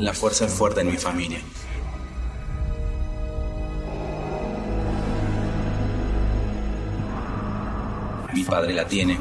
[0.00, 1.38] La fuerza es fuerte en mi familia.
[8.32, 9.18] Mi padre la tiene.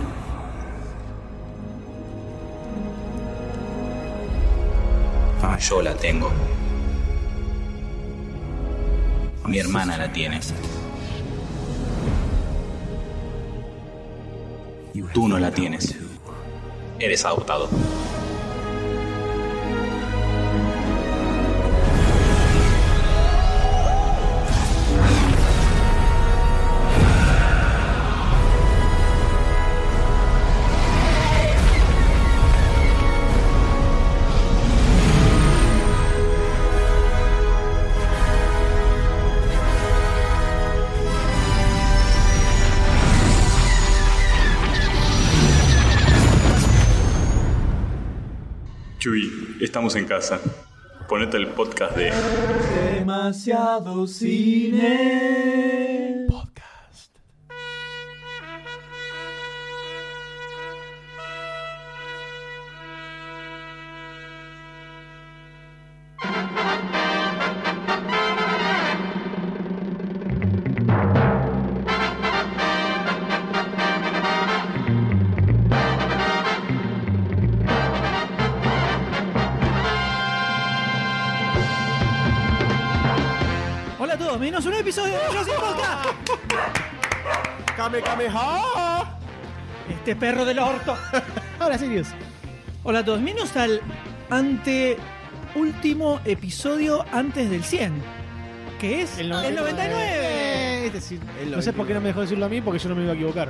[5.60, 6.32] Yo la tengo.
[9.46, 10.40] Mi hermana la tiene.
[15.14, 15.96] Tú no la tienes.
[16.98, 17.68] Eres adoptado.
[49.60, 50.40] Estamos en casa.
[51.08, 52.12] Ponete el podcast de
[52.94, 55.69] Demasiado cine.
[90.10, 90.98] Este perro del orto.
[91.60, 92.08] Ahora, Sirius.
[92.82, 93.80] Hola a todos, menos al
[94.32, 94.98] ante
[95.54, 97.94] último episodio antes del 100.
[98.80, 99.94] Que es el, 99.
[100.02, 101.20] Eh, este sí.
[101.40, 103.04] El No sé por qué no me dejó decirlo a mí, porque yo no me
[103.04, 103.50] iba a equivocar.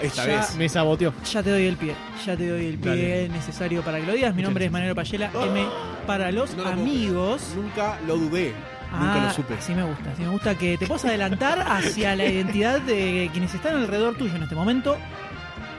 [0.00, 0.56] Esta Ya vez.
[0.56, 1.12] Me saboteó.
[1.30, 3.28] Ya te doy el pie, ya te doy el pie Dale.
[3.28, 4.34] necesario para que lo digas.
[4.34, 5.66] Mi nombre es Manuel Payela, M
[6.06, 7.52] para los No lo puedo amigos.
[7.54, 8.54] Nunca lo dudé.
[8.92, 9.54] Nunca Ah, lo supe.
[9.58, 13.54] Así me gusta, así me gusta que te puedas adelantar hacia la identidad de quienes
[13.54, 14.96] están alrededor tuyo en este momento.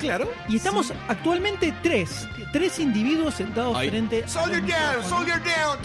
[0.07, 0.29] Claro.
[0.49, 3.89] Y estamos actualmente tres, tres individuos sentados Ahí.
[3.89, 5.79] frente a Soldier down, soldier down.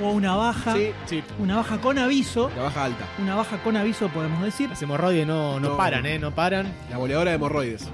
[0.00, 1.22] Hubo una baja, Sí, Sí.
[1.38, 3.04] una baja con aviso, la baja alta.
[3.18, 5.76] una baja con aviso podemos decir, Las hemorroides no, no, No.
[5.76, 6.18] paran, ¿eh?
[6.18, 6.72] No paran.
[6.90, 7.88] La boleadora de hemorroides.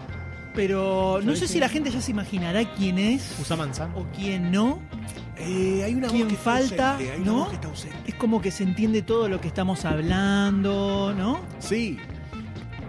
[0.54, 3.88] pero no sé si la gente ya se imaginará quién es Usa mansa.
[3.94, 4.80] o quién no.
[5.36, 6.92] Eh, hay una ¿Quién voz que está falta?
[6.94, 7.32] ausente, Hay ¿No?
[7.32, 7.96] una voz que está ausente.
[8.06, 11.40] Es como que se entiende todo lo que estamos hablando, ¿no?
[11.60, 11.98] Sí.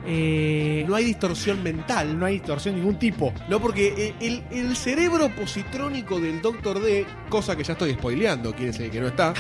[0.06, 2.18] Eh, No hay distorsión mental.
[2.18, 3.34] No hay distorsión de ningún tipo.
[3.50, 8.52] No, porque el, el- el cerebro positrónico del Doctor D, cosa que ya estoy spoileando,
[8.54, 9.34] quiere decir que no está,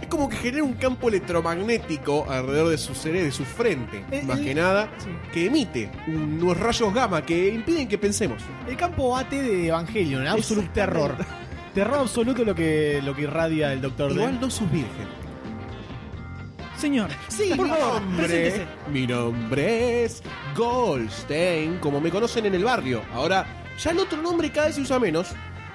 [0.00, 4.22] es como que genera un campo electromagnético alrededor de su cerebro, de su frente, Eh,
[4.26, 5.08] más eh, que nada, sí.
[5.32, 8.42] que emite unos rayos gamma que impiden que pensemos.
[8.68, 11.16] El campo AT de Evangelion, absolute terror.
[11.74, 14.40] Terror absoluto lo que, lo que irradia el Doctor Igual D.
[14.42, 15.06] no sos virgen.
[16.82, 18.66] Señor, Sí, por mi favor, nombre, preséntese.
[18.92, 20.22] mi nombre es
[20.56, 23.00] Goldstein, como me conocen en el barrio.
[23.14, 23.46] Ahora,
[23.82, 25.28] ya el otro nombre cada vez se usa menos,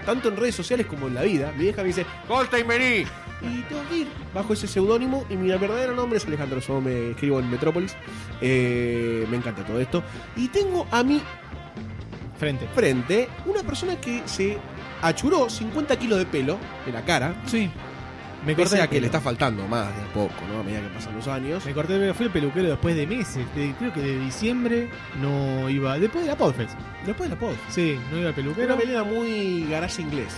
[0.05, 1.51] tanto en redes sociales como en la vida.
[1.57, 3.05] Mi vieja me dice, Goldstein, vení.
[3.41, 7.11] Y tengo que ir bajo ese seudónimo y mi verdadero nombre es Alejandro Somo, me
[7.11, 7.95] escribo en Metrópolis.
[8.41, 10.03] Eh, me encanta todo esto.
[10.35, 11.21] Y tengo a mi
[12.39, 12.67] Frente.
[12.75, 14.57] frente una persona que se
[15.01, 17.35] achuró 50 kilos de pelo en la cara.
[17.45, 17.69] Sí,
[18.47, 20.61] Me Pese corté a el que le está faltando más de a poco, ¿no?
[20.61, 21.65] A medida que pasan los años.
[21.65, 22.13] Me corté el pelo.
[22.13, 23.45] Fui al peluquero después de meses.
[23.55, 24.87] de- creo que de diciembre
[25.21, 25.99] no iba.
[25.99, 26.73] Después de la Podfest.
[27.05, 27.53] Después de la pod.
[27.69, 30.33] Sí, no iba al Era una melena muy garage inglés.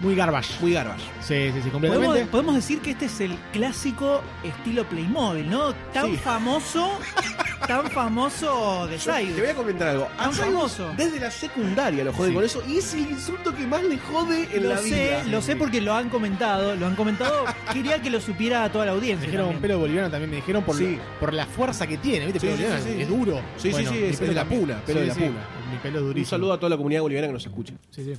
[0.00, 0.60] Muy garbage.
[0.60, 1.02] Muy garbage.
[1.20, 2.26] Sí, sí, sí, completamente.
[2.26, 5.72] podemos decir que este es el clásico estilo Playmobil, ¿no?
[5.92, 6.16] Tan Sí.
[6.18, 6.90] famoso,
[7.68, 9.48] tan famoso de Yo te voy Cyrus.
[9.50, 10.08] a comentar algo.
[10.18, 10.90] A Tan Cyrus, famoso.
[10.96, 12.34] Desde la secundaria lo jode Sí.
[12.34, 12.62] con eso.
[12.68, 15.24] Y es el insulto que más le jode en Lo la sé, vida.
[15.24, 17.44] lo sé porque lo han comentado, lo han comentado.
[17.72, 19.26] Quería que lo supiera toda la Me audiencia.
[19.26, 19.62] dijeron también.
[19.62, 20.98] pelo boliviano también me dijeron por, Sí.
[21.20, 22.40] por la fuerza que tiene, ¿viste?
[22.40, 23.02] Sí, pelo sí, boliviano sí, sí.
[23.02, 23.40] es duro.
[23.56, 24.60] Sí, sí, sí, mi es pelo de la también.
[24.60, 25.46] puna, pelo de la puna.
[25.72, 27.74] Mi pelo es Un saludo a toda la comunidad boliviana que nos escucha.
[27.90, 28.14] Sí, sí.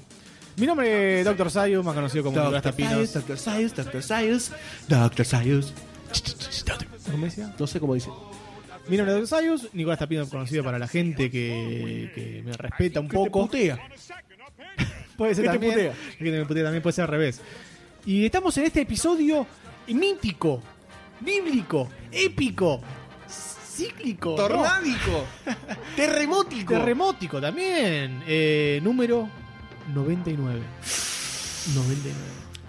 [0.57, 1.52] Mi nombre es Dr.
[1.52, 3.13] Sayus, más conocido como Nicolás Tapinos.
[3.13, 3.38] Dr.
[3.38, 4.02] Sayus, Dr.
[4.04, 4.52] Sayus,
[4.88, 5.25] Dr.
[5.25, 5.74] Sayus.
[7.12, 7.54] ¿Cómo decía?
[7.60, 8.10] No sé cómo dice.
[8.88, 9.28] Mi nombre es Dr.
[9.28, 13.42] Sayus, Nicolás Tapinos conocido para la gente que, que me respeta un Que te poco.
[13.48, 13.80] putea.
[15.18, 15.74] Puede ser que te también.
[15.74, 15.94] putea.
[16.19, 17.42] Que te putea también puede ser al revés.
[18.06, 19.46] Y estamos en este episodio
[19.88, 20.62] mítico,
[21.19, 22.81] bíblico, épico,
[23.30, 24.31] cíclico.
[24.31, 25.25] no, Tornádico.
[25.98, 26.74] Terremótico.
[26.74, 28.24] terremótico también.
[28.28, 29.28] Eh, número
[29.93, 30.61] 99.
[31.73, 32.15] 99.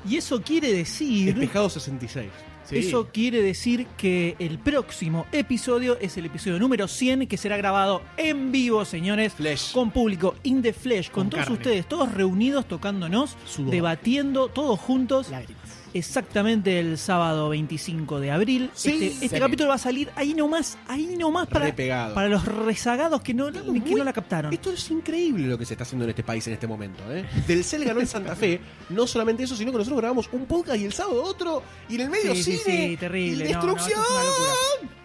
[0.08, 1.34] Y eso quiere decir.
[1.34, 2.30] Despejado 66.
[2.64, 2.78] Sí.
[2.78, 8.02] Eso quiere decir que el próximo episodio es el episodio número 100 que será grabado
[8.16, 9.34] en vivo, señores.
[9.34, 9.72] Flesh.
[9.72, 11.58] Con público, in the flesh, con, Con todos carne.
[11.58, 13.70] ustedes, todos reunidos, tocándonos, Sudor.
[13.70, 15.30] debatiendo, todos juntos.
[15.30, 15.62] Lágrimas.
[15.98, 18.70] Exactamente el sábado 25 de abril.
[18.74, 18.90] Sí.
[19.08, 21.74] este este capítulo va a salir ahí nomás, ahí nomás para,
[22.14, 24.52] para los rezagados que no, que Muy- no la captaron.
[24.52, 27.02] Esto es increíble lo que se está haciendo en este país en este momento.
[27.12, 27.24] ¿eh?
[27.46, 28.60] Del CEL ganó en Santa Fe.
[28.90, 31.62] No solamente eso, sino que nosotros grabamos un podcast y el sábado otro.
[31.88, 32.88] Y en el medio Sí, sí, cine.
[32.90, 33.48] sí, terrible.
[33.48, 34.00] y No, no, destrucción.
[34.00, 34.52] esto es una locura.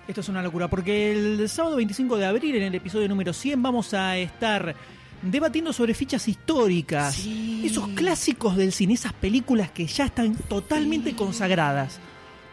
[0.07, 3.61] Esto es una locura, porque el sábado 25 de abril, en el episodio número 100,
[3.63, 4.75] vamos a estar
[5.21, 7.15] debatiendo sobre fichas históricas.
[7.15, 7.61] Sí.
[7.65, 11.99] Esos clásicos del cine, esas películas que ya están totalmente consagradas.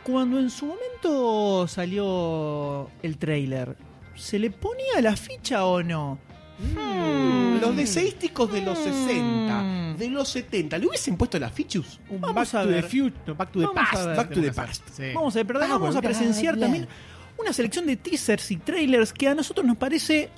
[0.02, 3.76] Cuando en su momento salió el tráiler,
[4.14, 6.18] ¿se le ponía la ficha o no?
[6.58, 8.82] Mm, Los deseísticos de los Mm.
[8.84, 12.00] 60, de los 70, ¿le hubiesen puesto las fichus?
[12.08, 12.82] Un Vamos Back a to ver.
[12.82, 14.06] the Future, Back to the Vamos Past.
[14.06, 14.16] ver.
[14.16, 14.82] Back to the Past.
[14.96, 15.02] Sí.
[15.14, 16.88] Vamos a ver, pero Vamos vamos a presenciar también
[17.38, 20.30] una selección de teasers y trailers que a nosotros nos parece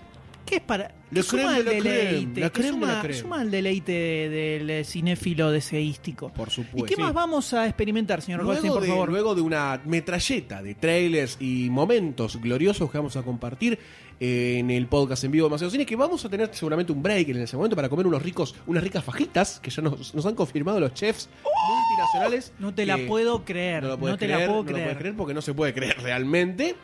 [0.44, 6.32] que es para Le suma creme, deleite, la creme suma, al deleite del cinéfilo deseístico.
[6.32, 6.86] Por ¿Y supuesto.
[6.86, 9.08] qué más vamos a experimentar, señor Goldstein, Luego por de, favor?
[9.10, 13.76] luego de una metralleta de trailers y momentos gloriosos que vamos a compartir
[14.20, 17.02] eh, en el podcast en vivo de Demasiado Cine, que vamos a tener seguramente un
[17.02, 20.26] break en ese momento para comer unos ricos, unas ricas fajitas que ya nos, nos
[20.26, 22.52] han confirmado los chefs multinacionales.
[22.60, 23.82] No te la puedo creer.
[23.82, 24.84] No te creer, la puedo no lo creer.
[24.84, 26.76] puedes creer porque no se puede creer realmente.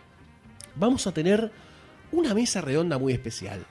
[0.74, 1.52] Vamos a tener
[2.12, 3.64] una mesa redonda muy especial.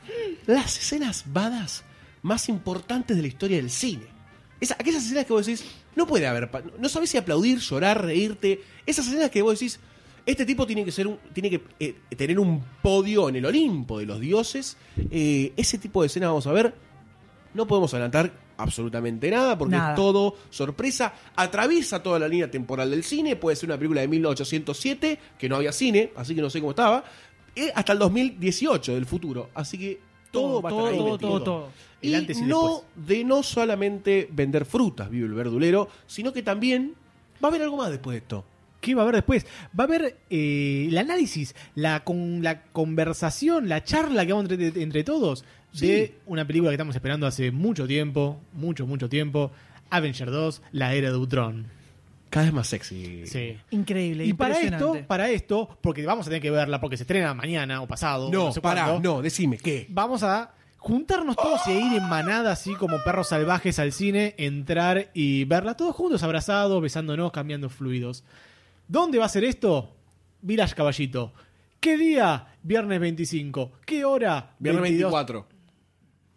[0.47, 1.83] Las escenas badas
[2.21, 4.05] más importantes de la historia del cine.
[4.59, 5.65] Esa- aquellas escenas que vos decís,
[5.95, 6.49] no puede haber,
[6.79, 8.61] no sabés si aplaudir, llorar, reírte.
[8.85, 9.79] Esas escenas que vos decís,
[10.25, 13.99] este tipo tiene que ser un, tiene que eh, tener un podio en el Olimpo
[13.99, 14.77] de los dioses.
[15.11, 16.73] Eh, ese tipo de escenas vamos a ver.
[17.53, 19.91] No podemos adelantar absolutamente nada porque Nada.
[19.91, 21.13] es todo sorpresa.
[21.35, 23.35] Atraviesa toda la línea temporal del cine.
[23.35, 26.71] Puede ser una película de 1807, que no había cine, así que no sé cómo
[26.71, 27.03] estaba.
[27.57, 29.49] eh, hasta el 2018 del futuro.
[29.53, 29.99] Así que
[30.35, 31.69] todo, Todo, va a todo, estar ahí todo, todo, todo.
[32.01, 33.07] El Y antes y no después.
[33.07, 36.93] de no solamente vender frutas, vive el verdulero, sino que también
[37.43, 38.45] va a haber algo más después de esto.
[38.81, 39.45] ¿Qué va a haber después?
[39.77, 44.81] Va a haber eh, el análisis, la, con, la conversación, la charla que vamos entre,
[44.83, 45.43] entre todos
[45.73, 45.87] Sí.
[45.87, 49.51] de una película que estamos esperando hace mucho tiempo, mucho, mucho tiempo,
[49.89, 51.65] Avenger 2, La Era de Ultron.
[52.35, 53.25] Cada vez más sexy.
[53.27, 53.57] Sí.
[53.71, 57.33] Increíble, Y para esto, para esto, porque vamos a tener que verla porque se estrena
[57.33, 59.85] mañana o pasado, No, no, sé pará, cuándo, no, decime, ¿qué?
[59.87, 65.11] vamos a juntarnos todos y ir en manada así como perros salvajes al cine, entrar
[65.13, 68.25] y verla todos juntos, abrazados, besándonos, cambiando fluidos.
[68.89, 69.95] ¿Dónde va a ser esto?
[70.41, 71.31] Village Caballito.
[71.79, 72.47] ¿Qué día?
[72.61, 73.71] Viernes 25.
[73.85, 74.55] ¿Qué hora?
[74.59, 75.09] Viernes 22.
[75.09, 75.47] 24.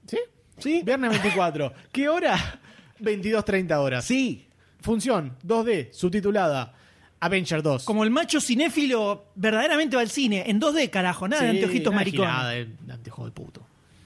[0.07, 0.19] ¿Sí?
[0.59, 1.73] Sí, viernes 24.
[1.91, 2.61] ¿Qué hora?
[3.01, 4.05] 22.30 horas.
[4.05, 4.48] Sí.
[4.81, 6.75] Función 2D, subtitulada
[7.21, 7.85] Avenger 2.
[7.85, 10.45] Como el macho cinéfilo verdaderamente va al cine.
[10.47, 12.27] En 2D, carajo, nada de Sí, anteojitos nada maricón.
[12.27, 13.63] gilada, eh, anteojo de puto.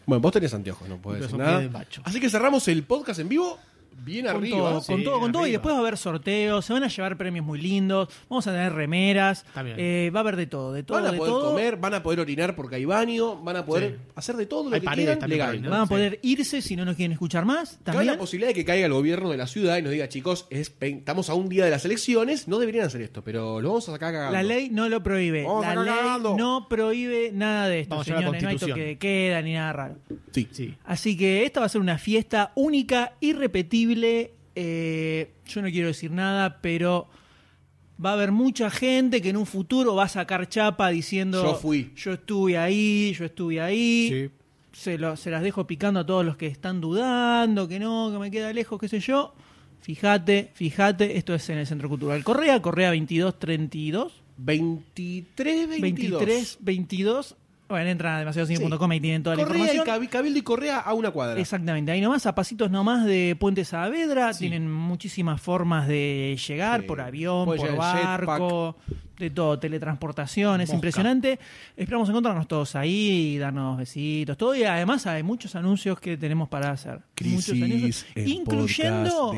[0.07, 1.59] Bueno, vos tenés anteojos, no puedes Pero decir son nada.
[1.59, 2.03] pie de macho.
[2.05, 3.59] Así que cerramos el podcast en vivo
[3.99, 4.57] bien Con arriba.
[4.59, 5.47] todo, sí, con todo, con todo.
[5.47, 8.53] Y después va a haber sorteos, se van a llevar premios muy lindos, vamos a
[8.53, 9.45] tener remeras,
[9.77, 11.51] eh, va a haber de todo, de todo, Van a de poder todo.
[11.51, 14.13] comer, van a poder orinar porque hay baño, van a poder Sí.
[14.17, 15.61] hacer de todo lo Hay que quieran legal.
[15.61, 15.89] Van a Sí.
[15.91, 17.79] poder irse si no nos quieren escuchar más.
[17.85, 18.07] Cabe También.
[18.15, 20.73] la posibilidad de que caiga el gobierno de la ciudad y nos diga, chicos, es,
[20.81, 23.93] estamos a un día de las elecciones, no deberían hacer esto, pero lo vamos a
[23.93, 24.33] sacar cagando.
[24.33, 25.45] La ley no lo prohíbe.
[25.45, 26.37] Vamos a la ley cagando.
[26.37, 28.43] no prohíbe nada de esto, señores.
[28.43, 29.97] No hay toque de queda ni nada raro.
[30.33, 30.49] Sí.
[30.51, 30.75] Sí.
[30.85, 33.82] Así que esta va a ser una fiesta única, irrepetible.
[34.55, 37.09] Eh, yo no quiero decir nada, pero
[38.05, 41.55] va a haber mucha gente que en un futuro va a sacar chapa diciendo: Yo
[41.55, 41.93] fui.
[41.97, 44.09] Yo estuve ahí, yo estuve ahí.
[44.11, 44.31] Sí.
[44.73, 48.19] Se, lo- se las dejo picando a todos los que están dudando, que no, que
[48.19, 49.35] me queda lejos, qué sé yo.
[49.83, 54.23] Fíjate, fíjate, esto es en el Centro Cultural Correa, Correa 2232.
[54.39, 55.81] 23, 22.
[56.21, 57.37] 23, 22.
[57.73, 60.03] Bueno, entran a demasiadocine.com y tienen toda la Correa y información.
[60.03, 61.41] Cabi- Cabildo y Correa a una cuadra.
[61.41, 66.87] Exactamente, ahí nomás, a pasitos nomás de Puente Saavedra, tienen muchísimas formas de llegar, Sí.
[66.87, 68.77] por avión, por barco,
[69.19, 70.75] de todo, teletransportación, es Mosca.
[70.77, 71.39] impresionante.
[71.77, 76.49] Esperamos encontrarnos todos ahí y darnos besitos, todo, y además hay muchos anuncios que tenemos
[76.49, 77.01] para hacer.
[77.25, 79.33] muchos anuncios, incluyendo,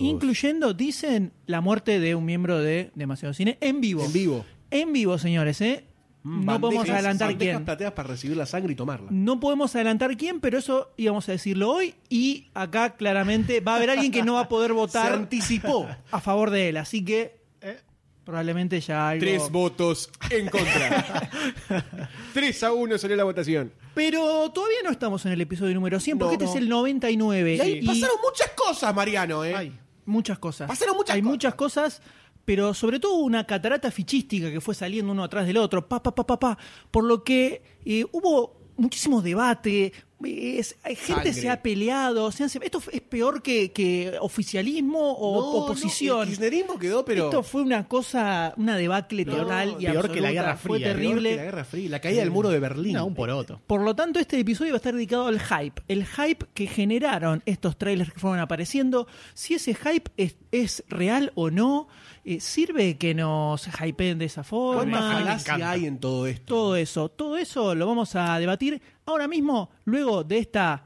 [0.00, 4.04] incluyendo, dicen, la muerte de un miembro de Demasiado Cine en vivo.
[4.04, 4.44] En vivo.
[4.70, 5.84] En vivo, señores, ¿eh?
[6.24, 7.64] No podemos adelantar quién.
[7.64, 9.08] plateadas para recibir la sangre y tomarla.
[9.10, 11.94] No podemos adelantar quién, pero eso íbamos a decirlo hoy.
[12.08, 15.86] Y acá claramente va a haber alguien que no va a poder Se votar anticipó.
[16.10, 16.76] a favor de él.
[16.76, 17.80] Así que eh,
[18.24, 19.20] probablemente ya algo.
[19.20, 21.30] Tres votos en contra.
[22.34, 23.72] 3 a 1 salió la votación.
[23.94, 26.50] Pero todavía no estamos en el episodio número 100, porque No, este no.
[26.50, 27.54] es el 99.
[27.56, 29.54] Y ahí y pasaron muchas cosas, Mariano, ¿eh?
[29.56, 29.78] Ay.
[30.04, 30.68] muchas cosas.
[30.68, 31.30] Pasaron muchas Hay cosas.
[31.32, 32.02] muchas cosas,
[32.48, 36.14] pero sobre todo una catarata fichística que fue saliendo uno atrás del otro, pa, pa,
[36.14, 36.58] pa, pa, pa,
[36.90, 39.92] por lo que eh, hubo muchísimo debate,
[40.24, 41.32] es, hay gente Sangre.
[41.32, 46.16] se ha peleado, se han- esto es peor que, que oficialismo o No, oposición.
[46.16, 47.26] no, el kirchnerismo quedó, pero.
[47.26, 50.30] Esto fue una cosa, una debacle No, total y peor que la absoluta.
[50.32, 51.30] Guerra Fue Fría, peor terrible.
[51.30, 52.98] que la Guerra Fría, la caída del muro de Berlín.
[52.98, 53.60] Un poroto.
[53.66, 55.82] Por lo tanto, este episodio va a estar dedicado al hype.
[55.88, 59.06] El hype que generaron estos trailers que fueron apareciendo.
[59.34, 61.88] Si ese hype es, es real o no.
[62.24, 65.08] eh, ¿Sirve que nos hypeen de esa ¿Cuánta forma?
[65.08, 66.44] me falacia hay en todo esto?
[66.46, 70.84] Todo eso, todo eso lo vamos a debatir ahora mismo, luego de esta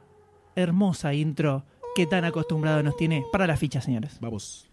[0.55, 1.65] hermosa intro
[1.95, 4.19] que tan acostumbrado nos tiene para la ficha, señores.
[4.21, 4.69] Vamos.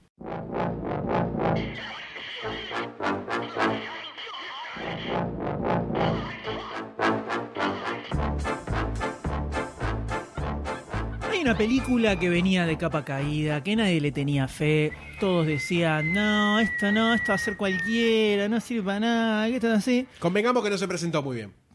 [11.32, 14.94] Hay una película que venía de capa caída, que nadie le tenía fe.
[15.20, 19.56] Todos decían, no, esto no, esto va a ser cualquiera, no sirve para nada, que
[19.56, 20.08] esto es así.
[20.20, 21.69] Convengamos que no se presentó muy bien.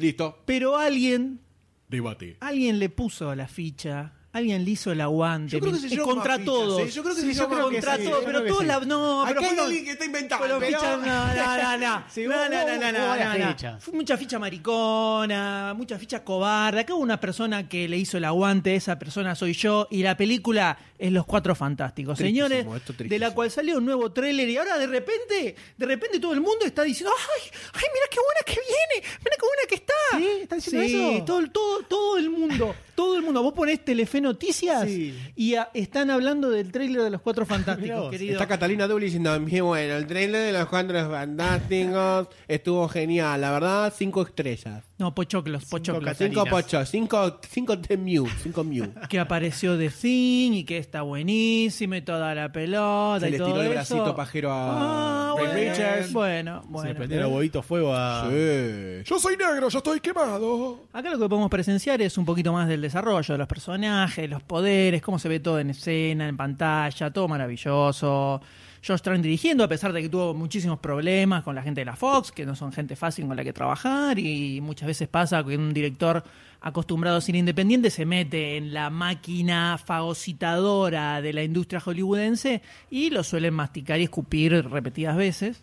[0.00, 0.42] Listo.
[0.46, 1.40] Pero alguien,
[1.88, 2.36] Debate.
[2.40, 5.52] alguien le puso la ficha, alguien le hizo el aguante.
[5.52, 6.80] Yo creo que se eh, llevó contra fichas, todos.
[6.82, 6.90] ¿eh?
[6.90, 8.60] Yo creo que Sí, se yo creo contra fichas, todos, sí, pero yo creo todos
[8.60, 8.86] que la, sí.
[8.86, 10.44] no, pero hay alguien que está inventando.
[10.46, 12.04] pero- fichas, no, no, no, no.
[12.08, 16.80] Sí, No, no, no, no, no, mucha ficha maricona, mucha ficha cobarde.
[16.80, 20.16] Acá hubo una persona que le hizo el aguante, esa persona soy yo, y la
[20.16, 22.18] película es Los Cuatro Fantásticos.
[22.18, 26.20] Tristísimo, Señores, de la cual salió un nuevo tráiler y ahora de repente, de repente
[26.20, 29.08] todo el mundo está diciendo, ¡ay, ay, mira qué buena que viene!
[29.18, 29.94] ¡Mira qué buena que está!
[30.18, 30.42] ¿Sí?
[30.42, 31.24] ¿Está diciendo Sí, eso?
[31.24, 33.42] Todo, todo, todo el mundo, todo el mundo.
[33.42, 35.14] Vos ponés Telefe Noticias Sí.
[35.36, 37.44] y a- están hablando del tráiler de Los Cuatro
[37.94, 38.32] Fantásticos, querido.
[38.32, 43.52] Está Catalina Doble diciendo, "Muy bueno, el trailer de los cuatro fantásticos estuvo genial, la
[43.52, 44.84] verdad, cinco estrellas.
[45.00, 46.16] No, pochoclos, pochoclos.
[46.18, 46.48] Cinco Catalinas.
[46.64, 48.92] pochos, cinco, cinco de Mew, cinco Mew.
[49.08, 53.38] que apareció The Thing y que está buenísimo y toda la pelota Se y le
[53.38, 53.94] todo estiró el eso.
[53.96, 56.12] bracito pajero a Ah, Ray bueno, Richards.
[56.12, 56.88] Bueno, Se bueno.
[56.90, 58.28] le prendieron los huevitos fuego a.
[58.30, 59.02] Sí.
[59.04, 60.84] Yo soy negro, yo estoy quemado.
[60.92, 64.42] Acá lo que podemos presenciar es un poquito más del desarrollo de los personajes, los
[64.42, 68.40] poderes, cómo se ve todo en escena, en pantalla, todo maravilloso.
[68.86, 71.96] Josh Trank dirigiendo, a pesar de que tuvo muchísimos problemas con la gente de la
[71.96, 75.56] Fox, que no son gente fácil con la que trabajar, y muchas veces pasa que
[75.56, 76.24] un director
[76.60, 83.10] acostumbrado a ser independiente se mete en la máquina fagocitadora de la industria hollywoodense y
[83.10, 85.62] lo suelen masticar y escupir repetidas veces.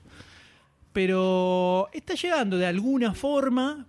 [0.94, 3.86] Pero está llegando de alguna forma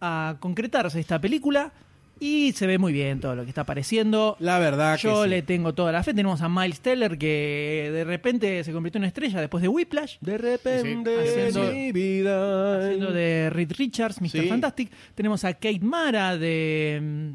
[0.00, 1.72] a concretarse esta película
[2.20, 4.36] y se ve muy bien todo lo que está apareciendo.
[4.38, 5.30] La verdad que Yo sí.
[5.30, 6.12] le tengo toda la fe.
[6.14, 10.18] Tenemos a Miles Teller que de repente se convirtió en estrella después de Whiplash.
[10.20, 11.40] De repente Sí, sí.
[11.58, 12.78] Haciendo- mi vida.
[12.84, 14.28] Haciendo de Reed Richards, Mr.
[14.30, 14.42] Sí.
[14.48, 14.90] Fantastic.
[15.14, 17.00] Tenemos a Kate Mara de.
[17.02, 17.30] mm,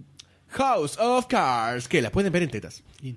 [0.50, 1.88] House of Cards.
[1.88, 2.84] Que la pueden ver en tetas.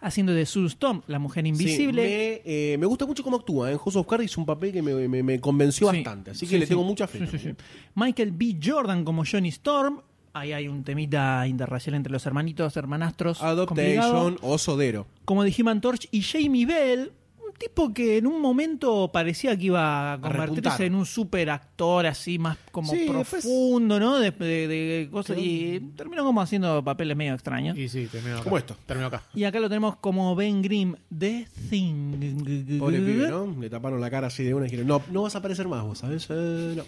[0.00, 2.02] haciendo de Sue Storm, la mujer invisible.
[2.02, 3.70] Sí, me, eh, me gusta mucho cómo actúa.
[3.70, 5.96] En House of Cards hizo un papel que me, me- me convenció Sí.
[5.96, 6.32] bastante.
[6.32, 6.70] Así que Sí, le sí.
[6.70, 7.20] tengo mucha fe.
[7.20, 7.56] Sí, sí, también.
[7.58, 7.64] sí.
[7.94, 8.56] Michael B.
[8.62, 10.00] Jordan como Johnny Storm.
[10.36, 13.40] Ahí hay un temita interracial entre los hermanitos, hermanastros.
[13.40, 15.06] Adoptation o Sodero.
[15.24, 16.08] Como de Torch.
[16.10, 17.12] Y Jamie Bell,
[17.46, 20.82] un tipo que en un momento parecía que iba a convertirse repuntar.
[20.82, 24.18] en un super actor así más como Sí, después- profundo, ¿no?
[24.18, 25.38] De, de- de cosas.
[25.38, 27.78] Y terminó como haciendo papeles medio extraños.
[27.78, 28.42] Y sí, terminó acá.
[28.44, 28.76] ¿Cómo esto?
[28.86, 29.22] Terminó acá.
[29.36, 32.78] Y acá lo tenemos como Ben Grimm de Thing.
[32.80, 33.54] Pobre pibe, ¿no?
[33.60, 35.84] Le taparon la cara así de una y dijeron, no, no vas a aparecer más
[35.84, 36.26] vos, ¿sabes?
[36.28, 36.82] Eh, no.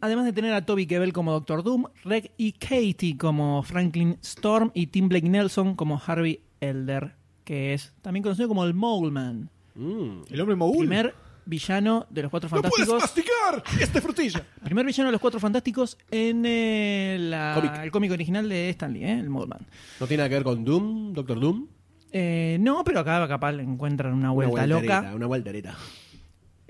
[0.00, 4.70] Además de tener a Toby Kebbell como Doctor Doom, Reg y Katie como Franklin Storm
[4.74, 7.14] y Tim Blake Nelson como Harvey Elder,
[7.44, 9.50] que es también conocido como el Mole Man.
[9.74, 10.22] Mm.
[10.30, 10.78] El hombre mogul.
[10.86, 11.14] Primer
[11.44, 13.02] villano de los Cuatro ¡No puedes Fantásticos.
[13.02, 14.46] masticar esta frutilla!
[14.64, 17.72] primer villano de los Cuatro Fantásticos en eh, la- Cómic.
[17.82, 19.18] el cómic original de Stan Lee, ¿eh?
[19.18, 19.66] el Mole Man.
[19.98, 21.66] ¿No tiene nada que ver con Doom, Doctor Doom?
[22.12, 25.12] Eh, no, pero acá capaz le encuentran una vuelta una loca.
[25.14, 25.76] Una voltereta.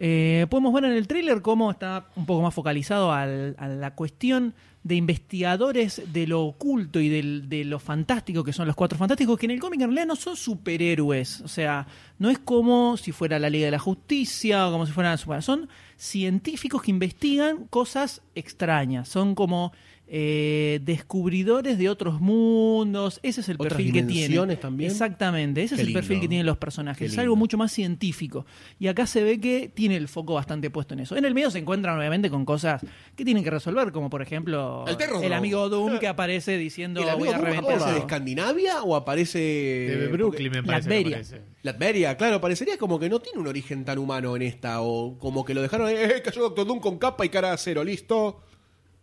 [0.03, 3.95] Eh, podemos ver en el tráiler cómo está un poco más focalizado al- a la
[3.95, 9.39] cuestión de investigadores de lo oculto y de lo fantástico que son los cuatro fantásticos,
[9.39, 11.43] que en el cómic en realidad no son superhéroes.
[11.43, 11.87] O sea,
[12.19, 15.69] no es como si fuera la Liga de la Justicia o como si fueran Son
[15.99, 19.07] científicos que investigan cosas extrañas.
[19.07, 19.73] Son como
[20.13, 23.21] eh, descubridores de otros mundos.
[23.23, 24.09] Ese es el ¿Otras perfil que tienen.
[24.09, 24.91] dimensiones también?
[24.91, 27.13] Exactamente, ese Qué es el perfil que tienen los personajes.
[27.13, 28.45] Es algo mucho más científico.
[28.81, 31.17] Y acá se ve que tiene el foco bastante puesto en eso.
[31.17, 32.83] En el medio se encuentran obviamente con cosas
[33.15, 35.25] que tienen que resolver, como por ejemplo El terror.
[35.33, 37.65] amigo Doom que aparece diciendo ¿El voy amigo a Doom reventar.
[37.75, 38.01] aparece de todo".
[38.07, 39.39] Escandinavia o aparece...
[39.39, 40.89] De Brooklyn, me parece.
[40.89, 41.17] Latveria.
[41.19, 41.41] aparece.
[41.63, 45.45] Latveria, claro, parecería como que no tiene un origen tan humano en esta, o como
[45.45, 48.41] que lo dejaron, eh, cayó Doctor Doom con capa y cara de acero, listo.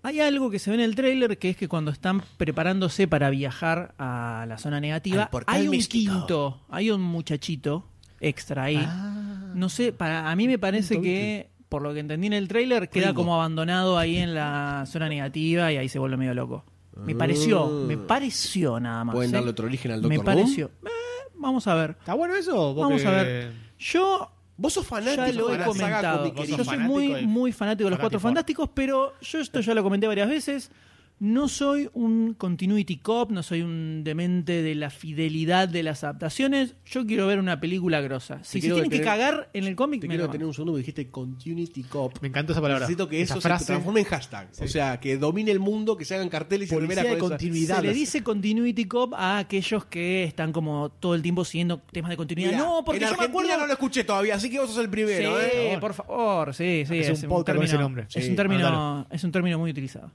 [0.07, 3.29] Hay algo que se ve en el tráiler que es que cuando están preparándose para
[3.29, 6.13] viajar a la zona negativa, hay un místico.
[6.13, 7.83] quinto, hay un muchachito
[8.21, 8.79] extra ahí.
[8.81, 9.51] Ah.
[9.53, 12.87] No sé, para a mí me parece que, por lo que entendí en el tráiler,
[12.87, 16.63] queda como abandonado ahí en la zona negativa y ahí se vuelve medio loco.
[16.95, 18.07] Me pareció, me Ah.
[18.07, 19.13] pareció nada más.
[19.13, 19.33] ¿Pueden ¿eh?
[19.33, 20.71] darle otro origen al Doctor Me pareció.
[20.85, 20.89] Eh,
[21.35, 21.97] vamos a ver.
[21.99, 22.73] ¿Está bueno eso?
[22.73, 23.51] Vos Vamos a ver.
[23.77, 26.33] Yo Vos sos fanático ya lo de he saga comentado.
[26.43, 28.67] Yo soy fanático muy, muy fanático de los Cuatro Fantastic Four.
[28.67, 30.71] Fantásticos, pero yo esto ya lo comenté varias veces.
[31.19, 36.75] No soy un continuity cop, no soy un demente de la fidelidad de las adaptaciones.
[36.86, 38.38] Yo quiero ver una película grosa.
[38.43, 40.45] Si se quiero tienen que detener- cagar en el cómic, Te me quiero lo tener
[40.45, 42.19] un segundo porque dijiste Continuity Cop.
[42.21, 42.81] Me encantó esa palabra.
[42.81, 43.65] Necesito que Esa eso frase.
[43.65, 44.50] se transforme en hashtag.
[44.62, 47.77] O sea, que domine el mundo, que se hagan carteles y Policía de esa- continuidad.
[47.77, 52.12] Se le dice continuity cop a aquellos que están como todo el tiempo siguiendo temas
[52.12, 52.55] de continuidad.
[52.59, 53.62] No, porque en yo me Argentina acuerdo.
[53.62, 55.77] no lo escuché todavía, así que vos sos el primero, sí, ¿eh?
[55.81, 57.00] por favor, sí, sí.
[57.00, 58.03] Es un podcast con ese nombre.
[58.13, 60.12] Es Sí, un término, es un término muy utilizado.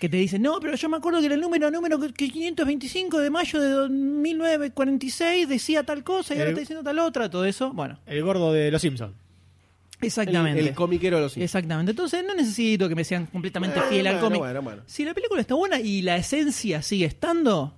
[0.00, 2.30] Que te dicen, no, pero yo me acuerdo que era el número, número que- que
[2.30, 7.44] 525 de mayo de 1946 decía tal cosa y ahora está diciendo tal otra, todo
[7.44, 7.72] eso.
[7.72, 9.12] Bueno, El gordo de los Simpsons.
[10.00, 10.58] exactamente.
[10.60, 11.44] El, el comiquero de los Simpsons.
[11.54, 11.90] Exactamente.
[11.90, 14.38] Entonces no necesito que me sean completamente Bueno, fiel al cómic.
[14.40, 14.82] bueno, bueno.
[14.86, 17.74] Si la película está buena y la esencia sigue estando,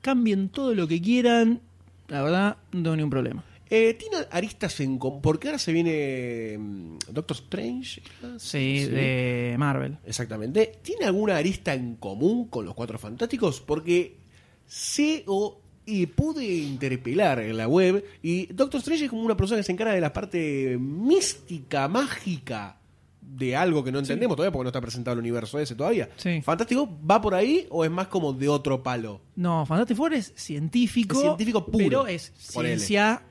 [0.00, 1.60] cambien todo lo que quieran.
[2.08, 3.44] La verdad, no tengo ningún problema.
[3.74, 5.22] Eh, ¿Tiene aristas en común?
[5.22, 8.02] Porque ahora se viene mm, Doctor Strange.
[8.36, 9.96] Sí, de Marvel.
[10.04, 10.74] Exactamente.
[10.82, 13.62] ¿Tiene alguna arista en común con los Cuatro Fantásticos?
[13.62, 14.18] Porque
[14.66, 19.60] sé o y pude interpelar en la web y Doctor Strange es como una persona
[19.60, 22.78] que se encarga de la parte mística, mágica
[23.20, 26.10] de algo que no entendemos todavía porque no está presentado el universo ese todavía.
[26.16, 26.42] Sí.
[26.42, 29.22] ¿Fantástico va por ahí o es más como de otro palo?
[29.34, 31.78] No, Fantastic Four es científico, Es científico puro.
[32.02, 32.76] pero es Ponele.
[32.76, 33.22] ciencia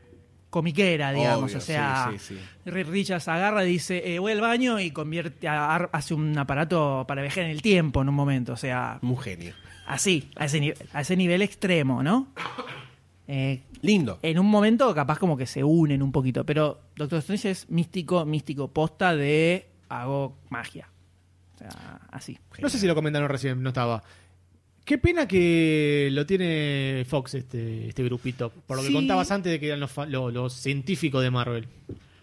[0.52, 1.46] comiquera, digamos.
[1.46, 2.70] Obvio, o sea, sí, sí, sí.
[2.70, 6.38] Reed Richards agarra y dice, eh, voy al baño y convierte, a- a- hace un
[6.38, 8.54] aparato para viajar en el tiempo en un momento.
[8.54, 9.56] O sea, Un genio.
[9.88, 12.28] así, a ese, nivel, a ese nivel extremo, ¿no?
[13.28, 14.20] Eh, Lindo.
[14.22, 18.26] en un momento capaz como que se unen un poquito, pero Doctor Strange es místico,
[18.26, 20.90] místico posta de hago magia.
[21.56, 22.38] O sea, así.
[22.62, 24.04] No sé si lo comentaron recién, no estaba.
[24.86, 28.52] Qué pena que lo tiene Fox, este, este grupito.
[28.68, 28.94] Por lo que Sí.
[28.94, 31.68] contabas antes de que eran los, fa- lo- los científicos de Marvel.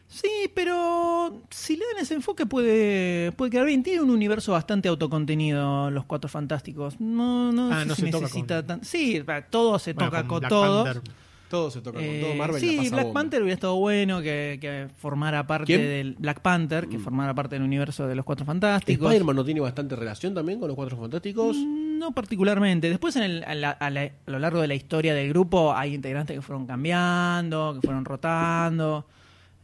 [0.08, 3.82] Sí, pero si le dan ese enfoque puede, puede quedar bien.
[3.82, 6.98] Tiene un universo bastante autocontenido, los Cuatro Fantásticos.
[7.00, 8.84] No, no, Ah, sé no si se necesita con- tan...
[8.84, 10.88] Sí, todo se toca con, todos.
[10.88, 11.12] Panther.
[11.48, 12.54] Todo se toca con Eh, todo Marvel.
[12.56, 13.20] la sí, pasa Black bomba.
[13.20, 15.80] Panther hubiera estado bueno que, que formara parte ¿Quién?
[15.80, 15.84] Mm.
[15.84, 19.06] del Black Panther, que formara parte del universo de los Cuatro Fantásticos.
[19.06, 21.56] ¿Spider-Man no tiene bastante relación también con los Cuatro Fantásticos?
[21.56, 22.90] No particularmente.
[22.90, 25.72] Después, en el- a, la- a la- a lo largo de la historia del grupo,
[25.74, 29.06] hay integrantes que fueron cambiando, que fueron rotando.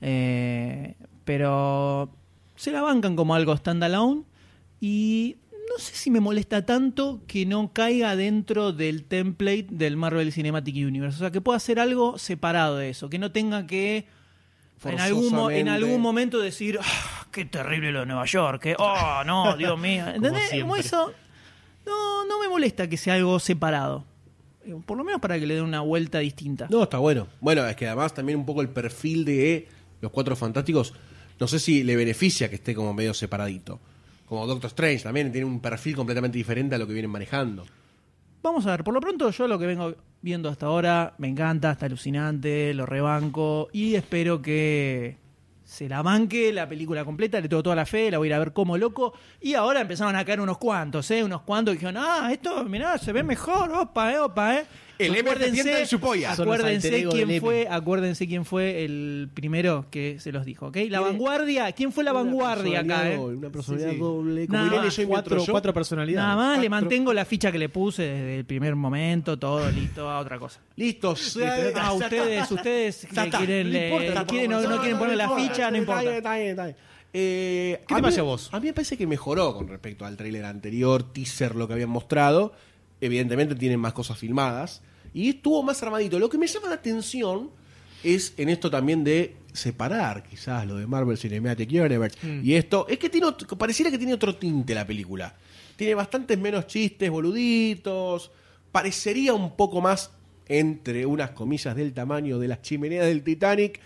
[0.00, 0.94] eh,
[1.24, 2.10] pero
[2.56, 4.22] se la bancan como algo standalone.
[4.80, 5.36] Y
[5.68, 10.76] no sé si me molesta tanto que no caiga dentro del template del Marvel Cinematic
[10.76, 11.16] Universe.
[11.16, 13.08] O sea, que pueda hacer algo separado de eso.
[13.08, 14.06] Que no tenga que.
[14.84, 18.76] En algún, en algún momento decir, "Ah, qué terrible lo de Nueva York, eh.
[18.78, 20.50] oh no, Dios mío, ¿entendés?
[20.60, 21.12] Como eso,
[21.86, 24.04] no, no me molesta que sea algo separado.
[24.84, 26.66] Por lo menos para que le den una vuelta distinta.
[26.70, 27.28] No, está bueno.
[27.40, 29.68] Bueno, es que además también un poco el perfil de
[30.00, 30.92] los Cuatro Fantásticos,
[31.40, 33.80] no sé si le beneficia que esté como medio separadito.
[34.34, 37.64] Como Doctor Strange también tiene un perfil completamente diferente a lo que vienen manejando.
[38.42, 41.70] Vamos a ver, por lo pronto yo lo que vengo viendo hasta ahora me encanta,
[41.70, 45.18] está alucinante, lo rebanco y espero que
[45.62, 48.34] se la banque la película completa, le tengo toda la fe, la voy a ir
[48.34, 51.22] a ver como loco y ahora empezaron a caer unos cuantos, ¿eh?
[51.22, 54.66] Unos cuantos que dijeron, ah, esto, mirá, se ve mejor, opa, eh, opa, eh.
[54.98, 56.32] El M se sienta en su polla.
[56.32, 60.76] Acuérdense quién fue, acuérdense quién fue el primero que se los dijo, ¿ok?
[60.88, 63.16] La vanguardia, ¿quién fue la Una vanguardia acá, eh?
[63.16, 64.00] doble, Una personalidad Sí, sí.
[64.00, 64.46] doble.
[64.46, 65.52] Como Nada Irene, más, yo Cuatro, yo.
[65.52, 66.26] cuatro personalidades.
[66.26, 70.08] Nada más, le mantengo la ficha que le puse desde el primer momento, todo listo
[70.08, 70.60] a otra cosa.
[70.76, 71.14] Listo.
[71.76, 74.26] Ah, ustedes, ustedes que quieren, no,
[74.80, 76.16] quieren poner la ficha, no importa.
[76.16, 76.76] está bien, está bien.
[77.16, 78.48] Eh, ¿Qué te a mí- parece a vos?
[78.52, 81.90] A mí me parece que mejoró con respecto al tráiler anterior, teaser, lo que habían
[81.90, 82.52] mostrado.
[83.04, 84.82] Evidentemente tienen más cosas filmadas.
[85.12, 86.18] Y estuvo más armadito.
[86.18, 87.50] Lo que me llama la atención
[88.02, 92.40] es en esto también de separar quizás lo de Marvel Cinematic Universe Mm.
[92.44, 92.86] y esto.
[92.88, 95.34] Es que tiene pareciera que tiene otro tinte la película.
[95.76, 98.30] Tiene bastantes menos chistes, boluditos.
[98.72, 100.10] Parecería un poco más
[100.48, 103.80] entre unas comillas del tamaño de las chimeneas del Titanic.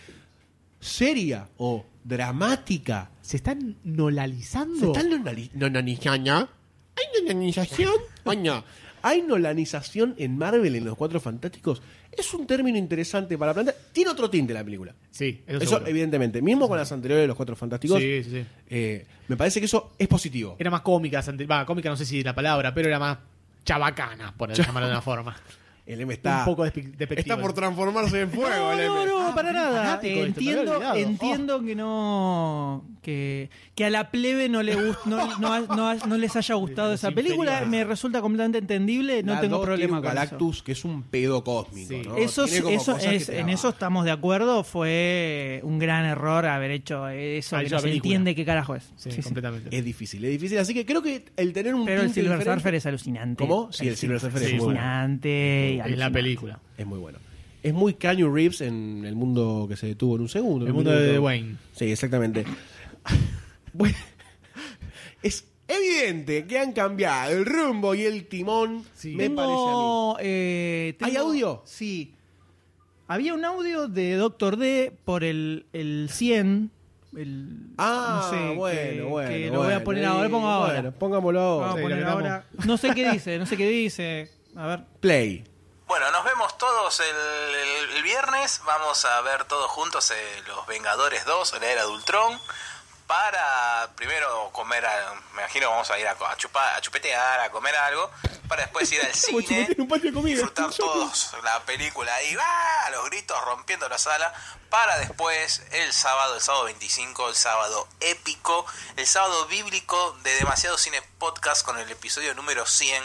[0.80, 3.10] Seria o dramática.
[3.20, 4.78] ¿Se están nolalizando?
[4.94, 6.48] ¿Se están nonali- nonanizando?
[6.96, 7.92] ¿Hay nonanización?
[8.24, 8.64] Coño.
[9.08, 11.80] ¿Hay nolanización en Marvel en los Cuatro Fantásticos?
[12.12, 13.74] Es un término interesante para plantear.
[13.90, 14.94] Tiene otro tinte la película.
[15.10, 16.42] Sí, eso, Eso, evidentemente.
[16.42, 17.98] Mismo con las anteriores de los Cuatro Fantásticos.
[17.98, 18.46] Sí, sí, sí.
[18.68, 20.56] eh, me parece que eso es positivo.
[20.58, 23.16] Era más cómica, va, cómica no sé si es la palabra, pero era más
[23.64, 25.36] chabacana, por llamarlo de una forma.
[25.86, 26.40] El M está.
[26.40, 27.14] Un poco despectivo.
[27.18, 28.88] Está por transformarse en fuego, No, el M.
[28.88, 29.98] no, no, Ah, para nada.
[30.02, 35.94] entiendo entiendo que no que, que a la plebe no le gust- no, no- no-
[35.94, 37.52] no les haya gustado Es esa película.
[37.52, 37.70] inferior.
[37.70, 39.22] Me resulta completamente entendible.
[39.22, 40.14] No La tengo problema tiene un con eso.
[40.14, 42.02] Galactus que es un pedo cósmico, Sí.
[42.06, 42.16] ¿no?
[42.18, 44.62] Eso, eso es, en eso estamos de acuerdo.
[44.62, 47.56] Fue un gran error haber hecho eso.
[47.56, 48.84] Ah, que no se entiende qué carajo es.
[48.96, 49.22] Sí, Sí, sí.
[49.22, 49.74] completamente.
[49.74, 50.58] Es difícil, es difícil.
[50.58, 53.42] Así que creo que el tener un Pero el Silver Surfer es alucinante.
[53.46, 53.72] ¿Cómo?
[53.72, 55.78] Sí, el Silver Surfer es alucinante.
[55.78, 56.60] Es la película.
[56.76, 57.18] es muy bueno.
[57.60, 60.64] Es muy Keanu Reeves en el mundo que se detuvo en un segundo.
[60.66, 61.18] El mundo de.
[61.18, 61.56] Wayne.
[61.72, 62.44] Sí, exactamente.
[63.72, 63.96] Bueno,
[65.22, 68.84] es evidente que han cambiado el rumbo y el timón.
[68.94, 69.14] Sí.
[69.14, 69.62] Me parece a mí.
[69.66, 71.62] Tengo, eh, ¿Hay audio?
[71.66, 72.14] Sí.
[73.06, 76.70] Había un audio de Doctor D por el, el 100.
[77.16, 79.28] El, Ah, no sé, bueno, que- bueno.
[79.30, 80.26] que lo voy a bueno, poner ahora.
[80.26, 80.72] sí, Pongo ahora.
[80.74, 81.66] Bueno, pongámoslo ahora.
[81.66, 82.44] Vamos a Sí, poner lo que ahora.
[82.66, 84.30] No sé qué dice, no sé qué dice.
[84.56, 84.80] A ver.
[85.00, 85.44] Play.
[85.86, 87.06] Bueno, nos vemos todos el,
[87.96, 88.60] el- el viernes.
[88.66, 90.14] Vamos a ver todos juntos eh,
[90.46, 92.38] Los Vengadores 2, la era de Ultron.
[93.08, 97.50] Para primero comer, a- me imagino vamos a ir a, a chupar, a chupetear, a
[97.50, 98.10] comer algo.
[98.46, 100.34] Para después ir al cine, un patio de comida.
[100.36, 102.88] disfrutar todos la película ahí, ¡ah!
[102.92, 104.32] los gritos rompiendo la sala.
[104.68, 108.66] Para después el sábado, el sábado 25, el sábado épico,
[108.96, 113.02] el sábado bíblico de Demasiado Cine Podcast con el episodio número 100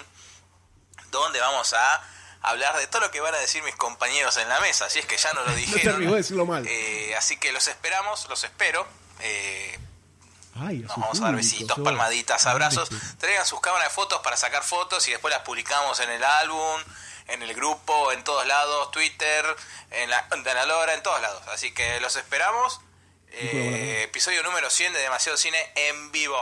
[1.12, 2.04] donde vamos a
[2.42, 5.06] hablar de todo lo que van a decir mis compañeros en la mesa, si es
[5.06, 5.96] que ya no lo No te dijeron.
[5.96, 6.68] arriesgó a decirlo mal.
[6.68, 8.86] Eh, así que los esperamos, los espero.
[9.22, 9.80] Eh,
[10.56, 12.90] Ay, nos vamos a dar besitos, palmaditas, abrazos.
[13.18, 16.80] Traigan sus cámaras de fotos para sacar fotos y después las publicamos en el álbum,
[17.28, 19.44] en el grupo, en todos lados, Twitter,
[19.92, 21.42] en la, en la Lora, en todos lados.
[21.54, 22.82] Así que los esperamos.
[23.32, 26.36] Eh, episodio número 100 de Demasiado Cine en vivo.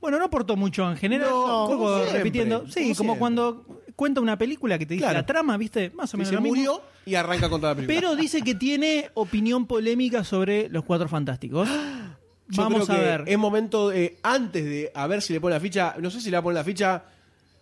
[0.00, 1.30] Bueno, no aportó mucho en general.
[1.30, 2.68] No, un poco como siempre, repitiendo.
[2.70, 5.18] Sí, como cuando cuenta una película que te dice Claro.
[5.20, 5.90] la trama, ¿viste?
[5.90, 6.56] Más o Y menos se lo mismo.
[6.56, 8.00] murió y arranca con toda la película.
[8.00, 11.68] Pero dice que tiene opinión polémica sobre los cuatro fantásticos.
[12.50, 13.24] Yo Vamos creo a ver.
[13.26, 16.30] Es momento, de, antes de a ver si le pone la ficha, no sé si
[16.30, 17.02] le va a poner la ficha,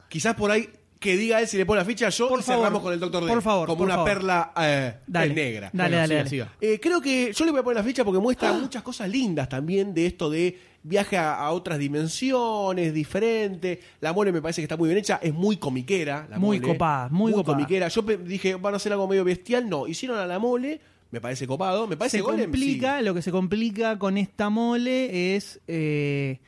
[0.09, 0.68] quizás por ahí
[1.01, 3.01] que diga él si le pone la ficha, yo Por y cerramos favor, con el
[3.01, 3.29] Doctor D.
[3.33, 4.11] por favor, Como por una favor.
[4.11, 5.70] perla eh, Dale, negra.
[5.72, 6.31] Dale, Bueno, dale, siga, dale.
[6.31, 6.53] siga.
[6.61, 9.49] Eh, creo que yo le voy a poner la ficha porque muestra muchas cosas lindas
[9.49, 13.81] también de esto de viaje a, a otras dimensiones, diferente.
[14.01, 16.27] La mole me parece que está muy bien hecha, es muy comiquera.
[16.31, 17.57] La Muy mole, copada, muy copada.
[17.57, 17.88] comiquera.
[17.88, 19.87] Yo dije, van a hacer algo medio bestial, no.
[19.87, 21.87] Hicieron a la mole, me parece copado.
[21.87, 23.05] Me parece se Golem, complica, sí.
[23.05, 26.40] lo que se complica con esta mole es eh,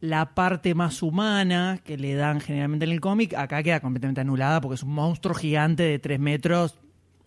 [0.00, 3.34] la parte más humana que le dan generalmente en el cómic.
[3.34, 6.78] Acá queda completamente anulada porque es un monstruo gigante de 3 metros,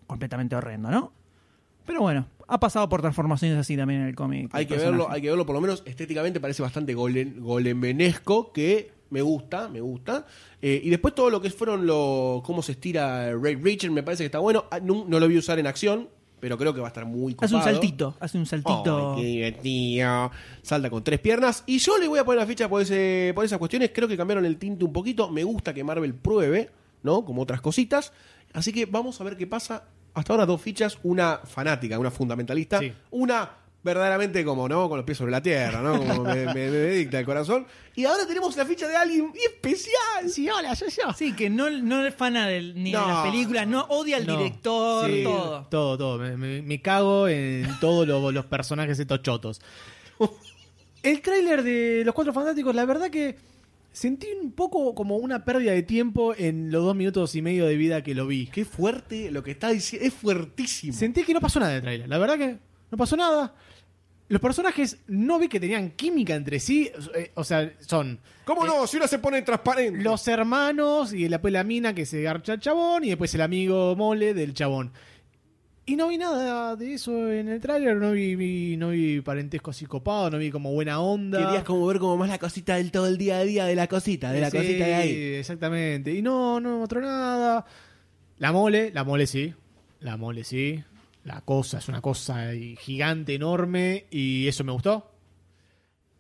[0.08, 1.12] completamente horrendo, ¿no?
[1.86, 4.50] Pero bueno, ha pasado por transformaciones así también en el cómic.
[4.54, 4.98] Hay el que personaje.
[4.98, 9.70] verlo, hay que verlo por lo menos estéticamente parece bastante golem, golemenesco, que me gusta,
[9.70, 10.26] me gusta.
[10.62, 14.22] Eh, y después todo lo que fueron los cómo se estira Ray Richard me parece
[14.24, 14.66] que está bueno.
[14.70, 17.36] Ah, No, no lo vi usar en acción, pero creo que va a estar muy
[17.36, 17.58] copado.
[17.58, 19.16] Hace un saltito, hace un saltito.
[19.16, 20.32] Ay, qué divertido.
[20.62, 21.64] Salta con tres piernas.
[21.66, 23.92] Y yo le voy a poner la ficha por, ese, por esas cuestiones.
[23.94, 25.30] Creo que cambiaron el tinte un poquito.
[25.30, 26.70] Me gusta que Marvel pruebe,
[27.04, 27.26] ¿no?
[27.26, 28.14] Como otras cositas.
[28.54, 29.84] Así que vamos a ver qué pasa.
[30.14, 30.98] Hasta ahora dos fichas.
[31.04, 32.80] Una fanática, una fundamentalista.
[32.80, 32.94] Sí.
[33.12, 33.50] Una
[33.82, 34.90] verdaderamente como, ¿no?
[34.90, 35.98] Con los pies sobre la tierra, ¿no?
[35.98, 37.66] Como me, me- me dicta el corazón.
[37.96, 40.30] Y ahora tenemos la ficha de alguien especial.
[40.30, 41.14] Sí, hola, soy yo.
[41.14, 43.02] Sí, que no, no es fan del- ni No.
[43.02, 44.38] de las películas, no odia al No.
[44.38, 45.68] director, Sí, todo.
[45.70, 46.18] Todo, todo.
[46.20, 49.62] Me, me- me cago en todos lo- los personajes estos chotos.
[51.02, 53.38] El tráiler de Los Cuatro Fantásticos, la verdad que
[53.92, 57.76] sentí un poco como una pérdida de tiempo en los dos minutos y medio de
[57.78, 58.48] vida que lo vi.
[58.48, 60.06] Qué fuerte lo que está diciendo.
[60.08, 60.94] Es fuertísimo.
[60.94, 62.10] Sentí que no pasó nada en el tráiler.
[62.10, 62.58] La verdad que
[62.92, 63.56] no pasó nada.
[64.30, 66.90] Los personajes no vi que tenían química entre sí.
[67.16, 68.88] eh, O sea, son ¿Cómo no?
[68.88, 70.02] Si uno se pone transparente.
[70.04, 73.96] los hermanos y después la mina que se garcha al chabón y después el amigo
[73.96, 74.92] mole del chabón.
[75.88, 79.72] Y no vi nada de eso en el tráiler, no vi, vi- no vi parentesco
[79.72, 81.40] así copado, no vi como buena onda.
[81.48, 83.88] Querías como ver como más la cosita del todo el día a día de la
[83.88, 85.12] cosita, de la Sí, cosita de ahí.
[85.40, 86.14] Exactamente.
[86.14, 87.66] Y no, no mostró nada.
[88.38, 89.56] La mole, la mole sí.
[90.00, 90.84] La mole sí.
[91.24, 94.06] La cosa es una cosa gigante, enorme.
[94.12, 95.12] Y eso me gustó.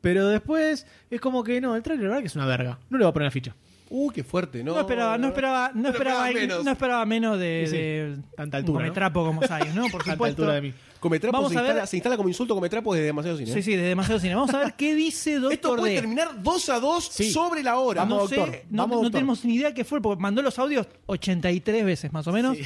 [0.01, 2.79] Pero después es como que no, el trailer la verdad que es una verga.
[2.89, 3.55] No le voy a poner la ficha.
[3.91, 4.75] Uh, qué fuerte, ¿no?
[4.75, 6.63] No, esperaba, no esperaba, no No esperaba, esperaba menos.
[6.65, 7.77] no esperaba menos de, Sí, sí.
[7.77, 8.85] de Tanta altura, ¿no?
[8.85, 9.81] cometrapo como Sayos, ¿no?
[9.87, 10.43] Por Tanta supuesto.
[10.43, 10.73] altura de mí.
[10.99, 13.51] Cometrapo Vamos se, a ver- instala, se instala como insulto Cometrapo desde demasiado cine.
[13.51, 14.35] Sí, sí, de demasiado cine.
[14.35, 15.99] Vamos a ver qué dice Esto Doctor puede D.
[16.01, 17.31] terminar 2 a 2 Sí.
[17.31, 18.05] sobre la hora.
[18.05, 18.61] no Vamos, sé, doctor.
[18.69, 22.27] no, Vamos, no tenemos ni idea qué fue, porque mandó los audios 83 veces más
[22.27, 22.57] o menos.
[22.57, 22.65] Sí.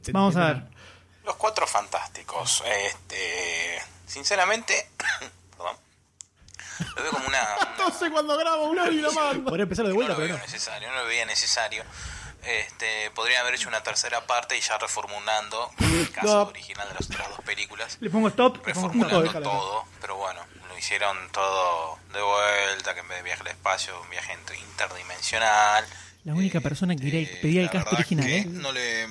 [0.12, 0.62] Vamos a ver.
[1.24, 2.62] Los cuatro fantásticos.
[2.66, 4.90] Este, sinceramente,
[5.56, 5.76] perdón,
[6.96, 9.44] lo veo como una, una- Entonces cuando grabo un audio lo mando.
[9.50, 10.40] Podría empezar de no vuelta, lo pero no.
[10.42, 11.84] necesario, no lo veía necesario.
[12.44, 17.06] Este, podrían haber hecho una tercera parte y ya reformulando el caso original de las
[17.08, 17.98] otras dos películas.
[18.00, 18.66] Le pongo stop.
[18.66, 23.46] Reformulando todo, pero bueno, lo hicieron todo de vuelta, que en vez de viaje al
[23.46, 24.36] espacio, un viaje
[24.68, 25.84] interdimensional.
[26.24, 28.44] La única persona que Este, pedía el cast original, que ¿eh?
[28.46, 29.06] No le,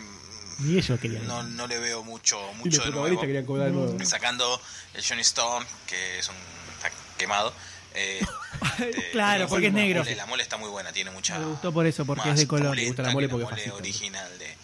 [0.63, 1.25] Ni ellos querían.
[1.27, 3.19] no, no le veo mucho, mucho de nuevo.
[3.21, 4.05] querían cobrar de nuevo.
[4.05, 4.61] Sacando
[4.93, 6.35] el Johnny Stone, que es un
[6.77, 7.53] está quemado.
[7.93, 8.21] eh,
[8.79, 10.03] este, Claro, la porque es mole- negro.
[10.15, 11.37] La mole está muy buena, tiene mucha.
[11.39, 12.75] Me gustó por eso, porque es de color.
[12.75, 13.77] Me gusta la mole la porque es mole fascista.
[13.77, 14.55] original de,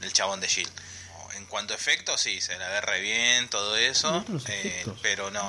[0.00, 0.70] del chabón de Shield.
[1.36, 4.24] En cuanto a efectos, sí, se la ve re bien, todo eso.
[4.48, 5.42] Eh, pero no,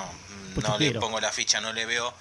[0.54, 2.12] Pues no le pongo la ficha, no le veo.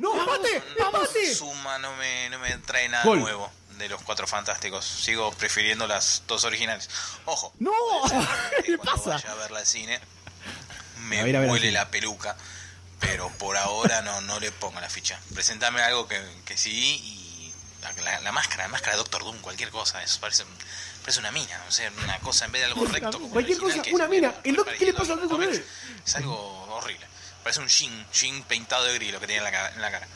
[0.00, 0.60] ¡No, empate!
[0.76, 1.32] No ¡Empate!
[1.32, 3.20] suma, no me, no me trae nada Gol.
[3.20, 4.84] nuevo de los cuatro fantásticos.
[4.84, 6.88] Sigo prefiriendo las dos originales.
[7.24, 7.52] Ojo.
[7.58, 7.72] ¡No!
[8.64, 9.10] ¿Qué pasa?
[9.10, 10.00] vaya a verla al cine,
[11.06, 12.36] me A ver, a ver huele la peluca.
[13.00, 15.18] Pero por ahora no, no le pongo la ficha.
[15.34, 16.70] Presentame algo que, que sí
[17.02, 17.52] y
[18.02, 20.44] la, la- máscara, la máscara de Doctor Doom, cualquier cosa, eso parece,
[21.00, 23.10] parece una mina, o sea, una cosa en vez de algo recto.
[23.18, 24.34] como Cualquier original, cosa, una mina.
[24.44, 25.40] El doc- ¿qué le pasa al Doctor.
[25.52, 25.62] Doom?
[26.06, 27.04] Es algo horrible.
[27.42, 29.74] Parece un Shin, Shin pintado de gris lo que tiene en la cara.
[29.74, 30.06] En la cara.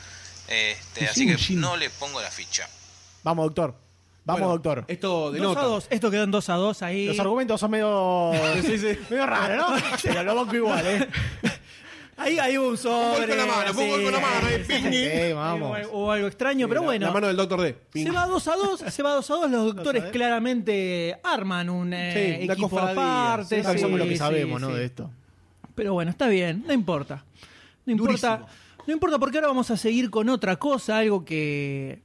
[0.47, 2.69] Este, así que no le pongo la ficha.
[3.27, 3.75] Vamos, doctor.
[4.25, 4.85] Vamos, Bueno, doctor.
[4.87, 5.63] Esto 2 a denota.
[5.63, 5.87] 2.
[5.91, 7.07] Esto quedó en 2 a 2 ahí.
[7.07, 8.31] Los argumentos son medio.
[9.11, 9.77] medio raros, ¿no?
[10.03, 11.09] Pero lo banco igual, ¿eh?
[12.19, 13.29] Ahí, ahí hubo un sobre.
[13.29, 14.91] con la mano, fue un gol con la mano, eh, sí, ping.
[14.91, 15.11] sí.
[15.27, 15.79] Sí, vamos.
[15.91, 17.07] Hubo, hubo algo extraño, pero bueno.
[17.09, 17.75] La mano del Doctor D.
[17.93, 18.05] Ping.
[18.05, 19.51] Se va 2 a 2, se va 2 a 2.
[19.51, 20.11] Los doctores D.
[20.13, 22.93] claramente arman un eh, Sí, equipo cofradía.
[23.33, 23.63] aparte.
[23.63, 24.73] Sí, somos lo que sí, sabemos, sí, ¿no?
[24.73, 24.79] sí.
[24.79, 25.11] De esto.
[25.75, 27.23] Pero bueno, está bien, no importa.
[27.85, 28.37] No importa.
[28.39, 28.49] Durísimo.
[28.87, 32.01] No importa porque ahora vamos a seguir con otra cosa, algo que.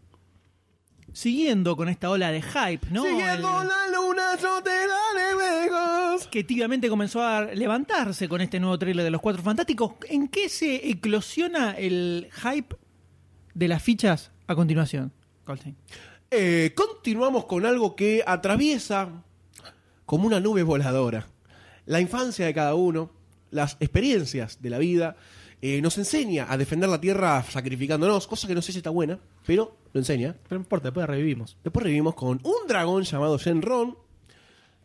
[1.13, 3.03] Siguiendo con esta ola de hype, ¿no?
[3.03, 5.21] Siguiendo El- la luna, yo te daré
[6.29, 9.93] que tibiamente comenzó a levantarse con este nuevo trailer de los Cuatro Fantásticos.
[10.07, 12.75] ¿En qué se eclosiona el hype
[13.53, 15.11] de las fichas a continuación?
[15.45, 15.75] Goldstein?
[16.29, 19.09] Eh, continuamos con algo que atraviesa
[20.05, 21.27] como una nube voladora.
[21.85, 23.11] La infancia de cada uno,
[23.49, 25.17] las experiencias de la vida,
[25.61, 29.19] eh, nos enseña a defender la tierra sacrificándonos, cosa que no sé si está buena,
[29.45, 30.35] pero lo enseña.
[30.47, 31.57] Pero no importa, después revivimos.
[31.63, 33.97] Después revivimos con un dragón llamado Shenron,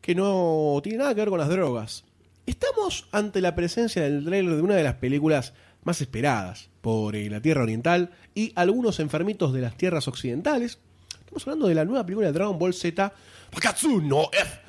[0.00, 2.04] que no tiene nada que ver con las drogas.
[2.44, 7.30] Estamos ante la presencia del trailer de una de las películas más esperadas por eh,
[7.30, 10.78] la Tierra Oriental y algunos enfermitos de las tierras occidentales.
[11.20, 13.12] Estamos hablando de la nueva película de Dragon Ball Z,
[13.50, 14.60] Fakatsu no F.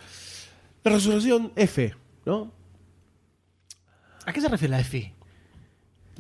[0.84, 1.94] La resurrección F,
[2.26, 2.52] ¿no?
[4.26, 5.17] ¿A qué se refiere la EFI?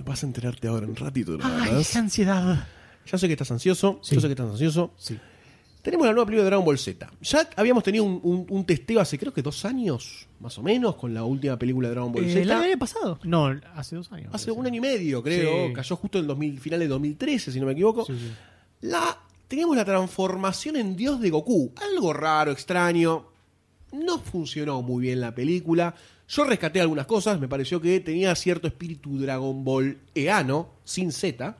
[0.05, 1.37] Vas a enterarte ahora en un ratito.
[1.41, 2.67] Ay, qué ansiedad.
[3.09, 4.15] Ya sé que estás ansioso, Sí.
[4.15, 4.93] yo sé que estás ansioso.
[4.97, 5.17] Sí.
[5.81, 7.09] Tenemos la nueva película de Dragon Ball Z.
[7.21, 10.95] Ya habíamos tenido un, un- un testeo hace creo que dos años, más o menos,
[10.97, 12.41] con la última película de Dragon Ball Eh, Z.
[12.41, 13.19] el año pasado.
[13.23, 14.29] No, hace dos años.
[14.33, 15.67] Hace un año y medio, creo.
[15.67, 15.73] Sí.
[15.73, 18.05] Cayó justo en el 2000, final de 2013, si no me equivoco.
[18.05, 18.31] Sí, sí.
[18.81, 21.71] La, teníamos la transformación en Dios de Goku.
[21.93, 23.27] Algo raro, extraño.
[23.93, 25.95] No funcionó muy bien la película.
[26.27, 27.39] Yo rescaté algunas cosas.
[27.39, 31.55] Me pareció que tenía cierto espíritu Dragon Ball eano, sin Z,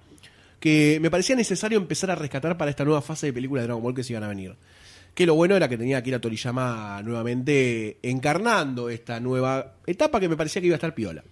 [0.59, 3.83] que me parecía necesario empezar a rescatar para esta nueva fase de película de Dragon
[3.83, 4.55] Ball que se iban a venir.
[5.13, 10.29] Que lo bueno era que tenía a Akira Toriyama nuevamente encarnando esta nueva etapa que
[10.29, 11.23] me parecía que iba a estar piola.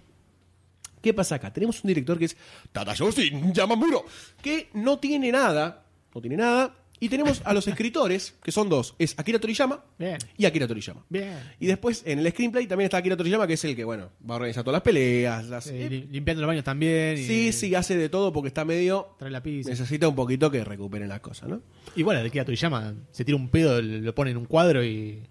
[1.02, 1.54] ¿Qué pasa acá?
[1.54, 2.38] Tenemos un director que es
[2.72, 4.06] Tadayoshi Yamamuro,
[4.42, 8.96] que no tiene nada, no tiene nada, y tenemos a los escritores, que son dos,
[9.00, 10.18] es Akira Toriyama Bien.
[10.38, 11.06] y Akira Toriyama.
[11.10, 11.38] Bien.
[11.60, 14.36] Y después en el screenplay también está Akira Toriyama, que es el que, bueno, va
[14.36, 15.46] a organizar todas las peleas.
[15.48, 17.18] Las, Eh, li- limpiando los baños también.
[17.18, 19.16] y- sí, sí, hace de todo porque está medio...
[19.20, 19.70] Trae la pizza.
[19.70, 21.62] Necesita un poquito que recuperen las cosas, ¿no?
[21.96, 25.22] Igual, el que a Toriyama se tira un pedo, lo pone en un cuadro y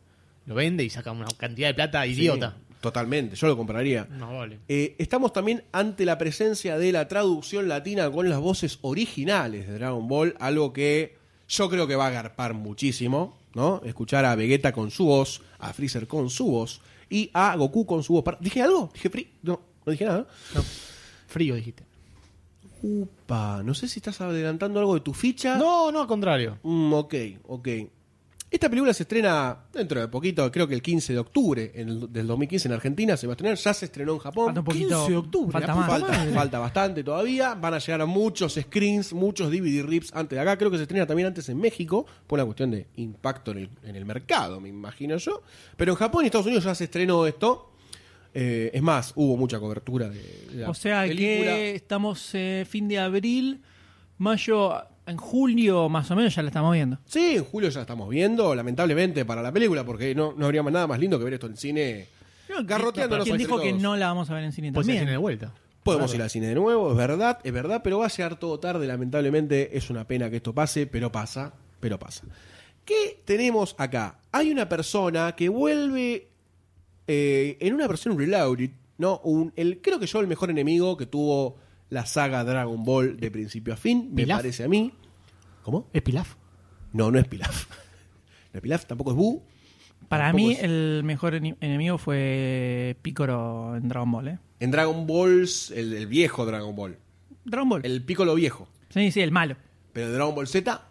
[0.46, 2.56] lo vende y saca una cantidad de plata idiota.
[2.58, 4.06] Sí, totalmente, yo lo compraría.
[4.10, 4.58] No vale.
[4.68, 9.72] Eh, estamos también ante la presencia de la traducción latina con las voces originales de
[9.74, 11.16] Dragon Ball, algo que
[11.48, 13.80] yo creo que va a agarpar muchísimo, ¿no?
[13.84, 18.02] Escuchar a Vegeta con su voz, a Freezer con su voz y a Goku con
[18.02, 18.24] su voz.
[18.40, 18.90] ¿Dije algo?
[18.92, 19.30] ¿Dije free?
[19.42, 20.26] No, no dije nada.
[20.54, 20.62] No.
[21.26, 21.84] Frío, dijiste.
[22.82, 25.56] Upa, no sé si estás adelantando algo de tu ficha.
[25.56, 26.58] No, no, al contrario.
[26.62, 27.14] Mm, ok,
[27.48, 27.68] ok.
[28.54, 32.12] Esta película se estrena dentro de poquito, creo que el 15 de octubre en el-
[32.12, 34.44] del 2015 en Argentina se va a estrenar, ya se estrenó en Japón.
[34.46, 34.88] Falta un poquito.
[35.06, 35.84] 15 de octubre, Falta la más.
[35.86, 36.32] puta Falta, madre.
[36.34, 37.54] falta bastante todavía.
[37.56, 40.56] Van a llegar a muchos screens, muchos DVD rips antes de acá.
[40.56, 43.70] Creo que se estrena también antes en México, por una cuestión de impacto en el,
[43.82, 45.42] en el mercado, me imagino yo.
[45.76, 47.72] Pero en Japón y Estados Unidos ya se estrenó esto.
[48.34, 50.20] Eh, es más, hubo mucha cobertura de,
[50.52, 51.24] de la O sea película.
[51.54, 53.62] que estamos eh, fin de abril,
[54.18, 54.74] mayo,
[55.06, 56.98] en julio más o menos ya la estamos viendo.
[57.06, 60.72] Sí, en julio ya estamos viendo, lamentablemente, para la película, porque no, no habría más-
[60.72, 62.06] nada más lindo que ver esto en cine.
[62.64, 65.00] Garroteándonos ¿Quién entre dijo que no la vamos a ver en cine Pues también?
[65.02, 65.52] tiene de vuelta.
[65.82, 66.16] Podemos Claro.
[66.16, 68.86] ir al cine de nuevo, es verdad, es verdad, pero va a llegar todo tarde,
[68.86, 69.76] lamentablemente.
[69.76, 72.24] Es una pena que esto pase, pero pasa, pero pasa.
[72.84, 74.18] ¿Qué tenemos acá?
[74.32, 76.28] Hay una persona que vuelve
[77.06, 79.20] eh, en una versión reloaded, ¿no?
[79.24, 81.56] Un, el, creo que yo el mejor enemigo que tuvo
[81.94, 84.38] la saga Dragon Ball de principio a fin, me ¿Pilaf?
[84.40, 84.92] parece a mí.
[85.62, 85.88] ¿Cómo?
[85.92, 86.34] ¿Es Pilaf?
[86.92, 87.66] No, no es Pilaf.
[88.52, 89.42] No es Pilaf, tampoco es Bu.
[90.08, 94.38] Para mí, es- el mejor enemigo fue Picoro en Dragon Ball, ¿eh?
[94.60, 96.96] En Dragon Balls, el, el viejo Dragon Ball.
[97.44, 97.80] Dragon Ball.
[97.84, 98.68] El Piccolo viejo.
[98.90, 99.56] Sí, sí, el malo.
[99.92, 100.86] Pero Dragon Ball Z.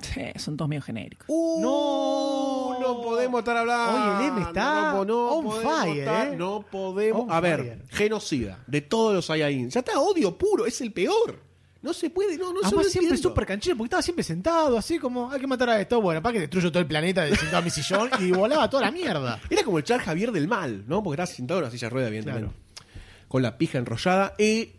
[0.00, 1.26] Sí, son todos medio genéricos.
[1.28, 1.60] ¡Uh!
[1.60, 2.80] No.
[2.80, 4.16] No podemos estar hablando.
[4.16, 6.36] Oye, el M está no, no on podemos fire, estar- ¿eh?
[6.36, 7.22] No podemos.
[7.22, 7.82] On a ver, fire.
[7.90, 9.70] genocida de todos los Saiyajin.
[9.70, 11.40] Ya está odio puro, es el peor.
[11.80, 14.98] No se puede, no, no se lo siempre súper canchero, porque estaba siempre sentado, así
[14.98, 16.00] como, hay que matar a esto.
[16.00, 18.84] Bueno, para que destruyo todo el planeta de sentado a mi sillón y volaba toda
[18.86, 19.40] la mierda.
[19.50, 21.02] Era como el Char Javier del mal, ¿no?
[21.04, 22.52] Porque estaba sentado en una silla rueda, evidentemente.
[23.28, 24.34] Con la pija enrollada.
[24.38, 24.74] Eh,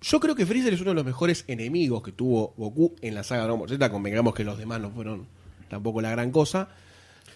[0.00, 3.22] yo creo que Freezer es uno de los mejores enemigos que tuvo Goku en la
[3.22, 3.90] saga Dragon Ball Z.
[3.90, 5.26] Convengamos que los demás no fueron
[5.68, 6.68] tampoco la gran cosa.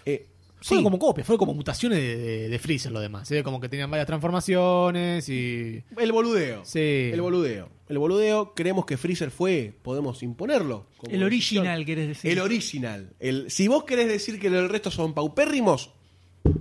[0.06, 0.26] Eh,
[0.60, 3.30] Fue sí, como copias, fue como mutaciones de, de, de Freezer lo demás.
[3.32, 3.42] ¿eh?
[3.42, 5.82] Como que tenían varias transformaciones y.
[5.98, 6.64] el boludeo.
[6.64, 7.10] Sí.
[7.12, 7.68] El boludeo.
[7.88, 10.86] El boludeo, creemos que Freezer fue, podemos imponerlo.
[10.96, 11.62] como El decisión.
[11.66, 12.30] original, querés decir.
[12.30, 13.10] El original.
[13.20, 15.90] El, si vos querés decir que el resto son paupérrimos,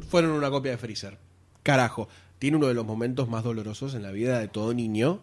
[0.09, 1.17] fueron una copia de Freezer.
[1.63, 2.09] Carajo.
[2.39, 5.21] Tiene uno de los momentos más dolorosos en la vida de todo niño,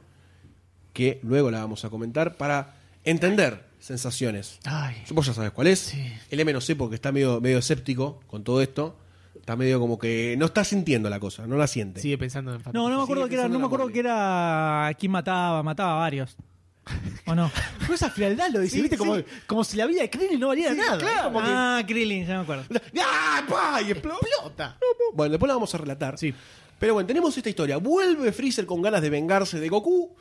[0.93, 2.75] que luego la vamos a comentar, para
[3.05, 4.59] entender sensaciones.
[4.65, 4.97] Ay.
[5.11, 5.79] Vos ya sabes cuál es.
[5.81, 6.13] Sí.
[6.31, 8.97] El M no sé porque está medio, medio escéptico con todo esto.
[9.37, 12.01] Está medio como que no está sintiendo la cosa, no la siente.
[12.01, 14.91] Sigue pensando en No, no me acuerdo Sigue que era, no me acuerdo que era
[14.99, 16.37] quién mataba, mataba a varios.
[17.27, 17.51] ¿O no?
[17.87, 18.97] Con esa frialdad lo dice, Sí, ¿viste?
[18.97, 18.99] sí.
[18.99, 20.99] Como, como si la vida de Krillin no valiera nada.
[20.99, 21.25] claro.
[21.33, 22.65] Como que Ah, Krillin, ya me acuerdo.
[23.03, 23.83] ¡Ah, pa!
[23.83, 24.19] Y explota.
[24.27, 24.79] explota.
[25.15, 26.19] Bueno, después la vamos a relatar.
[26.19, 26.35] Sí.
[26.79, 27.77] Pero bueno, tenemos esta historia.
[27.79, 30.15] Vuelve Freezer con ganas de vengarse de Goku.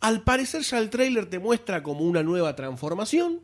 [0.00, 3.40] Al parecer ya el tráiler te muestra como una nueva transformación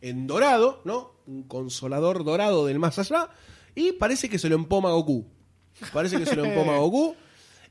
[0.00, 1.12] en dorado, ¿no?
[1.26, 3.30] Un consolador dorado del más allá.
[3.74, 5.26] Y parece que se lo empoma a Goku.
[5.92, 7.16] Parece que se lo empoma a Goku.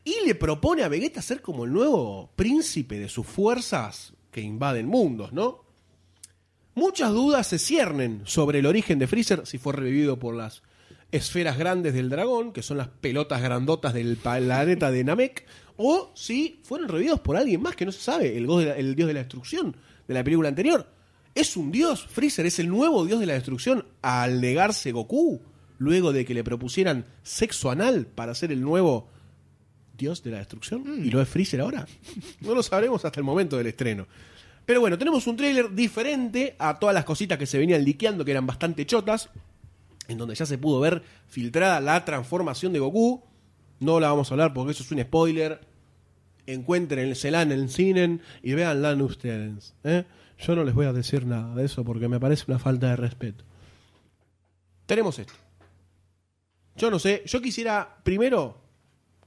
[0.04, 4.88] Y le propone a Vegeta ser como el nuevo príncipe de sus fuerzas que invaden
[4.88, 5.64] mundos, ¿no?
[6.76, 10.64] Muchas dudas se ciernen sobre el origen de Freezer, si fue revivido por las
[11.12, 15.46] esferas grandes del dragón, que son las pelotas grandotas del planeta de Namek,
[15.78, 18.76] o si fueron revividos por alguien más que no se sabe, el, dios de la-
[18.78, 19.76] el dios de la destrucción
[20.08, 20.88] de la película anterior.
[21.36, 22.06] ¿Es un dios?
[22.08, 25.42] ¿Freezer es el nuevo dios de la destrucción al negarse Goku?
[25.80, 29.10] Luego de que le propusieran sexo anal para ser el nuevo
[29.98, 30.84] dios de la destrucción.
[31.04, 31.88] ¿Y lo es Freezer ahora?
[32.42, 34.08] No lo sabremos hasta el momento del estreno.
[34.66, 38.32] Pero bueno, tenemos un tráiler diferente a todas las cositas que se venían liqueando, que
[38.32, 39.30] eran bastante chotas,
[40.08, 43.24] en donde ya se pudo ver filtrada la transformación de Goku.
[43.84, 45.60] No la vamos a hablar porque eso es un spoiler.
[46.46, 49.74] Encuéntrenla en el cine y véanla ustedes.
[49.84, 50.04] ¿eh?
[50.40, 52.96] Yo no les voy a decir nada de eso porque me parece una falta de
[52.98, 53.44] respeto.
[54.86, 55.34] Tenemos esto.
[56.76, 58.58] Yo no sé, yo quisiera primero,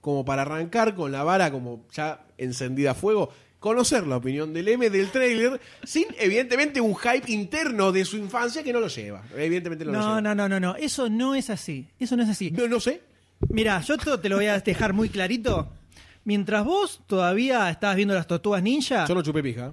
[0.00, 4.68] como para arrancar con la vara como ya encendida a fuego, conocer la opinión del
[4.68, 9.22] M del trailer, sin evidentemente un hype interno de su infancia que no lo lleva.
[9.36, 10.20] Evidentemente no, lo No, lleva.
[10.20, 10.76] no, no, no, no.
[10.76, 11.88] Eso no es así.
[11.98, 12.50] Eso no es así.
[12.50, 13.00] No, no sé.
[13.50, 15.68] Mira, yo esto te lo voy a dejar muy clarito.
[16.24, 19.72] Mientras vos todavía estabas viendo las tortugas ninja, Yo no chupé pija.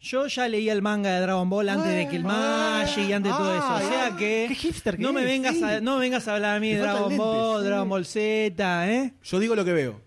[0.00, 3.32] yo ya leía el manga de Dragon Ball antes de que el Magic y antes
[3.32, 3.74] de todo eso.
[3.74, 5.62] O sea que qué hipster que no me es, vengas sí.
[5.62, 7.66] a, no me vengas a hablar a mí de faltan Dragon lentes, Ball, sí.
[7.68, 9.14] Dragon Ball Z, ¿eh?
[9.22, 10.00] Yo digo lo que veo.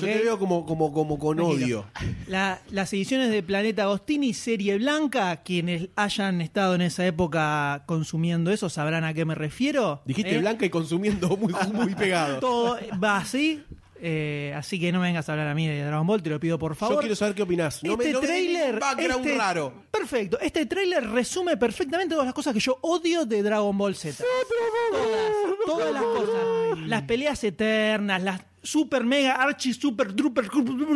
[0.00, 1.64] Yo te veo como, como, como con Tranquilo.
[1.80, 1.86] odio.
[2.26, 8.50] La- las ediciones de Planeta Agostini, serie blanca, quienes hayan estado en esa época consumiendo
[8.50, 10.02] eso sabrán a qué me refiero.
[10.04, 10.38] Dijiste ¿eh?
[10.38, 12.38] blanca y consumiendo muy, muy pegado.
[12.40, 13.62] Todo va así.
[14.00, 16.40] Eh, así que no me vengas a hablar a mí de Dragon Ball, te lo
[16.40, 16.96] pido por favor.
[16.96, 17.82] Yo quiero saber qué opinás.
[17.82, 19.84] No este me, no me trailer, background este- raro.
[19.90, 20.38] Perfecto.
[20.40, 24.22] Este tráiler resume perfectamente todas las cosas que yo odio de Dragon Ball Z.
[24.22, 26.78] Todas, todas las cosas.
[26.86, 30.48] Las peleas eternas, las super mega archi super trooper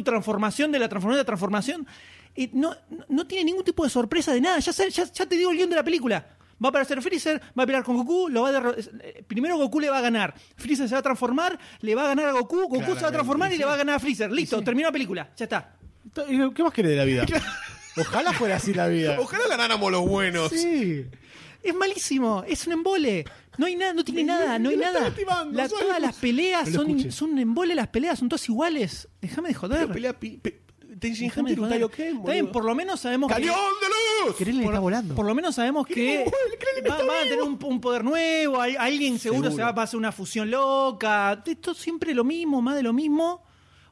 [0.04, 1.86] transformación de la transformación de la transformación.
[2.34, 2.74] Y no,
[3.08, 4.58] no- tiene ningún tipo de sorpresa de nada.
[4.58, 6.26] Ya, ya te digo el guion de la película.
[6.62, 9.56] Va a aparecer Freezer, va a pelear con Goku, lo va a derro- eh, primero
[9.56, 10.34] Goku le va a ganar.
[10.56, 13.12] Freezer se va a transformar, le va a ganar a Goku, Goku se va a
[13.12, 14.30] transformar y le va a ganar a Freezer.
[14.32, 15.30] Listo, terminó la película.
[15.36, 15.74] Ya está.
[16.54, 17.24] ¿Qué más querés de la vida?
[17.96, 19.16] Ojalá fuera así la vida.
[19.20, 20.50] Ojalá ganáramos los buenos.
[20.50, 21.04] Sí.
[21.62, 23.24] Es malísimo, es un embole.
[23.56, 25.12] No hay nada, no tiene nada, no hay nada.
[25.52, 29.08] La- todas las peleas son, son un embole, las peleas son todas iguales.
[29.20, 29.80] Déjame de joder.
[29.80, 30.60] Pero pelea pe-
[30.98, 31.78] Tenshin Déjame de Han joder.
[31.78, 32.52] Tirutai, ¿ok, Está bien, boludo?
[32.52, 33.34] por lo menos sabemos que.
[33.42, 34.36] ¡Cañón de luz!
[34.36, 35.14] Krillin está volando.
[35.14, 36.24] Por lo menos sabemos que
[36.88, 39.56] va- van a tener un, un poder nuevo, hay- alguien seguro, Seguro.
[39.56, 41.42] se va a pasar una fusión loca.
[41.46, 43.42] Esto es siempre lo mismo, más de lo mismo.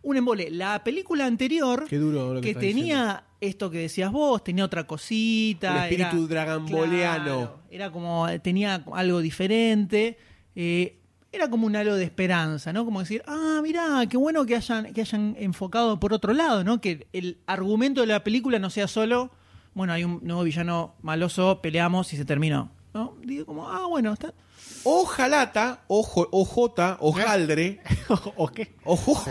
[0.03, 0.51] un embole.
[0.51, 4.87] La película anterior, Qué duro lo que que tenía esto que decías vos, tenía otra
[4.87, 5.89] cosita.
[5.89, 7.25] El espíritu era- dragamboleano.
[7.25, 10.17] Claro, era como, tenía algo diferente.
[10.55, 11.01] eh,
[11.37, 12.85] era como un halo de esperanza, ¿no?
[12.85, 16.81] Como decir, ah, mirá, qué bueno que hayan, que hayan enfocado por otro lado, ¿no?
[16.81, 19.31] Que el argumento de la película no sea solo,
[19.75, 22.71] bueno, hay un nuevo villano maloso, peleamos y se terminó.
[22.95, 23.15] ¿No?
[23.23, 24.33] Digo como, ah, bueno, está.
[24.85, 27.81] Ojalata, ojo, ojota, ojaldre,
[28.37, 28.75] ¿O qué?
[28.85, 29.23] ojo,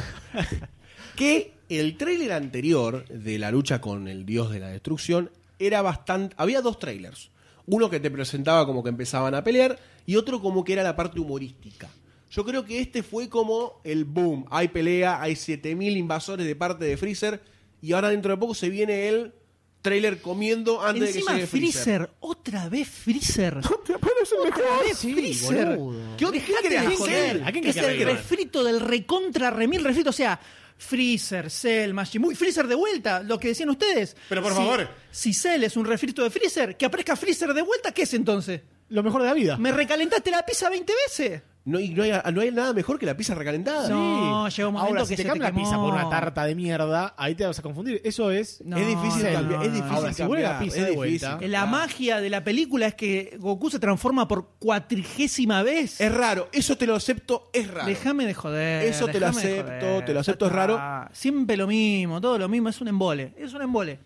[1.16, 6.36] que el tráiler anterior de la lucha con el dios de la destrucción era bastante...
[6.38, 7.32] Había dos trailers.
[7.68, 10.96] Uno que te presentaba como que empezaban a pelear y otro como que era la
[10.96, 11.90] parte humorística.
[12.32, 14.46] Yo creo que este fue como el boom.
[14.52, 17.42] Hay pelea, hay 7000 invasores de parte de Freezer
[17.82, 19.34] y ahora dentro de poco se viene el
[19.82, 22.10] trailer comiendo antes Encima de que llegue Freezer.
[22.20, 23.62] otra vez Freezer.
[23.86, 25.78] ¿Te parece Otra vez Sí, Freezer.
[25.78, 26.18] boludo.
[26.18, 26.96] ¿Qué, ¿Qué querés de hacer?
[26.98, 27.44] joder.
[27.46, 30.10] ¿A quién es el refrito del recontra remil refrito.
[30.10, 30.40] O sea,
[30.78, 34.16] Freezer, Cell, Majin Buu, y Freezer de vuelta, lo que decían ustedes.
[34.30, 34.90] Pero por Si- favor.
[35.12, 38.62] Si Cell es un refrito de Freezer, que aparezca Freezer de vuelta, ¿qué es entonces?
[38.90, 39.58] Lo mejor de la vida.
[39.58, 41.42] ¿Me recalentaste la pizza 20 veces?
[41.68, 43.90] No, y no hay, no hay nada mejor que la pizza recalentada.
[43.90, 46.08] No, llega un momento Ahora, que si te se cambia te la pizza por una
[46.12, 48.02] tarta de mierda, ahí te vas a confundir.
[48.04, 48.62] Eso es.
[48.64, 49.64] No, es difícil no, cambiar.
[49.66, 51.28] Es difícil Ahora, si vuelve la cambiar, pizza es de difícil.
[51.30, 56.00] vuelta, La magia de la película es que Goku se transforma por cuatrigésima vez.
[56.00, 57.88] Es raro, eso te lo acepto, es raro.
[57.88, 58.84] Déjame de joder.
[58.86, 60.06] Eso te lo déjame de acepto, joder.
[60.06, 60.80] te lo acepto, es raro.
[61.14, 63.34] Siempre lo mismo, todo lo mismo, es un embole.
[63.38, 64.00] Es un embole.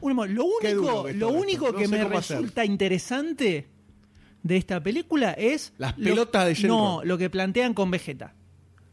[0.00, 0.32] Un embole.
[0.32, 1.28] Lo Qué único, lo esto.
[1.28, 2.36] único No que sé me cómo hacer.
[2.38, 3.68] resulta interesante
[4.42, 5.72] de esta película es.
[5.78, 6.78] Las lo- pelotas de Shenron.
[6.78, 8.34] No, lo que plantean con Vegeta.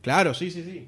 [0.01, 0.87] Claro, sí, sí, sí.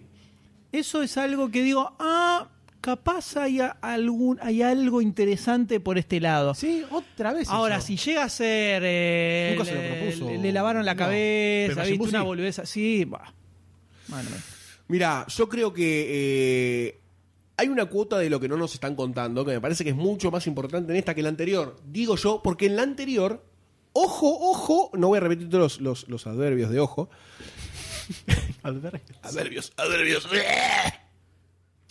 [0.71, 2.49] Eso es algo que digo, ah,
[2.81, 6.53] capaz hay, algún, hay algo interesante por este lado.
[6.53, 7.47] Sí, otra vez.
[7.49, 7.87] Ahora, eso.
[7.87, 8.83] si llega a ser.
[8.85, 10.29] eh, Nunca se lo le- propuso.
[10.31, 12.03] Le, le lavaron la No, cabeza, ¿viste?
[12.03, 12.25] Una sí.
[12.25, 13.05] boludez así.
[13.05, 13.33] bah.
[14.07, 14.29] Bueno,
[14.89, 16.05] Mira, yo creo que
[16.89, 16.99] eh,
[17.57, 19.95] hay una cuota de lo que no nos están contando que me parece que es
[19.95, 21.75] mucho más importante en esta que en la anterior.
[21.85, 23.43] Digo yo, porque en la anterior,
[24.03, 27.09] ojo, ojo, no voy a repetir todos los, los, los adverbios de ojo.
[28.63, 30.27] Adverbios, adverbios.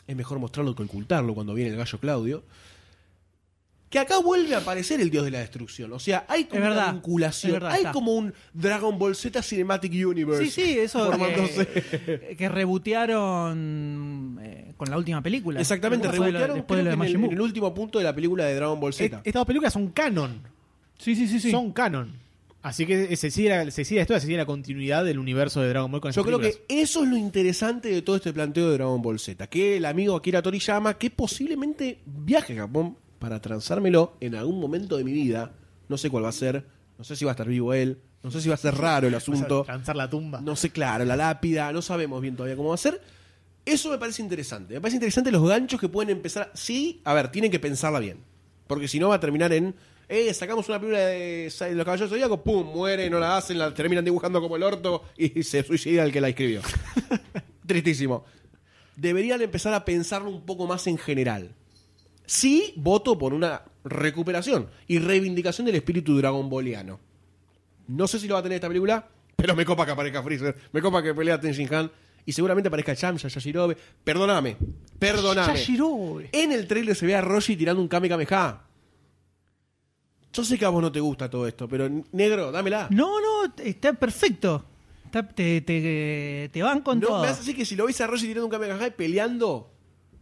[0.07, 2.45] Es mejor mostrarlo que ocultarlo cuando viene el gallo Claudio.
[3.91, 5.93] Que acá vuelve a aparecer el dios de la destrucción.
[5.93, 7.51] O sea, hay como Es una vinculación.
[7.51, 7.93] es verdad, hay está.
[7.93, 10.45] como un Dragon Ball Z Cinematic Universe.
[10.47, 15.61] Sí, sí, eso que, que rebotearon eh, con la última película.
[15.61, 17.27] Exactamente, Después de lo- rebotearon después de lo en, el, Buu.
[17.27, 19.19] en el último punto de la película de Dragon Ball Z.
[19.19, 20.43] Estas dos películas son canon.
[20.99, 21.51] Sí, sí, sí, sí.
[21.51, 22.13] Son canon.
[22.63, 25.69] Así que se sigue, la- se sigue esto, se sigue la continuidad del universo de
[25.69, 26.65] Dragon Ball con Yo creo películas.
[26.69, 29.47] que eso es lo interesante de todo este planteo de Dragon Ball Z.
[29.47, 34.97] Que el amigo Akira Toriyama, que posiblemente viaje a Japón para transármelo en algún momento
[34.97, 35.53] de mi vida.
[35.89, 36.67] No sé cuál va a ser.
[36.99, 37.99] No sé si va a estar vivo él.
[38.25, 39.63] No sé si va a ser raro el asunto.
[39.63, 40.41] Transar la tumba.
[40.41, 41.71] No sé, claro, la lápida.
[41.73, 43.01] No sabemos bien todavía cómo va a ser.
[43.65, 44.75] Eso me parece interesante.
[44.75, 46.51] Me parece interesante los ganchos que pueden empezar.
[46.55, 48.19] Sí, a ver, tienen que pensarla bien.
[48.67, 49.75] Porque si no va a terminar en.
[50.09, 54.05] Eh, sacamos una película de los caballeros zodíacos, pum, muere, no la hacen, la terminan
[54.05, 56.63] dibujando como el orto y se suicida el que la escribió.
[57.67, 58.25] Tristísimo.
[58.95, 61.55] Deberían empezar a pensarlo un poco más en general.
[62.25, 67.01] Sí, voto por una recuperación y reivindicación del espíritu Dragon Balliano.
[67.89, 70.57] No sé si lo va a tener esta película, pero me copa que aparezca Freezer,
[70.73, 71.91] me copa que pelea Tenshin Han
[72.25, 73.77] y seguramente aparezca Chamsa, Yashirobe.
[74.03, 74.57] Perdóname,
[74.99, 75.55] perdóname.
[75.55, 76.31] Yashirobe.
[76.33, 78.66] En el trailer se ve a Roshi tirando un Kame Kameha.
[80.37, 82.89] Yo sé que a vos no te gusta todo esto, pero negro, dámela.
[82.91, 84.65] No, no, está perfecto.
[85.07, 87.23] Está- te, te, te van con No, todo.
[87.23, 89.71] me hace así que si lo ves a Roshi tirando un Kame Kameha y peleando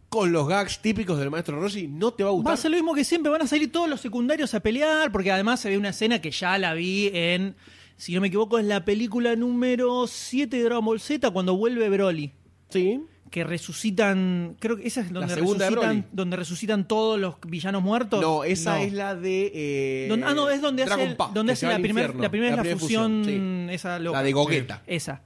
[0.07, 2.53] con los gags típicos del maestro Roshi, no te va a Va gustar.
[2.53, 5.31] a ser lo mismo que siempre, van a salir todos los secundarios a pelear, porque
[5.31, 7.55] además se ve una escena que ya la vi en,
[7.97, 11.89] si no me equivoco, es la película número 7 de Dragon Ball Z, cuando vuelve
[11.89, 12.31] Broly.
[12.69, 13.01] Sí.
[13.35, 18.21] Que resucitan, creo que esa es donde, resucitan, donde resucitan todos los villanos muertos.
[18.21, 18.83] No, esa No.
[18.85, 19.51] es la de.
[19.53, 22.77] eh, ah, no, es donde hace, Dragon donde hace la primera la primera es la
[22.77, 23.73] fusión, sí.
[23.73, 24.19] esa loca.
[24.19, 24.83] La de Gogeta.
[24.87, 25.21] Esa.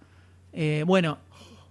[0.53, 1.19] Eh, bueno,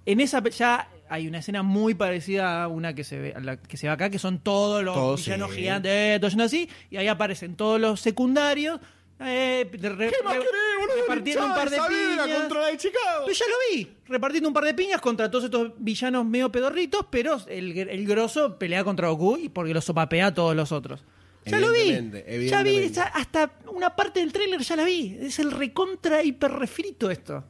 [0.06, 3.56] en esa ya hay una escena muy parecida a una que se ve, a la
[3.56, 5.56] que se ve acá, que son todos los Todos, villanos sí.
[5.56, 8.78] gigantes, eh, todos así, y ahí aparecen todos los secundarios.
[9.20, 12.38] Eh, repartiendo un par de piñas.
[12.38, 13.24] contra la de Chicago.
[13.26, 17.06] Pero ya lo vi, repartiendo un par de piñas contra todos estos villanos medio pedorritos,
[17.10, 21.02] pero el, el grosso pelea contra Goku y porque lo sopapea a todos los otros.
[21.46, 22.46] Ya lo vi.
[22.46, 25.16] Ya vi, ya hasta una parte del tráiler ya la vi.
[25.20, 27.44] Es el recontra hiper refrito esto.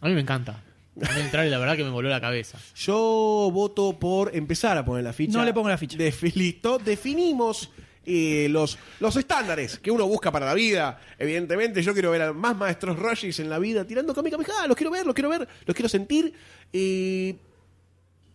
[0.00, 0.62] A mí me encanta.
[0.96, 2.58] A mí entrar y la verdad que me voló la cabeza.
[2.74, 5.38] Yo voto por empezar a poner la ficha.
[5.38, 5.96] No le pongo la ficha.
[6.34, 7.70] Listo, definimos
[8.04, 11.00] los, los estándares que uno busca para la vida.
[11.18, 14.66] Evidentemente, yo quiero ver a más maestros Roshis en la vida tirando Kame Kameha.
[14.66, 16.32] Los quiero ver, los quiero ver, los quiero sentir.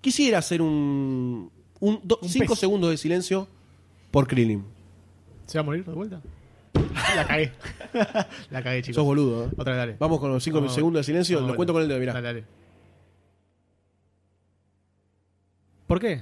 [0.01, 1.51] Quisiera hacer un.
[1.79, 2.59] un, do- Un cinco pez.
[2.59, 3.47] segundos de silencio
[4.11, 4.63] por Krillin.
[5.47, 6.21] ¿Se va a morir de vuelta?
[7.15, 7.51] La cagué.
[8.51, 8.95] La cagué, chicos.
[8.95, 9.49] Sos boludo, ¿eh?
[9.57, 9.95] Otra vez, dale.
[9.99, 11.41] Vamos con los cinco segundos de silencio.
[11.41, 12.13] Lo cuento con el dedo, mirá.
[12.13, 12.45] Dale, dale.
[15.87, 16.21] ¿Por qué?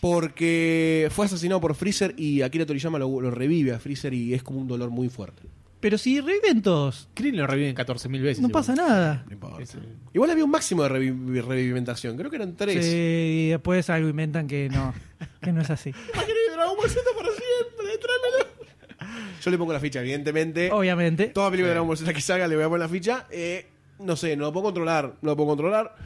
[0.00, 4.42] Porque fue asesinado por Freezer y Akira Toriyama lo, lo revive a Freezer y es
[4.42, 5.42] como un dolor muy fuerte.
[5.80, 8.40] Pero si reviven todos, Krillin lo reviven 14.000 veces.
[8.40, 8.52] no igual.
[8.52, 9.24] pasa nada.
[9.26, 9.64] No importa.
[10.12, 12.16] Igual había un máximo de revi- revivimentación.
[12.16, 12.84] Creo que eran tres.
[12.84, 14.94] Sí, y después algo inventan que no,
[15.40, 15.90] que no es así.
[16.54, 19.22] Dragon Ball Z para siempre, tráemelo.
[19.42, 20.70] Yo le pongo la ficha, evidentemente.
[20.70, 21.26] Obviamente.
[21.28, 23.26] Toda película de Dragon Ball Z que salga le voy a poner la ficha.
[23.30, 23.66] Eh,
[23.98, 25.14] no sé, no lo puedo controlar.
[25.20, 25.96] No lo puedo controlar.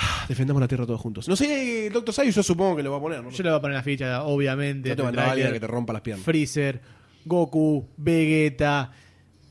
[0.28, 1.28] Defendamos la Tierra todos juntos.
[1.28, 3.22] No sé, Doctor Sayus yo supongo que lo va a poner.
[3.22, 3.30] ¿no?
[3.30, 4.90] Yo le voy a poner la ficha, obviamente.
[4.90, 5.52] No te alguien tráiler.
[5.52, 6.24] que te rompa las piernas.
[6.24, 6.80] Freezer,
[7.24, 8.92] Goku, Vegeta.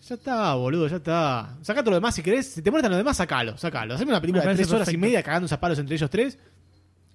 [0.08, 1.58] Ya está, boludo, ya está.
[1.62, 2.48] Sacá todo lo demás si querés.
[2.48, 3.94] Si te molestan los demás, sacalo, sacalo.
[3.94, 6.38] Haceme una película de tres horas y media cagándose a palos entre ellos tres.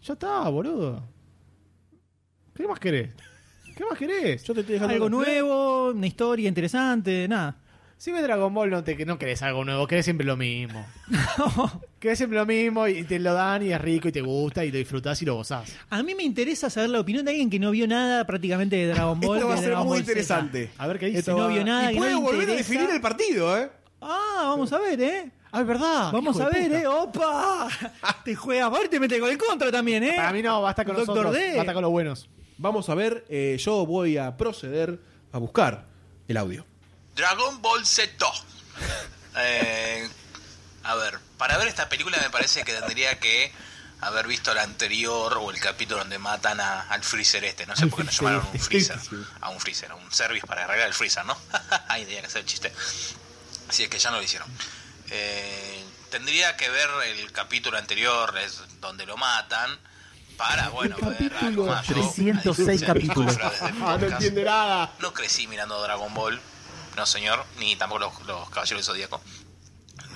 [0.03, 1.03] Ya está, boludo.
[2.55, 3.11] ¿Qué más querés?
[3.77, 4.45] ¿Qué más querés?
[4.45, 7.57] Yo te estoy dejando Algo nuevo, una historia interesante, nada.
[8.05, 10.85] Si ves Dragon Ball no, te, no querés algo nuevo, querés siempre lo mismo.
[11.99, 14.71] querés siempre lo mismo y te lo dan y es rico y te gusta y
[14.71, 15.75] lo disfrutás y lo gozás.
[15.89, 18.89] A mí me interesa saber la opinión de alguien que no vio nada prácticamente de
[18.89, 19.39] Dragon Ball.
[19.39, 20.13] Esto va a ser Dragon muy Ball Z.
[20.13, 20.71] interesante.
[20.77, 21.21] A ver qué dice.
[21.21, 23.71] Esto no vio nada, Y que puede volver a definir el partido, ¿eh?
[24.03, 25.31] Ah, vamos a ver, ¿eh?
[25.51, 26.13] Ah, es verdad.
[26.13, 26.81] Vamos a ver, puta.
[26.83, 26.87] ¿eh?
[26.87, 27.69] ¡Opa!
[28.23, 30.13] Te juega aparte y te mete con el contra también, ¿eh?
[30.15, 31.35] Para mí no, basta con Doctor nosotros.
[31.37, 31.57] D.
[31.57, 32.29] Basta con los buenos.
[32.59, 35.01] Vamos a ver, eh, yo voy a proceder
[35.33, 35.87] a buscar
[36.29, 36.67] el audio.
[37.15, 38.27] Dragon Ball Z.
[39.37, 40.09] Eh,
[40.85, 43.53] a ver, para ver esta película me parece que tendría que
[44.01, 47.67] haber visto la anterior o el capítulo donde matan a- al freezer este.
[47.67, 48.99] No sé por qué nos llamaron un freezer.
[49.41, 51.37] A un freezer, a un service para arreglar el freezer, ¿no?
[51.89, 52.73] Ahí tenía que hacer el chiste.
[53.71, 54.49] Si es que ya no lo hicieron.
[55.11, 59.79] Eh, tendría que ver el capítulo anterior, es donde lo matan.
[60.37, 61.87] Para, bueno, ver algo más.
[61.87, 63.39] Yo, 306 a diferencia de capítulos.
[63.41, 64.93] Ah, no entiende nada.
[64.99, 66.41] no crecí mirando Dragon Ball,
[66.97, 69.21] no señor, ni tampoco los, los Caballeros del Zodíaco.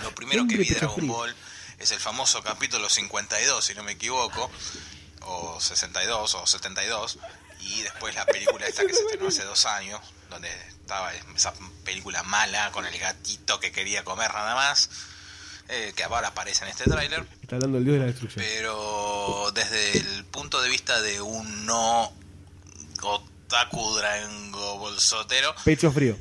[0.02, 1.06] Lo primero que vi de Dragon.
[1.06, 1.34] Ball
[1.78, 4.50] es el famoso capítulo 52, si no me equivoco,
[5.22, 7.18] o 62 o 72,
[7.60, 10.00] y después la película esta que se estrenó hace dos años,
[10.30, 11.52] donde estaba esa
[11.84, 14.90] película mala con el gatito que quería comer nada más,
[15.68, 17.26] eh, que ahora aparece en este tráiler.
[17.42, 18.44] Está hablando el dios de la destrucción.
[18.44, 22.12] Pero desde el punto de vista de un no
[23.02, 26.18] otaku drango bolsotero, Pecho frío.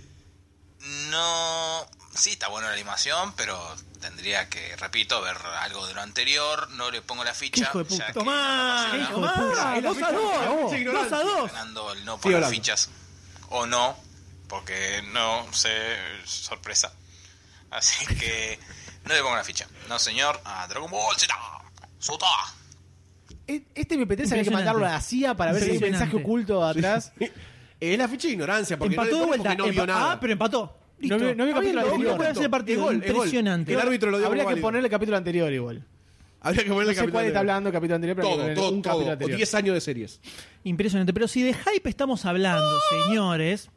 [1.09, 1.85] No...
[2.15, 6.69] Sí, está buena la animación, pero tendría que, repito, ver algo de lo anterior.
[6.71, 7.63] No le pongo la ficha.
[7.65, 8.07] hijo de ya puta.
[8.07, 9.81] que Tomá, hijo de puta.
[9.81, 10.71] Dos a dos.
[10.93, 11.51] Dos a dos.
[11.51, 12.89] ganando el no por las fichas.
[13.49, 13.95] O no,
[14.47, 16.91] porque no sé, sorpresa.
[17.69, 18.59] Así que
[19.05, 19.67] no le pongo la ficha.
[19.87, 21.33] No, señor, a Dragon Ball Z.
[21.99, 22.25] Sota.
[23.47, 24.51] E- Este MP3 había que Impresionante.
[24.51, 27.11] mandarlo a la CIA para ver si hay un mensaje oculto atrás.
[27.79, 29.43] Es la ficha de ignorancia, porque Empató no, de vuelta.
[29.49, 30.11] porque no vio Empa- nada.
[30.13, 30.77] Ah, pero empató.
[30.99, 31.17] Listo.
[31.17, 32.17] No bien, anterior.
[32.17, 32.83] puede hacer partido.
[32.83, 33.15] gol, es gol.
[33.17, 33.73] Impresionante.
[33.73, 34.67] El árbitro lo dio Habría que válido.
[34.67, 35.85] poner el capítulo anterior igual.
[36.39, 38.81] Habría que ponerle No sé cuál está hablando, capítulo anterior, pero Todo, todo, poner un
[38.81, 38.91] todo.
[38.93, 39.37] capítulo O anterior.
[39.37, 40.21] 10 años de series.
[40.63, 41.13] Impresionante.
[41.13, 42.65] Pero si de hype estamos hablando,
[43.05, 43.69] señores,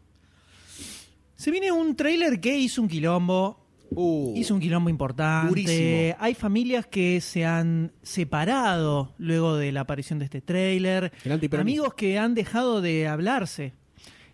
[1.36, 3.58] se viene un trailer que hizo un quilombo.
[3.92, 5.48] Uh, Hizo un quilombo importante.
[5.48, 6.14] Durísimo.
[6.20, 11.12] Hay familias que se han separado luego de la aparición de este tráiler.
[11.24, 11.82] El antiperonismo.
[11.82, 13.72] Amigos que han dejado de hablarse.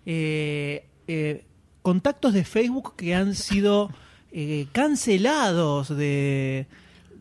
[0.06, 1.44] Eh, eh,
[1.82, 3.90] contactos de Facebook que han sido
[4.32, 6.66] eh, cancelados de...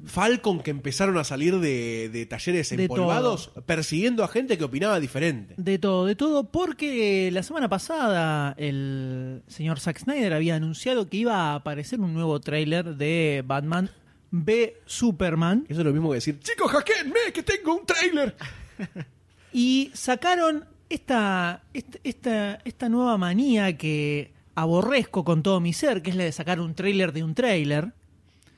[0.06, 5.00] Falcon que empezaron a salir de, de talleres De empolvados persiguiendo a gente que opinaba
[5.00, 5.56] diferente.
[5.58, 11.18] De todo, de todo, porque la semana pasada el señor Zack Snyder había anunciado que
[11.18, 13.90] iba a aparecer un nuevo tráiler de Batman
[14.30, 18.36] B Superman Eso es lo mismo que decir, chicos, hackenme que tengo un trailer.
[19.54, 20.66] y sacaron
[20.96, 26.32] esta, esta, esta, nueva manía que aborrezco con todo mi ser, que es la de
[26.32, 27.94] sacar un tráiler de un tráiler.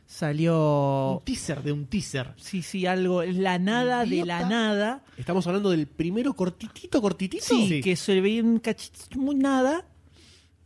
[0.05, 1.17] Salió...
[1.19, 2.33] Un teaser de un teaser.
[2.37, 5.03] Sí, sí, algo, la nada de la nada.
[5.17, 7.43] Estamos hablando del primero cortitito, cortitito.
[7.43, 7.81] Sí, Sí.
[7.81, 9.85] que se veía un cachito muy nada.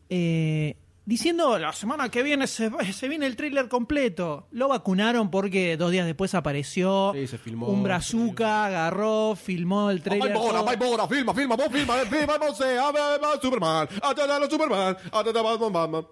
[0.09, 4.47] eh, diciendo la semana que viene se, se viene el tráiler completo.
[4.51, 7.67] Lo vacunaron porque dos días después apareció Sí, se filmó.
[7.67, 10.33] un brazuca, agarró, filmó el tráiler.
[10.33, 10.63] todo.
[10.77, 15.33] Bora, filma, filma, vos filma, filma, vos va, Superman, a ver, a Superman, a ver,
[15.33, 16.05] Batman, Batman.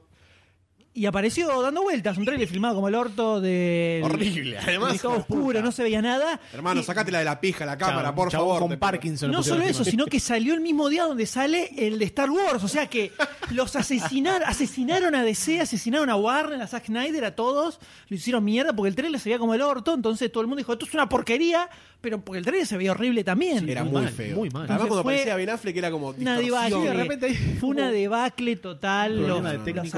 [0.94, 4.02] Y apareció dando vueltas, un trailer filmado como el orto de.
[4.04, 4.96] Horrible, además.
[4.96, 6.40] Estaba oscuro, no se veía nada.
[6.52, 8.62] Hermano, Y- sacátela de la pija la cámara, Chabón, por chabón favor.
[8.64, 9.32] Con Te- Parkinson.
[9.32, 12.64] No solo eso, sino que salió el mismo día donde sale el de Star Wars.
[12.64, 13.12] O sea que
[13.52, 17.80] los asesinar, asesinaron a DC, asesinaron a Warner, a Zack Snyder, a todos.
[18.10, 19.94] Lo hicieron mierda porque el trailer se veía como el orto.
[19.94, 21.70] Entonces todo el mundo dijo, esto es una porquería.
[22.02, 23.68] Pero porque el trailer se veía horrible también.
[23.68, 24.38] Era Muy muy, mal, feo.
[24.38, 24.62] muy mal.
[24.64, 26.78] Además, Entonces cuando fue aparecía Ben Affleck era como Una debacle.
[26.80, 29.28] de repente ahí Fue una debacle total.
[29.28, 29.98] Los, de los técnico.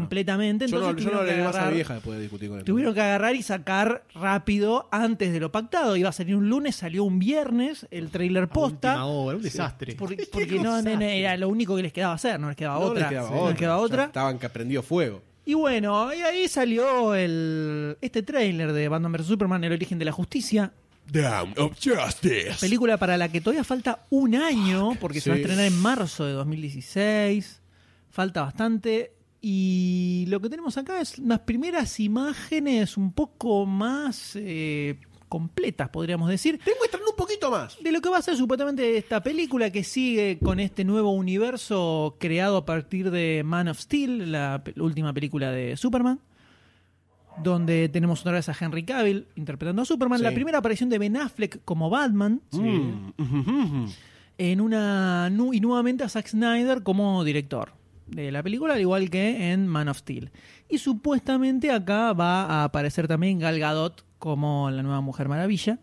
[0.00, 0.66] Completamente.
[0.66, 2.48] Yo no, Entonces yo no tuvieron, que más a agarrar, mi vieja después de discutir
[2.48, 2.64] con él.
[2.64, 5.96] tuvieron que agarrar y sacar rápido antes de lo pactado.
[5.96, 8.88] Iba a salir un lunes, salió un viernes el trailer A posta.
[8.90, 9.94] última hora, un desastre.
[9.94, 12.86] Por- porque no, no, era lo único que les quedaba hacer, no les quedaba No
[12.86, 13.00] otra.
[13.02, 13.56] les quedaba no les otra.
[13.56, 14.04] quedaba Ya otra.
[14.04, 15.22] Estaban que prendió fuego.
[15.46, 20.06] Y bueno, y ahí salió el este tráiler de Batman vs Superman, el origen de
[20.06, 20.72] la justicia,
[21.12, 22.54] Down of Justice.
[22.60, 26.24] película para la que todavía falta un año, porque se va a estrenar en marzo
[26.24, 27.60] de 2016.
[28.10, 29.12] Falta bastante.
[29.46, 36.30] Y lo que tenemos acá es unas primeras imágenes un poco más eh, completas, podríamos
[36.30, 36.58] decir.
[36.64, 37.76] Te muestran un poquito más.
[37.82, 42.16] de lo que va a ser supuestamente esta película que sigue con este nuevo universo
[42.18, 46.20] creado a partir de Man of Steel, la última película de Superman,
[47.42, 50.24] donde tenemos otra vez a Henry Cavill interpretando a Superman, Sí.
[50.24, 53.84] la primera aparición de Ben Affleck como Batman, Mm,
[54.38, 57.72] en una y nuevamente a Zack Snyder como director
[58.06, 60.30] de la película, al igual que en Man of Steel.
[60.68, 65.78] Y supuestamente acá va a aparecer también Gal Gadot como la nueva Mujer Maravilla.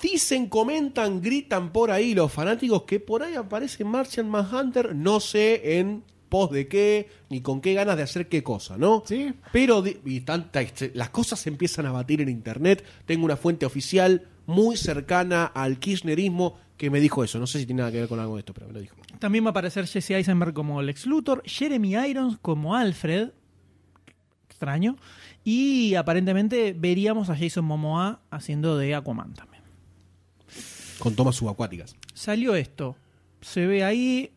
[0.00, 5.78] Dicen, comentan, gritan por ahí los fanáticos que por ahí aparece Martian Manhunter, no sé
[5.78, 9.02] en pos de qué, ni con qué ganas de hacer qué cosa, ¿no?
[9.06, 9.32] Sí.
[9.52, 12.84] Pero y tanta, este, las cosas se empiezan a batir en internet.
[13.06, 17.38] Tengo una fuente oficial muy cercana al kirchnerismo que me dijo eso.
[17.38, 18.96] No sé si tiene nada que ver con algo de esto, pero me lo dijo.
[19.18, 23.30] También va a aparecer Jesse Eisenberg como Lex Luthor, Jeremy Irons como Alfred,
[24.48, 24.96] extraño,
[25.44, 29.62] y aparentemente veríamos a Jason Momoa haciendo de Aquaman también.
[30.98, 31.96] Con tomas subacuáticas.
[32.14, 32.96] Salió esto,
[33.40, 34.30] se ve ahí,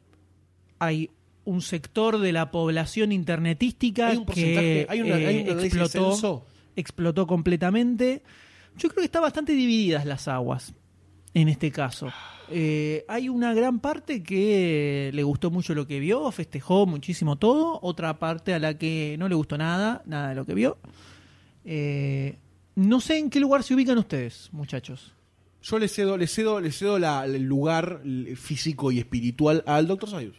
[0.80, 1.12] hay
[1.46, 7.26] un sector de la población internetística Hay un que hay una- eh, hay explotó, explotó
[7.28, 8.22] completamente.
[8.78, 10.74] Yo creo que está bastante divididas las aguas
[11.42, 12.12] en este caso.
[12.50, 17.80] Eh, hay una gran parte que le gustó mucho lo que vio, festejó muchísimo todo,
[17.82, 20.78] otra parte a la que no le gustó nada, nada de lo que vio.
[21.66, 22.38] Eh,
[22.76, 25.14] no sé en qué lugar se ubican ustedes, muchachos.
[25.62, 28.02] Yo le cedo, le cedo, le cedo la- el lugar
[28.36, 30.10] físico y espiritual al Dr.
[30.10, 30.36] Sayus.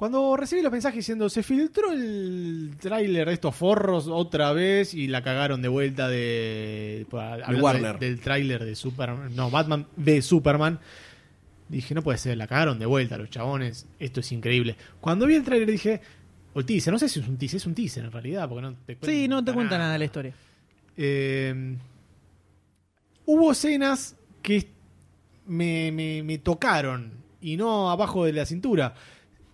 [0.00, 5.08] Cuando recibí los mensajes diciendo se filtró el tráiler de estos forros otra vez y
[5.08, 7.98] la cagaron de vuelta de, hablando Warner.
[7.98, 10.80] del tráiler de Superman, no, Batman v Superman,
[11.68, 14.74] dije, no puede ser, la cagaron de vuelta los chabones, esto es increíble.
[15.02, 16.00] Cuando vi el tráiler dije,
[16.54, 18.62] o el teaser, no sé si es un teaser, es un teaser en realidad, porque
[18.62, 20.32] no te Sí, no te cuenta nada de la historia.
[20.96, 21.76] Eh,
[23.26, 24.66] hubo escenas que
[25.46, 28.94] me, me- me tocaron y no abajo de la cintura.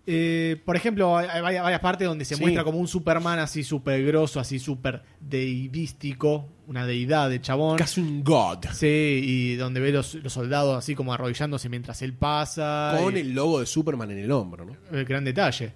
[0.08, 2.40] Eh, por ejemplo, hay, varias, varias partes donde se Sí.
[2.40, 7.76] muestra como un Superman así súper grosso, así súper deivístico, una deidad de chabón.
[7.78, 8.58] Casi un god.
[8.72, 8.86] Sí,
[9.24, 12.96] y donde ve los, los soldados así como arrodillándose mientras él pasa.
[13.00, 14.76] Con y- el logo de Superman en el hombro, ¿no?
[14.96, 15.72] el gran detalle.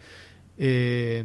[0.57, 1.25] Eh,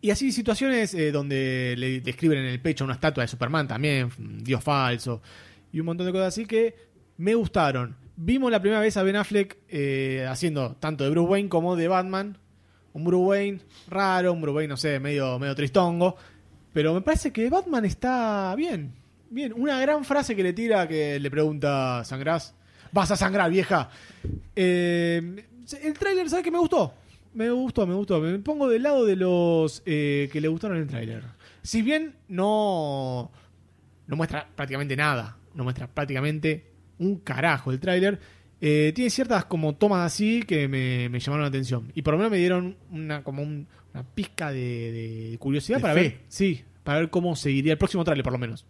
[0.00, 3.68] y así situaciones eh, donde le, le escriben en el pecho una estatua de Superman
[3.68, 4.10] también,
[4.42, 5.22] dios falso,
[5.72, 6.74] y un montón de cosas así que
[7.18, 7.96] me gustaron.
[8.24, 11.88] Vimos la primera vez a Ben Affleck eh, haciendo tanto de Bruce Wayne como de
[11.88, 12.38] Batman.
[12.92, 16.14] Un Bruce Wayne raro, un Bruce Wayne, no sé, medio, medio tristongo.
[16.72, 18.92] Pero me parece que Batman está bien.
[19.28, 22.54] Bien, una gran frase que le tira que le pregunta ¿Sangrás?
[22.92, 23.90] Vas a sangrar, vieja.
[24.54, 25.44] Eh,
[25.82, 26.94] el tráiler, ¿sabes qué me gustó?
[27.34, 28.20] Me gustó, me gustó.
[28.20, 31.24] Me pongo del lado de los eh, que le gustaron el tráiler.
[31.62, 33.32] Si bien no,
[34.06, 36.71] no muestra prácticamente nada, no muestra prácticamente
[37.02, 38.18] un carajo el tráiler,
[38.60, 41.90] eh, tiene ciertas como tomas así que me, me llamaron la atención.
[41.94, 45.82] Y por lo menos me dieron una como un- una pizca de, de curiosidad De
[45.82, 46.00] para fe.
[46.00, 48.64] ver, sí, para ver cómo seguiría el próximo tráiler por lo menos.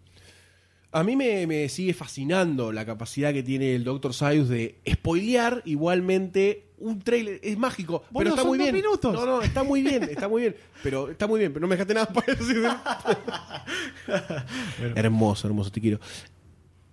[0.95, 4.13] A mí me, me sigue fascinando la capacidad que tiene el Dr.
[4.13, 7.41] Sayus de spoilear igualmente un trailer.
[7.43, 8.75] Es mágico, pero está muy bien.
[8.75, 9.15] minutos.
[9.15, 10.57] No, no, está muy bien, está muy bien.
[10.83, 12.63] Pero está muy bien, pero no me dejaste nada para decir.
[14.97, 15.99] Hermoso, hermoso, te quiero.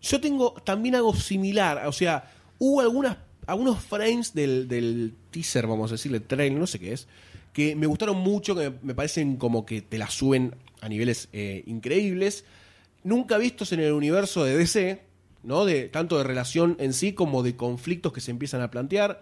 [0.01, 1.85] Yo tengo también algo similar.
[1.87, 6.79] O sea, hubo algunas, algunos frames del, del teaser, vamos a decirle, trailer, no sé
[6.79, 7.07] qué es,
[7.53, 11.63] que me gustaron mucho, que me, parecen como que te la suben a niveles eh,
[11.65, 12.45] increíbles.
[13.03, 15.01] Nunca vistos en el universo de DC,
[15.43, 15.65] ¿no?
[15.65, 19.21] De, tanto de relación en sí como de conflictos que se empiezan a plantear.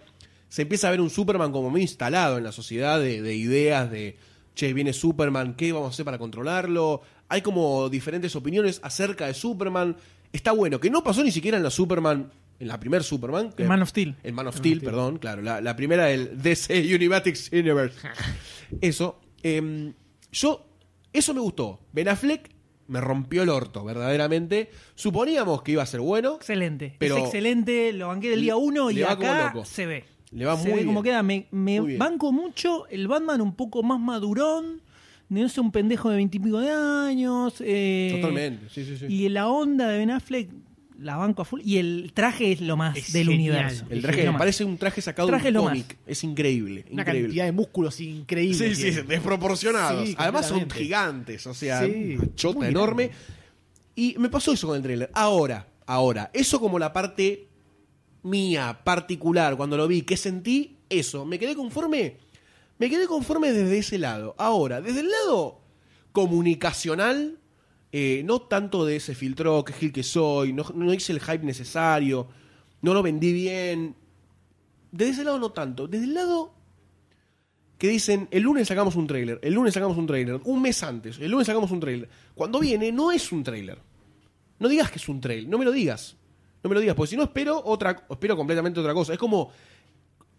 [0.49, 3.89] se empieza a ver un Superman como muy instalado en la sociedad de, de ideas
[3.91, 4.17] de,
[4.57, 7.01] che, viene Superman, ¿qué vamos a hacer para controlarlo?
[7.29, 9.95] Hay como diferentes opiniones acerca de Superman.
[10.33, 13.51] Está bueno, que no pasó ni siquiera en la Superman, en la primer Superman.
[13.53, 14.15] que- El Man of Steel.
[14.23, 15.41] el Man of Steel, perdón, claro.
[15.41, 17.97] La, la primera, el DC Unimatic Universe.
[18.81, 19.19] Eso.
[19.43, 19.93] em,
[20.31, 20.65] yo,
[21.13, 21.79] eso me gustó.
[21.93, 22.49] Ben Affleck
[22.87, 24.69] me rompió el orto, verdaderamente.
[24.95, 26.35] Suponíamos que iba a ser bueno.
[26.35, 26.95] Excelente.
[26.99, 30.05] Pero- es excelente, lo banqué del día uno y acá se ve.
[30.31, 30.87] Le va se muy ve bien.
[30.87, 31.23] como queda.
[31.23, 31.47] Me,
[31.97, 34.81] banco mucho el Batman un poco más madurón.
[35.29, 37.55] No ser un pendejo de veintipico de años.
[37.59, 39.05] eh, Totalmente, sí, sí, sí.
[39.09, 40.49] Y la onda de Ben Affleck
[40.99, 41.61] la banco a full.
[41.63, 43.39] Y el traje es lo más Es del genial.
[43.55, 43.85] universo.
[43.89, 44.39] el Es traje lo más.
[44.39, 45.73] parece un traje sacado Traje es de lo un más.
[45.73, 45.97] cómic.
[46.07, 47.27] Es increíble, Una increíble.
[47.29, 48.57] cantidad de músculos increíbles.
[48.57, 49.03] Sí, sí, tiene.
[49.03, 50.07] desproporcionados.
[50.07, 50.83] Sí, Además son completamente.
[50.85, 53.11] gigantes, o sea, Sí, una chota enorme.
[53.95, 55.11] Y me pasó eso con el trailer.
[55.13, 57.47] Ahora, ahora, eso como la parte
[58.23, 62.15] mía, particular, cuando lo vi, que sentí eso, me quedé conforme.
[62.79, 64.35] Me quedé conforme desde ese lado.
[64.37, 65.61] Ahora, desde el lado
[66.11, 67.39] comunicacional,
[67.91, 72.27] eh, no tanto de ese filtro, que gil que soy, no, hice el hype necesario,
[72.81, 73.95] no lo vendí bien.
[74.91, 75.87] Desde ese lado no tanto.
[75.87, 76.53] Desde el lado
[77.77, 81.19] que dicen, el lunes sacamos un trailer, el lunes sacamos un trailer, un mes antes,
[81.19, 82.09] el lunes sacamos un trailer.
[82.33, 83.79] Cuando viene, no es un trailer.
[84.59, 86.15] No digas que es un trailer, no me lo digas.
[86.63, 89.13] No me lo digas, porque si no espero otra, espero completamente otra cosa.
[89.13, 89.51] Es como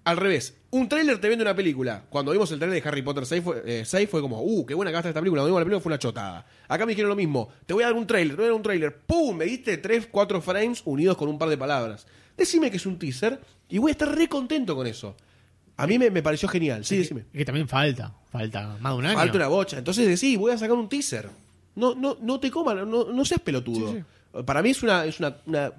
[0.09, 0.55] al revés.
[0.71, 2.05] Un trailer te vende una película.
[2.11, 4.75] Cuando vimos el trailer de Harry Potter 6 fue, eh, 6 fue como, uh, qué
[4.75, 5.41] buena que estar esta película.
[5.41, 6.47] Cuando vimos la película fue una chotada.
[6.69, 7.49] Acá me dijeron lo mismo.
[7.67, 8.97] Te voy a dar un trailer, te voy a dar un trailer.
[8.99, 9.37] ¡Pum!
[9.37, 12.07] Me diste 3, 4 frames unidos con un par de palabras.
[12.37, 15.17] Decime que es un teaser y voy a estar re contento con eso.
[15.77, 16.85] A mí me, me pareció genial.
[16.85, 17.21] Sí, decime.
[17.33, 18.13] Es que también falta.
[18.31, 19.17] Falta más de un año.
[19.19, 19.79] Falta una bocha.
[19.79, 21.31] Entonces decís, voy a sacar un teaser.
[21.77, 23.97] No, no, no te coman, no, no seas pelotudo.
[24.45, 25.73] Para mí es una, es una, una-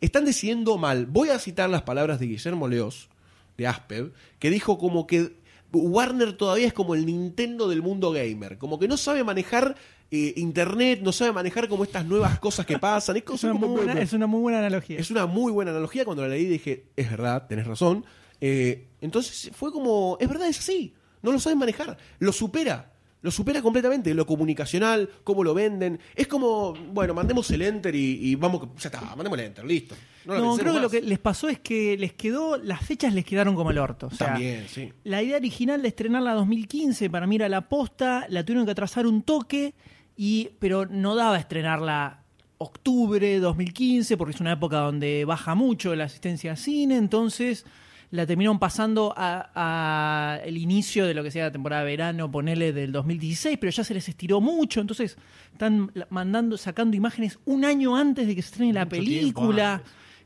[0.00, 1.06] Están decidiendo mal.
[1.06, 3.08] Voy a citar las palabras de Guillermo Leos,
[3.56, 5.36] de Aspev, que dijo como que
[5.72, 8.58] Warner todavía es como el Nintendo del mundo gamer.
[8.58, 9.76] Como que no sabe manejar
[10.10, 13.16] eh, internet, no sabe manejar como estas nuevas cosas que pasan.
[13.16, 14.98] Es, una, muy buena, es una muy buena analogía.
[14.98, 16.04] es una muy buena analogía.
[16.04, 18.04] Cuando la leí dije, es verdad, tenés razón.
[18.40, 20.94] Eh, entonces fue como, es verdad, es así.
[21.22, 21.96] No lo saben manejar.
[22.18, 22.92] Lo supera.
[23.26, 24.14] Lo supera completamente.
[24.14, 25.98] Lo comunicacional, cómo lo venden.
[26.14, 29.96] Es como, bueno, mandemos el enter y, y vamos, ya está, mandemos el enter, listo.
[30.26, 33.56] No, creo que lo que les pasó es que les quedó, las fechas les quedaron
[33.56, 34.06] como el orto.
[34.06, 34.92] O sea, También, sí.
[35.02, 39.22] La idea original de estrenarla 2015 para era la posta, la tuvieron que atrasar un
[39.22, 39.74] toque,
[40.16, 42.22] y, pero no daba estrenarla
[42.58, 47.66] octubre 2015 porque es una época donde baja mucho la asistencia a cine, entonces
[48.10, 52.30] la terminaron pasando a, a el inicio de lo que sea la temporada de verano,
[52.30, 55.16] ponele del 2016, pero ya se les estiró mucho, entonces
[55.52, 59.82] están mandando, sacando imágenes un año antes de que se estrene la Mucho película.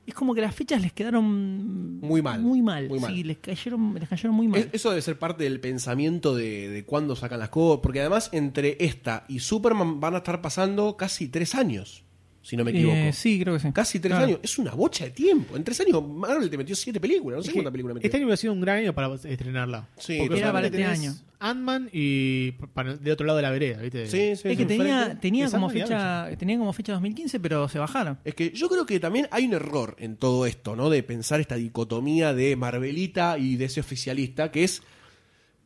[0.07, 2.89] Es como que las fechas les quedaron Muy mal, Muy mal.
[2.89, 3.15] muy mal.
[3.15, 4.61] Sí, les cayeron, les cayeron muy mal.
[4.61, 7.81] Es- Eso debe ser parte del pensamiento de, de cuándo sacan las cosas.
[7.83, 12.03] Porque además, entre esta y Superman van a estar pasando casi tres años,
[12.51, 12.97] si no me equivoco.
[12.97, 13.73] Eh, sí, creo que sí.
[13.73, 14.27] Casi tres Claro.
[14.27, 14.41] años.
[14.43, 15.57] Es una bocha de tiempo.
[15.57, 17.37] En tres años, Marvel te metió siete películas.
[17.39, 18.09] No sé Es cuántas películas metió.
[18.09, 19.89] este año hubiera sido un gran año para estrenarla.
[19.99, 21.15] Sí, Porque Era para este año.
[21.39, 24.07] Ant-Man y para- de otro lado de la vereda, ¿viste?
[24.07, 24.65] Sí, sí, Es que sí.
[24.67, 28.19] tenía, tenía es como fecha, tenía como fecha 2015, pero se bajaron.
[28.25, 30.91] Es que yo creo que también hay un error en todo esto, ¿no?
[30.91, 34.83] De pensar esta dicotomía de Marvelita y de ese oficialista, que es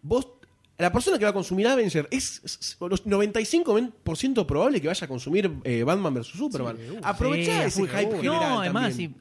[0.02, 0.33] vos,
[0.78, 5.08] la persona que va a consumir Avenger es, es- los 95% probable que vaya a
[5.08, 6.76] consumir eh, Batman vs Superman.
[7.02, 9.14] Aprovechá Sí, ese hype general No, además, sí,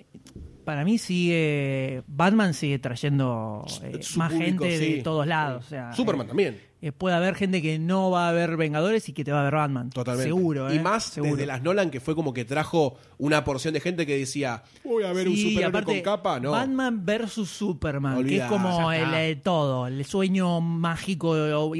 [0.65, 2.03] para mí sigue.
[2.07, 4.93] Batman sigue trayendo eh, más público, gente sí.
[4.95, 5.65] de todos lados.
[5.65, 6.61] O sea, Superman eh, también.
[6.83, 9.43] Eh, puede haber gente que no va a ver Vengadores y que te va a
[9.45, 9.89] ver Batman.
[9.89, 10.27] Totalmente.
[10.27, 10.75] Seguro, ¿eh?
[10.75, 11.37] Y más Seguro.
[11.37, 15.05] desde las Nolan, que fue como que trajo una porción de gente que decía, voy
[15.05, 16.41] a ver un superhéroe aparte, con capa.
[16.41, 16.51] No.
[16.51, 21.31] Batman versus Superman, Olvidá, que es como el, eh, todo, el sueño mágico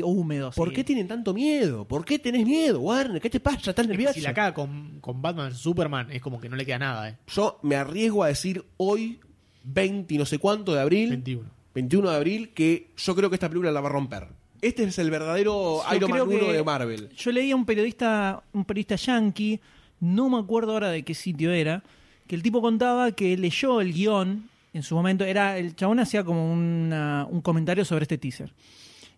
[0.06, 0.52] húmedo.
[0.52, 0.76] ¿Por sí.
[0.76, 1.86] qué tienen tanto miedo?
[1.86, 3.22] ¿Por qué tenés miedo, Warner?
[3.22, 3.72] ¿Qué te pasa?
[3.72, 4.14] ¿Estás Es que nervioso?
[4.14, 7.18] Si la caga con, con Batman Superman es como que no le queda nada, ¿eh?
[7.28, 9.20] Yo me arriesgo a decir hoy,
[9.66, 11.50] 20 y no sé cuánto de abril, 21.
[11.76, 14.43] 21 de abril, que yo creo que esta película la va a romper.
[14.64, 17.10] Este es el verdadero Yo Iron Man creo 1 que- de Marvel.
[17.16, 19.60] Yo leía a un periodista, un periodista yankee,
[20.00, 21.84] no me acuerdo ahora de qué sitio era,
[22.28, 26.24] que el tipo contaba que leyó el guion en su momento, era el chabón hacía
[26.24, 28.54] como una- un comentario sobre este teaser.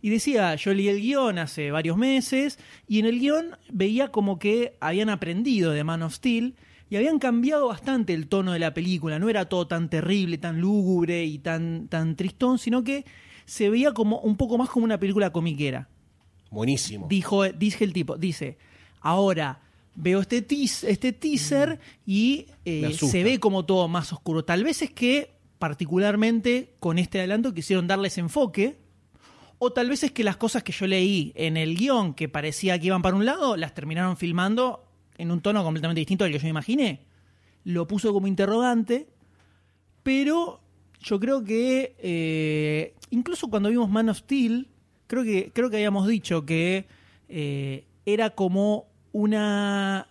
[0.01, 4.37] Y decía, yo leí el guion hace varios meses y en el guion veía como
[4.37, 6.55] que habían aprendido de Man of Steel
[6.89, 9.17] y habían cambiado bastante el tono de la película.
[9.17, 13.05] No era todo tan terrible, tan lúgubre y tan, tan tristón, sino que
[13.45, 15.87] se veía como un poco más como una película comiquera
[16.51, 17.07] Buenísimo.
[17.07, 18.57] dijo, dice el tipo, dice,
[19.01, 19.61] ahora
[19.95, 24.43] veo este, este teaser y eh, se ve como todo más oscuro.
[24.43, 28.77] Tal vez es que particularmente con este adelanto quisieron darles enfoque.
[29.57, 32.77] O tal vez es que las cosas que yo leí en el guion que parecía
[32.77, 34.85] que iban para un lado, las terminaron filmando
[35.17, 37.05] en un tono completamente distinto al que yo me imaginé.
[37.63, 39.07] Lo puso como interrogante,
[40.03, 40.59] pero
[41.01, 44.67] yo creo que eh, incluso cuando vimos Man of Steel,
[45.07, 46.85] creo que, creo que habíamos dicho que
[47.29, 50.07] eh, era como una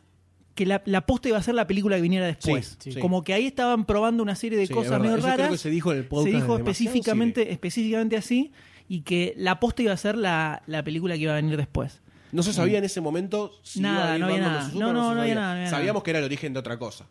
[0.55, 2.76] que la, la posta iba a ser la película que viniera después.
[2.78, 3.00] Sí, sí.
[3.00, 5.38] Como que ahí estaban probando una serie de Sí, cosas medio Eso raras.
[5.38, 8.52] creo que se dijo en el podcast Se dijo específicamente, específicamente así,
[8.88, 12.00] y que la posta iba a ser la, la película que iba a venir después.
[12.30, 14.62] No se sabía en ese momento si Nada, iba a no había nada.
[14.62, 16.78] No, Superman, no, se no había nada, no Sabíamos que era el origen de otra
[16.78, 17.07] cosa.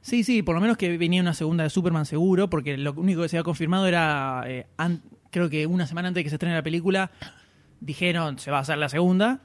[0.00, 3.22] Sí, sí, por lo menos que venía una segunda de Superman seguro, porque lo único
[3.22, 4.66] que se había confirmado era, eh,
[5.30, 7.10] creo que una semana antes de que se estrene la película,
[7.80, 9.40] dijeron se va a hacer la segunda,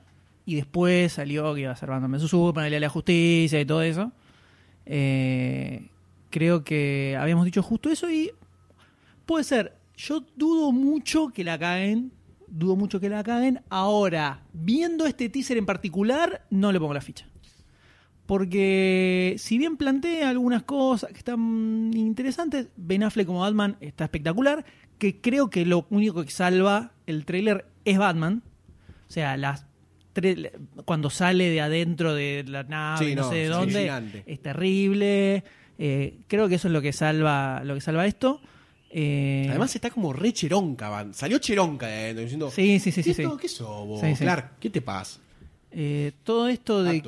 [0.46, 4.12] y después salió que iba a ser Batman vs Superman, la Justicia y todo eso.
[4.86, 5.88] Eh,
[6.30, 8.32] creo que habíamos dicho justo eso y
[9.26, 9.76] puede ser.
[9.98, 12.12] Yo dudo mucho que la caguen,
[12.48, 13.62] dudo mucho que la caguen.
[13.70, 17.26] Ahora, viendo este teaser en particular, no le pongo la ficha.
[18.26, 24.66] Porque si bien plantea algunas cosas que están interesantes, Ben Affleck como Batman está espectacular,
[24.98, 28.44] que creo que lo único que salva el tráiler es Batman.
[29.08, 29.66] O sea, las
[30.86, 35.44] cuando sale de adentro de la nave, Sí, no, no, sé de dónde, es terrible.
[35.78, 38.40] Eh, creo que eso es lo que salva, lo que salva esto.
[38.90, 41.14] Eh, Además está como re cheronca, Van.
[41.14, 42.50] Salió cheronca de adentro diciendo...
[42.50, 43.32] Sí, sí, sí, sí, "¿Qué esto?
[43.36, 43.42] sí.
[43.42, 44.00] ¿Qué sos vos?
[44.00, 44.24] Sí, sí.
[44.24, 45.20] Clark, ¿qué te pasa?
[45.78, 47.02] Eh, todo esto de,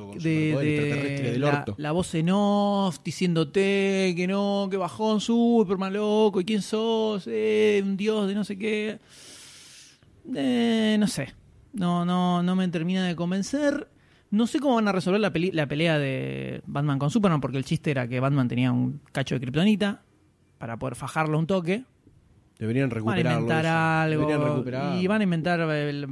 [1.77, 7.81] la voz en off diciéndote que no, que bajón Superman loco, y quién sos, eh,
[7.81, 8.99] un dios de no sé qué.
[10.35, 11.33] Eh, no sé.
[11.71, 13.87] No, no, no me termina de convencer.
[14.31, 17.57] No sé cómo van a resolver la, peli- la pelea de Batman con Superman, porque
[17.57, 20.01] el chiste era que Batman tenía un cacho de kriptonita
[20.57, 21.85] para poder fajarlo un toque.
[22.59, 23.39] Deberían Van a recuperarlo.
[23.41, 23.73] inventar eso.
[23.73, 24.45] algo.
[24.55, 24.97] Recuperar.
[25.01, 25.59] Y van a inventar.
[25.59, 26.07] el-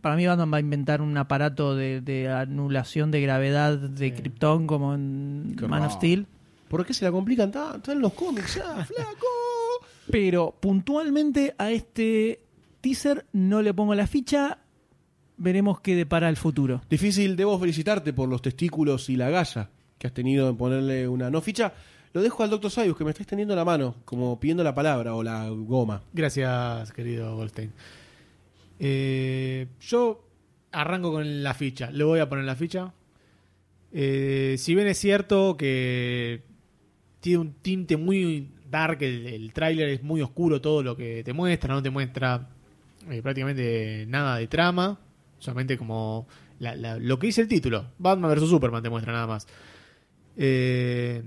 [0.00, 4.66] para mí, Batman va a inventar un aparato de, de anulación de gravedad de Krypton
[4.66, 5.92] como en Qué Man of.
[5.94, 6.26] Steel.
[6.68, 7.76] ¿Por qué se la complican tanto?
[7.78, 9.26] Están en los cómics ya, flaco.
[10.10, 12.40] Pero puntualmente a este
[12.82, 14.58] teaser no le pongo la ficha.
[15.38, 16.82] Veremos qué depara el futuro.
[16.90, 21.30] Difícil, debo felicitarte por los testículos y la galla que has tenido en ponerle una
[21.30, 21.72] no ficha.
[22.12, 22.70] Lo dejo al Dr.
[22.70, 26.02] Sayus, que me está extendiendo la mano, como pidiendo la palabra o la goma.
[26.12, 27.72] Gracias, querido Goldstein.
[28.80, 30.24] Eh, yo
[30.72, 31.90] arranco con la ficha.
[31.90, 32.92] Le voy a poner la ficha.
[33.92, 36.42] Eh, si bien es cierto que
[37.20, 41.32] tiene un tinte muy dark, el, el tráiler es muy oscuro todo lo que te
[41.32, 42.48] muestra, no te muestra
[43.10, 44.98] eh, prácticamente nada de trama,
[45.38, 46.26] solamente como
[46.58, 48.50] lo que dice el título, Batman vs.
[48.50, 49.46] Superman te muestra nada más.
[50.36, 51.22] Eh,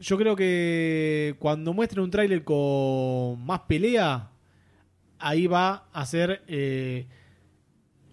[0.00, 4.30] yo creo que cuando muestren un tráiler con más pelea,
[5.18, 7.06] ahí va a ser eh,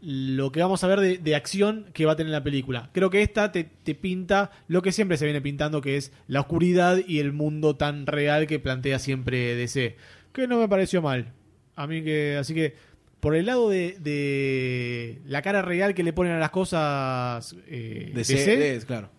[0.01, 2.89] lo que vamos a ver de, de acción que va a tener la película.
[2.93, 6.41] Creo que esta te, te pinta lo que siempre se viene pintando, que es la
[6.41, 9.95] oscuridad y el mundo tan real que plantea siempre DC.
[10.33, 11.33] Que no me pareció mal.
[11.75, 12.37] A mí que.
[12.37, 12.75] Así que.
[13.19, 18.11] Por el lado de, de la cara real que le ponen a las cosas eh,
[18.13, 18.37] De DC,
[18.79, 19.09] C, claro.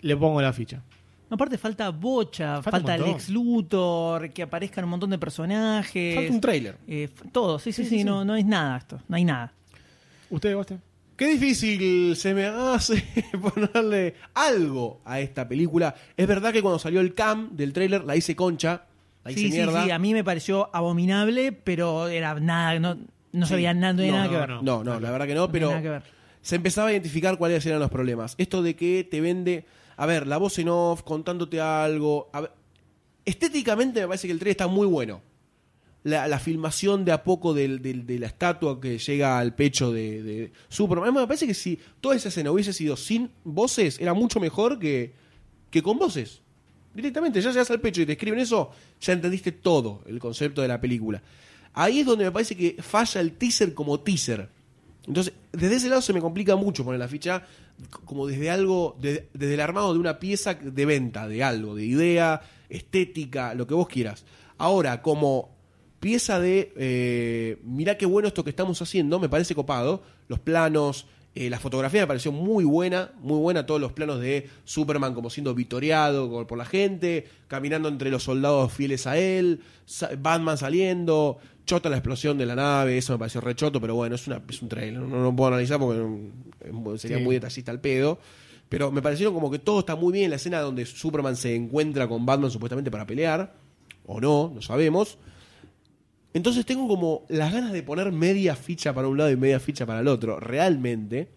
[0.00, 0.82] le pongo la ficha.
[1.30, 3.16] No, aparte falta Bocha, Falta falta, un el montón.
[3.20, 6.14] ex Luthor, que aparezcan un montón de personajes.
[6.16, 6.76] Falta un tráiler.
[6.88, 9.52] Eh, todo, sí, sí, Sí, sí, sí, no, no es nada esto, no hay nada.
[10.28, 10.78] ¿Usted, Goste?
[11.16, 13.04] Qué difícil se me hace
[13.54, 15.94] ponerle algo a esta película.
[16.16, 18.84] Es verdad que cuando salió el cam del tráiler la hice concha,
[19.24, 19.84] la hice Sí, sí, mierda.
[19.84, 22.96] sí, a mí me pareció abominable, pero era nada, no,
[23.32, 24.48] no sabía nada, no No, nada que ver.
[24.48, 24.62] no.
[24.62, 25.70] No, no, la verdad que no, No pero
[26.42, 28.34] se empezaba a identificar cuáles eran los problemas.
[28.38, 29.66] Esto de que te vende,
[30.00, 32.30] a ver, la voz en off, contándote algo.
[33.26, 35.20] estéticamente me parece que el 3 está muy bueno.
[36.04, 41.12] La, filmación de a poco de la estatua que llega al pecho de, de Superman.
[41.12, 45.12] Me parece que si toda esa escena hubiese sido sin voces, era mucho mejor que,
[45.70, 46.40] que con voces.
[46.94, 48.70] Directamente, ya llegas al pecho y te escriben eso,
[49.02, 51.22] ya entendiste todo el concepto de la película.
[51.74, 54.48] Ahí es donde me parece que falla el teaser como teaser.
[55.06, 57.42] Entonces, desde ese lado se me complica mucho poner la ficha
[58.04, 61.84] como desde algo, de- desde el armado de una pieza de venta, de algo, de
[61.86, 64.24] idea, estética, lo que vos quieras.
[64.58, 65.50] Ahora, como
[66.00, 71.06] pieza de, eh, mirá qué bueno esto que estamos haciendo, me parece copado, los planos,
[71.34, 75.30] eh, la fotografía me pareció muy buena, muy buena, todos los planos de Superman como
[75.30, 79.60] siendo vitoreado por- la gente, caminando entre los soldados fieles a él,
[80.18, 81.38] Batman saliendo,
[81.70, 84.42] chota la explosión de la nave, eso me pareció re choto, pero bueno, es, una,
[84.48, 87.22] es un trailer, no lo puedo analizar porque sería Sí.
[87.22, 88.18] muy detallista al pedo.
[88.68, 92.08] Pero me parecieron como que todo está muy bien, la escena donde Superman se encuentra
[92.08, 93.54] con Batman supuestamente para pelear,
[94.06, 95.16] o no, no sabemos.
[96.34, 99.86] Entonces tengo como las ganas de poner media ficha para un lado y media ficha
[99.86, 101.28] para el otro, realmente.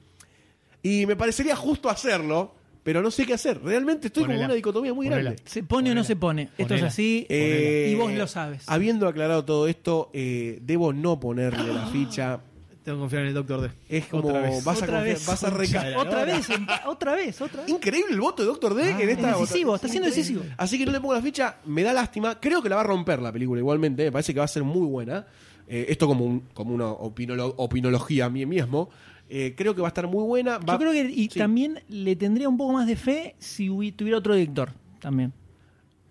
[0.84, 2.54] Y me parecería justo hacerlo,
[2.84, 3.62] pero no sé qué hacer.
[3.64, 5.24] Realmente estoy como en una dicotomía muy Ponela.
[5.32, 5.42] grande.
[5.46, 6.44] ¿Se pone o no se pone?
[6.44, 6.88] Esto es Ponela.
[6.88, 8.64] así Eh, y vos lo sabes.
[8.68, 12.40] Habiendo aclarado todo esto, eh, debo no ponerle la ficha.
[12.84, 13.70] Tengo que confiar en el Doctor D.
[13.88, 14.64] Es como Otra vez.
[14.66, 15.26] vas a Otra vez.
[15.26, 16.48] vas a reca- Otra vez,
[16.86, 17.70] otra vez, otra vez.
[17.70, 20.44] Increíble el voto de Doctor D Ah, en esta es decisivo, está siendo decisivo.
[20.58, 22.38] Así que no le pongo la ficha, me da lástima.
[22.42, 24.64] Creo que la va a romper la película igualmente, me parece que va a ser
[24.66, 25.26] muy buena.
[25.66, 28.90] Eh, esto como, un- como una opinolo- opinología a mí mismo.
[29.36, 30.60] Eh, creo que va a estar muy buena.
[30.60, 31.40] va- Yo creo que y Sí.
[31.40, 34.70] también le tendría un poco más de fe si tuviera otro director
[35.00, 35.34] también.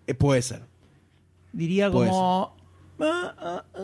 [0.08, 0.62] Eh, puede ser.
[1.52, 2.56] Diría Puede como
[2.98, 3.82] ah, ah, ah.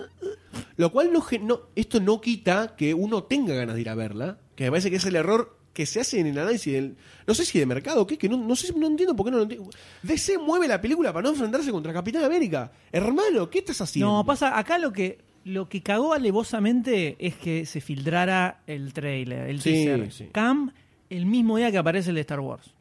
[0.76, 4.64] Lo cual no, esto no quita que uno tenga ganas de ir a verla, que
[4.64, 6.96] me parece que es el error que se hace en el análisis del...
[7.24, 9.30] No sé si de mercado o qué, que no, no sé, no entiendo por qué
[9.30, 9.70] no lo entiendo.
[10.02, 12.72] DC mueve la película para no enfrentarse contra Capitán América.
[12.90, 14.10] Hermano, ¿qué estás haciendo?
[14.12, 15.18] No, pasa acá lo que
[15.48, 20.12] lo que cagó alevosamente es que se filtrara el trailer, el Sí, teaser.
[20.12, 20.28] sí.
[20.32, 20.72] Cam
[21.10, 22.74] el mismo día que aparece el de Star Wars.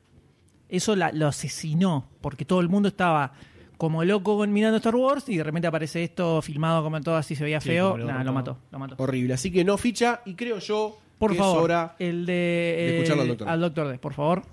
[0.70, 3.32] Eso la- lo asesinó porque todo el mundo estaba
[3.78, 7.44] como loco mirando Star Wars y de repente aparece esto filmado como todo así se
[7.44, 7.92] veía Sí, feo.
[7.92, 8.54] como lo Nah, lo mató.
[8.54, 8.96] mató, lo mató.
[9.04, 9.34] Horrible.
[9.36, 11.96] Así que no ficha y creo yo Por que favor, es hora...
[12.00, 13.46] el de, de eh, escucharlo al Dr.
[13.48, 13.52] D.
[13.54, 14.44] al Doctor D, por favor.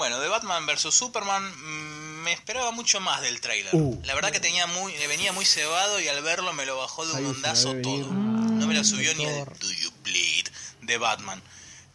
[0.00, 3.68] Bueno, de Batman vs Superman mm, me esperaba mucho más del tráiler.
[3.74, 4.00] Uh.
[4.06, 7.12] la verdad que tenía muy, venía muy cebado y al verlo me lo bajó de
[7.12, 8.06] un ondazo todo.
[8.10, 10.46] No me lo subió ni el Do You Bleed
[10.80, 11.42] de Batman.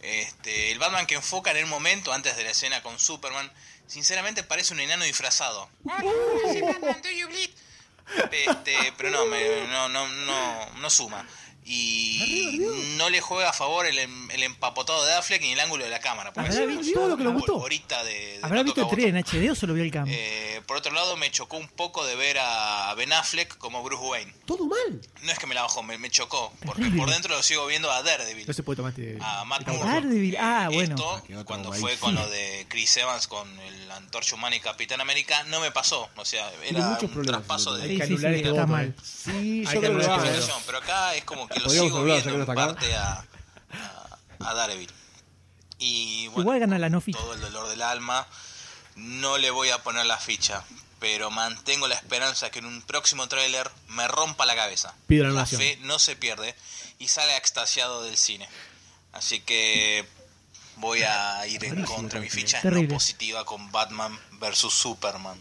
[0.01, 3.51] Este, el Batman que enfoca en el momento antes de la escena con Superman,
[3.88, 5.68] sinceramente parece un enano disfrazado.
[8.32, 11.28] Este, pero no, me- no, no, no, no suma.
[11.68, 12.59] Y
[12.97, 15.89] no le juega a favor el, em- el empapotado de Affleck ni el ángulo de
[15.89, 16.32] la cámara.
[16.32, 17.66] porque ¿Habrá visto todo lo que le gustó?
[17.68, 19.41] de, de ¿Habrá visto el toca trailer en botón.
[19.41, 20.05] HD o solo vio el cam?
[20.07, 24.03] Eh, por otro lado, me chocó un poco de ver a Ben Affleck como Bruce
[24.03, 24.34] Wayne.
[24.45, 25.01] Todo mal.
[25.24, 26.53] No es que me la bajó, me, me chocó.
[26.66, 27.01] Porque Terrible.
[27.01, 28.45] por dentro lo sigo viendo a Daredevil.
[28.47, 29.18] No se puede tomar este.
[29.22, 29.89] A Matt Moore.
[29.89, 30.95] Daredevil, ah, bueno.
[30.95, 35.01] Esto, quedó cuando fue con lo de Chris Evans con el Antorcha Humana y Capitán
[35.01, 36.09] América, no me pasó.
[36.16, 37.88] O sea, era un traspaso de...
[37.88, 38.95] Sí, que sí, anular sí, este está mal.
[39.03, 42.30] Sí, Hay yo que creo que pero acá es como que lo Podríamos sigo viendo
[42.32, 43.26] que en parte a,
[43.72, 44.89] a, a Daredevil.
[45.78, 47.18] Y bueno, Igual gana la no ficha.
[47.20, 48.28] todo el dolor del alma,
[48.95, 50.64] no le voy a poner la ficha,
[50.99, 54.93] pero mantengo la esperanza que en un próximo tráiler me rompa la cabeza.
[55.08, 56.56] Pido la la fe no se pierde
[56.99, 58.47] y sale extasiado del cine.
[59.12, 60.08] Así que
[60.78, 62.20] voy a ir en contra.
[62.20, 65.38] Mi ficha es no positiva con Batman versus Superman.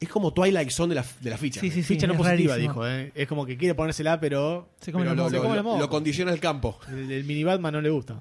[0.00, 1.60] Es como Twilight Zone de la, de la ficha.
[1.60, 1.94] Sí, sí, sí.
[1.94, 2.72] Ficha no es positiva, rarísimo.
[2.74, 3.12] dijo, ¿eh?
[3.14, 4.68] Es como que quiere ponérsela, pero.
[4.80, 6.78] Se come Pero los lo, se come condiciona el campo.
[6.88, 8.20] El, el mini Batman no le gusta.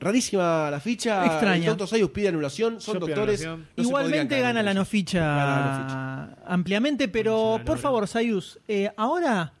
[0.00, 1.26] Rarísima la ficha.
[1.26, 1.62] Extraña.
[1.64, 2.80] El Tonto Sayus pide anulación.
[2.80, 3.42] Son Yo pido doctores.
[3.42, 3.68] anulación.
[3.76, 8.06] no se Igualmente podrían gana la no ficha Gana la ampliamente, pero a por favor,
[8.06, 9.52] Sayus, eh, ahora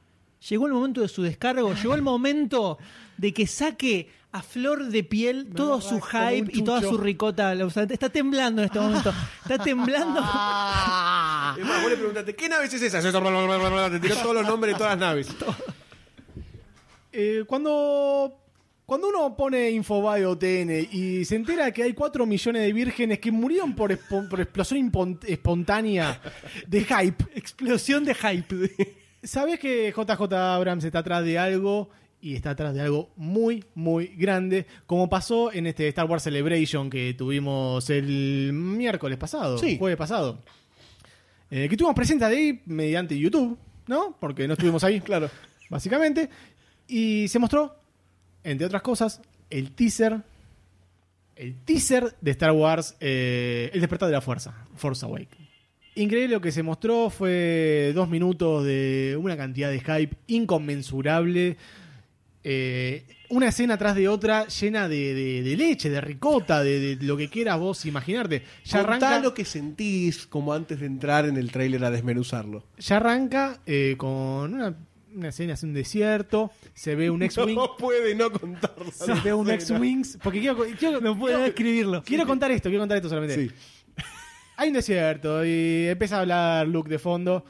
[0.48, 2.78] llegó el momento de su descargo, llegó el momento
[3.16, 7.54] de que saque a flor de piel todo su hype y toda su ricota.
[7.64, 9.12] O sea, está temblando en este momento.
[9.42, 10.20] Está temblando.
[11.58, 13.00] Es más, vos le preguntaste, ¿qué naves es esa?
[13.00, 15.28] Te tiró todos los nombres de todas las naves.
[17.10, 18.38] Eh, cuando,
[18.84, 23.18] cuando uno pone Infobae o TN y se entera que hay 4 millones de vírgenes
[23.18, 23.98] que murieron por,
[24.28, 26.20] por explosión espontánea
[26.66, 28.96] de hype, Explosión de hype.
[29.22, 34.08] sabes que JJ Abrams está atrás de algo y está atrás de algo muy, muy
[34.08, 39.76] grande, como pasó en este Star Wars Celebration que tuvimos el miércoles pasado, Sí.
[39.78, 40.42] jueves pasado.
[41.50, 43.56] Eh, que estuvimos presentes ahí mediante YouTube,
[43.86, 44.16] ¿no?
[44.20, 45.30] Porque no estuvimos ahí, claro,
[45.70, 46.28] básicamente.
[46.86, 47.76] Y se mostró,
[48.44, 50.20] entre otras cosas, el teaser.
[51.36, 55.28] El teaser de Star Wars, eh, El despertar de la fuerza, Force Awake.
[55.94, 61.56] Increíble lo que se mostró, fue dos minutos de una cantidad de hype inconmensurable.
[62.44, 67.04] Eh, una escena tras de otra llena de, de- de leche, de ricota, de, de
[67.06, 68.42] lo que quieras vos imaginarte.
[68.64, 72.64] Ya Contá arranca, lo que sentís como antes de entrar en el tráiler a desmenuzarlo.
[72.78, 74.74] ya arranca eh, con una,
[75.14, 77.54] una escena en un desierto, se ve un X-Wing.
[77.56, 78.90] No puede no contarlo.
[78.92, 80.18] Se ve un X-Wings.
[80.22, 82.02] Porque quiero, quiero- No puedo escribirlo.
[82.04, 83.48] quiero contar esto, quiero contar esto solamente.
[83.48, 83.52] Sí.
[84.56, 87.44] Hay un desierto y empieza a hablar Luke de fondo.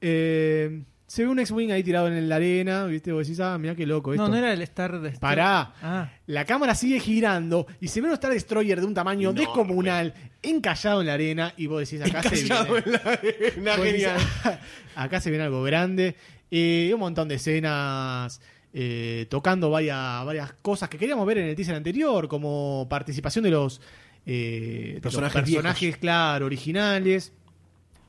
[0.00, 3.12] Eh, se ve un X-Wing ahí tirado en la arena, ¿viste?
[3.12, 4.22] Vos decís, ah, mira qué loco esto.
[4.22, 5.74] No, no era el Star de Pará.
[5.82, 6.10] Ah.
[6.24, 11.02] La cámara sigue girando y se ve un Star Destroyer de un tamaño descomunal, encallado
[11.02, 12.54] en la arena, y vos decís, acá se viene.
[12.86, 14.20] en la arena, decís, genial.
[14.96, 16.16] acá se viene algo grande.
[16.50, 18.40] Y un montón de escenas
[18.72, 23.50] eh, tocando varias, varias cosas que queríamos ver en el teaser anterior, como participación de
[23.50, 23.82] los,
[24.24, 27.34] eh, de los Personajes personajes claro, originales.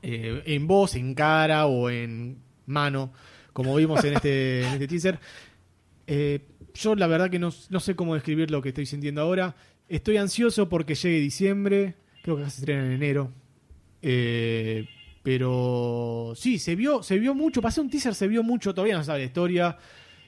[0.01, 3.13] eh, en voz, en cara o en mano,
[3.53, 5.19] como vimos en este, en este teaser.
[6.07, 6.41] Eh,
[6.73, 9.55] yo la verdad que no, no sé cómo describir lo que estoy sintiendo ahora.
[9.89, 11.95] Estoy ansioso porque llegue diciembre.
[12.23, 13.31] Creo que se estrena en enero.
[14.01, 14.87] Eh,
[15.23, 17.61] pero sí, se vio, se vio mucho.
[17.61, 18.73] Pasé un teaser, se vio mucho.
[18.73, 19.77] Todavía no sabe la historia.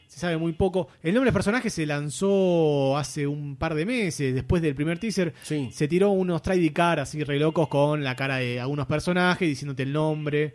[0.07, 0.87] Se sabe muy poco.
[1.01, 5.33] El nombre del personaje se lanzó hace un par de meses, después del primer teaser.
[5.41, 5.69] Sí.
[5.71, 6.41] Se tiró unos
[6.73, 10.53] card así re locos con la cara de algunos personajes, diciéndote el nombre.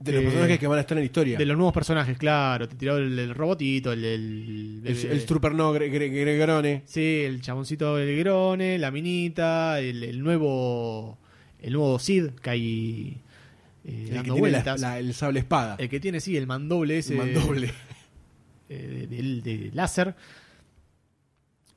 [0.00, 1.38] De los Eh, personajes que van a estar en la historia.
[1.38, 2.68] De los nuevos personajes, claro.
[2.68, 4.04] Te tiró el, el robotito, el...
[4.04, 6.82] El, el, el Trooper no, Gre- Gre- Gregrone.
[6.84, 11.16] Sí, el chaboncito del Grone, la minita, el, nuevo
[11.60, 13.16] el nuevo Sid que hay
[13.84, 14.80] eh, El que dando tiene la- vueltas.
[14.80, 15.76] la- el sable espada.
[15.78, 17.12] El que tiene, sí, el mandoble ese.
[17.14, 17.72] El mandoble.
[18.68, 20.14] eh, de, de- de láser.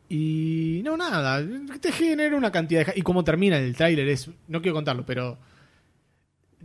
[0.10, 1.46] Y no, nada.
[1.82, 2.94] Te genera una cantidad de.
[2.96, 4.30] Y cómo termina el tráiler es.
[4.48, 5.38] No quiero contarlo, pero.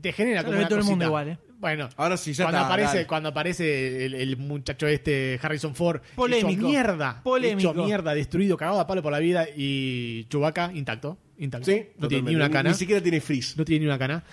[0.00, 1.06] Te genera Ya lo como ve una todo el mundo cosita.
[1.06, 1.38] igual, ¿eh?
[1.60, 3.06] Bueno, Ahora sí, ya cuando está, aparece, dale.
[3.06, 6.48] cuando aparece el, el muchacho este, Harrison Ford, Polémico.
[6.50, 7.70] hecho mierda, Polémico.
[7.70, 12.08] hecho mierda, destruido, cagado a palo por la vida, y Chewbacca intacto, intacto, Sí, no
[12.08, 13.56] tiene ni una cana, Ni siquiera tiene frizz.
[13.56, 14.24] no tiene ni una cana,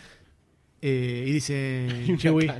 [0.81, 1.87] Eh, y dice
[2.17, 2.51] Chewie,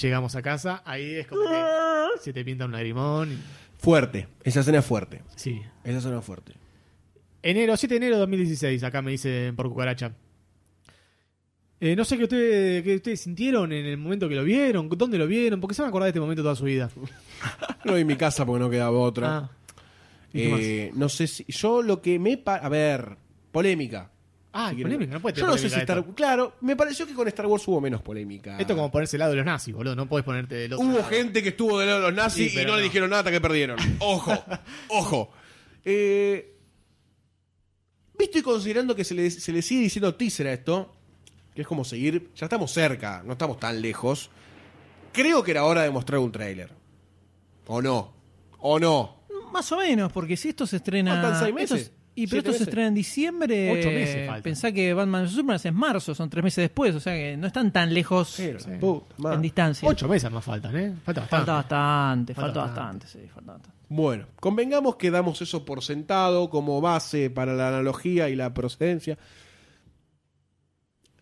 [0.00, 3.38] llegamos a casa, ahí es como que se te pinta un lagrimón, y-
[3.78, 4.28] Fuerte.
[4.44, 5.22] Esa escena es fuerte.
[5.36, 5.60] sí.
[5.82, 6.52] Esa escena es fuerte.
[7.42, 10.12] Enero, 7 de enero de 2016, acá me dicen por cucaracha.
[11.86, 15.18] Eh, no sé qué ustedes, qué ustedes sintieron en el momento que lo vieron, dónde
[15.18, 16.88] lo vieron, porque se van a acordar de este momento toda su vida.
[17.84, 19.36] Lo vi en mi casa porque no quedaba otra.
[19.36, 19.50] Ah.
[20.32, 20.60] ¿Y qué más?
[20.62, 21.44] Eh, no sé si.
[21.46, 22.38] Yo lo que me.
[22.38, 23.16] pa- a ver.
[23.52, 24.10] Polémica.
[24.52, 24.92] Ah, Si hay quieren.
[24.92, 26.14] polémica, no puede Yo tener no sé si Star esto.
[26.14, 28.56] Claro, me pareció que con Star Wars hubo menos polémica.
[28.58, 29.94] Esto es como ponerse al lado de los nazis, boludo.
[29.94, 31.10] No puedes ponerte del otro Hubo lado.
[31.10, 32.84] gente que estuvo del lado de los nazis Sí, y pero no, le no.
[32.84, 33.78] dijeron nada hasta que perdieron.
[33.98, 34.32] Ojo,
[34.88, 35.30] ojo.
[35.84, 36.50] Eh,
[38.16, 40.93] Visto y considerando que se le, se le sigue diciendo teaser a esto,
[41.54, 44.30] que es como seguir, ya estamos cerca, no estamos tan lejos,
[45.12, 46.70] creo que era hora de mostrar un tráiler.
[47.66, 48.12] ¿O no?
[48.58, 49.16] ¿O no?
[49.52, 51.12] Más o menos, porque si esto se estrena.
[51.22, 51.92] Faltan seis meses.
[52.16, 53.70] y pero esto se estrena en diciembre.
[53.70, 54.42] Ocho meses faltan.
[54.42, 57.36] Pensá que Batman vs Superman es en marzo, son tres meses después, o sea que
[57.36, 58.70] no están tan lejos Pero, Sí.
[59.32, 59.88] en distancia.
[59.88, 60.94] Ocho meses más faltan, ¿eh?
[61.04, 61.28] Falta bastante.
[61.46, 63.04] Falta bastante, Falta falta bastante.
[63.04, 63.78] bastante, sí, falta bastante.
[63.88, 69.16] Bueno, convengamos que damos eso por sentado como base para la analogía y la procedencia.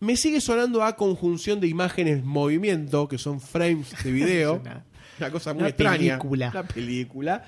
[0.03, 4.55] Me sigue sonando a conjunción de imágenes movimiento, que son frames de video.
[4.61, 4.85] Una-
[5.19, 6.17] una cosa muy una extraña.
[6.17, 6.49] película.
[6.49, 7.45] Una película.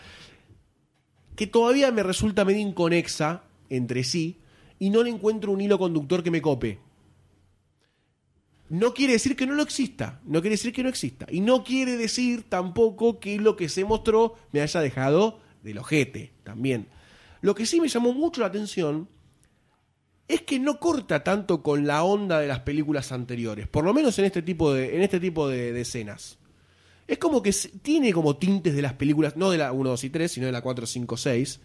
[1.35, 4.39] Que todavía me resulta medio inconexa entre sí
[4.79, 6.79] y no le encuentro un hilo conductor que me cope.
[8.69, 11.25] No quiere decir que no lo exista, no quiere decir que no exista.
[11.29, 16.31] Y no quiere decir tampoco que lo que se mostró me haya dejado del ojete
[16.43, 16.87] también.
[17.41, 19.09] Lo que sí me llamó mucho la atención
[20.27, 24.17] es que no corta tanto con la onda de las películas anteriores, por lo menos
[24.19, 26.37] en este tipo de, en este tipo de, de escenas.
[27.07, 30.09] Es como que tiene como tintes de las películas, no de la 1, 2 y
[30.09, 31.59] 3, sino de la 4, 5, 6.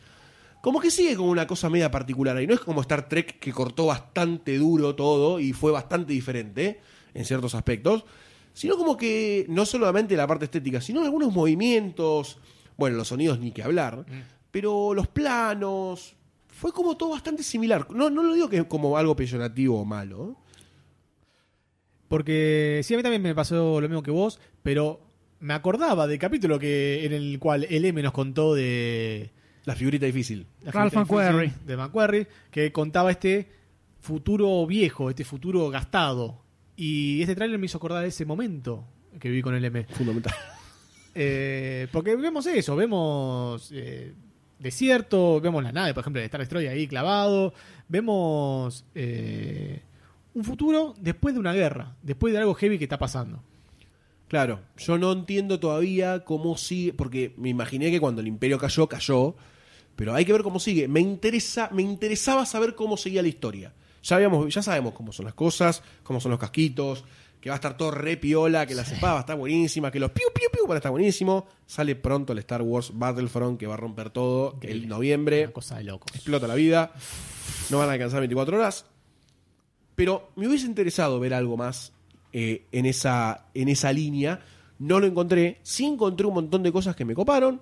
[0.61, 2.46] Como que sigue como una cosa media particular ahí.
[2.46, 6.80] No es como Star Trek que cortó bastante duro todo y fue bastante diferente
[7.14, 8.04] en ciertos aspectos.
[8.52, 12.38] Sino como que no solamente la parte estética, sino algunos movimientos.
[12.76, 14.04] Bueno, los sonidos ni que hablar.
[14.50, 16.16] Pero los planos.
[16.61, 17.86] Fue como todo bastante similar.
[17.90, 20.36] No, no lo digo que es como algo peyorativo o malo.
[22.06, 25.00] Porque sí, a mí también me pasó lo mismo que vos, pero
[25.38, 29.30] me acordaba del capítulo que en el cual el M nos contó de...
[29.64, 30.46] La figurita difícil.
[30.61, 31.50] la Ralph McQuarrie.
[31.64, 33.48] De McQuarrie, que contaba este
[34.00, 36.42] futuro viejo, este futuro gastado.
[36.76, 38.84] Y este tráiler me hizo acordar de ese momento
[39.18, 39.87] que viví con el M.
[39.95, 40.34] Fundamental.
[41.14, 44.14] Eh, porque vemos eso, vemos eh,
[44.61, 47.53] desierto, vemos la nave, por ejemplo, de Star Destroyer ahí clavado,
[47.88, 49.82] vemos eh,
[50.34, 53.42] un futuro después de una guerra, después de algo heavy que está pasando.
[54.28, 58.87] Claro, yo no entiendo todavía cómo sigue, porque me imaginé que cuando el imperio cayó,
[58.88, 59.34] cayó,
[59.96, 60.87] pero hay que ver cómo sigue.
[60.87, 63.72] Me interesa, me interesaba saber cómo seguía la historia.
[64.03, 67.04] Ya habíamos, ya sabemos cómo son las cosas, cómo son los casquitos,
[67.41, 69.99] que va a estar todo re piola, que la espada va a estar buenísima, que
[69.99, 71.46] los piu piu piu van a estar buenísimo.
[71.67, 75.79] Sale pronto el Star Wars Battlefront que va a romper todo el noviembre Una cosa
[75.79, 76.14] de locos.
[76.14, 76.92] explota la vida.
[77.71, 78.84] No van a alcanzar 24 horas.
[79.95, 81.92] Pero me hubiese interesado ver algo más
[82.33, 84.41] eh, en, esa, en esa línea.
[84.79, 85.58] No lo encontré.
[85.62, 87.61] Sí encontré un montón de cosas que me coparon.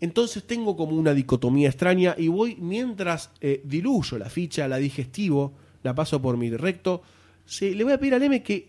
[0.00, 5.54] Entonces tengo como una dicotomía extraña y voy mientras eh, diluyo la ficha, la digestivo,
[5.82, 7.02] la paso por mi recto.
[7.44, 8.68] se- le voy a pedir al M que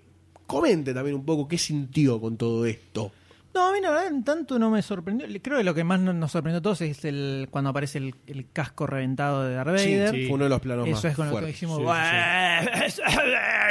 [0.49, 3.11] comente también un poco qué sintió con todo esto.
[3.53, 5.27] No, a mí la verdad en tanto no me sorprendió.
[5.41, 8.13] Creo que lo que más no- nos sorprendió a todos es el cuando aparece el,
[8.27, 10.11] el casco reventado de Darth Sí, Vader.
[10.15, 11.55] sí, fue uno de los planos más Eso es con lo que fuertes.
[11.55, 13.01] dijimos, Sí, sí, "Buah, es?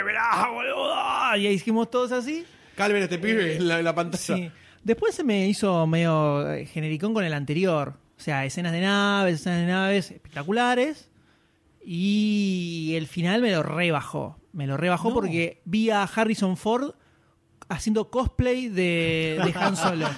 [0.05, 1.37] Mirá, boludo.
[1.37, 2.45] Y ahí dijimos todos así.
[2.77, 4.19] Calmen a este pibe en la, en la pantalla.
[4.37, 4.51] Sí.
[4.85, 7.95] Después se me hizo medio eh, genericón con el anterior.
[8.17, 11.09] O sea, escenas de naves, escenas de naves espectaculares.
[11.85, 14.39] Y el final me lo rebajó.
[14.59, 15.15] Me lo rebajó No.
[15.15, 16.91] porque vi a Harrison Ford
[17.69, 20.09] haciendo cosplay de, de Han Solo.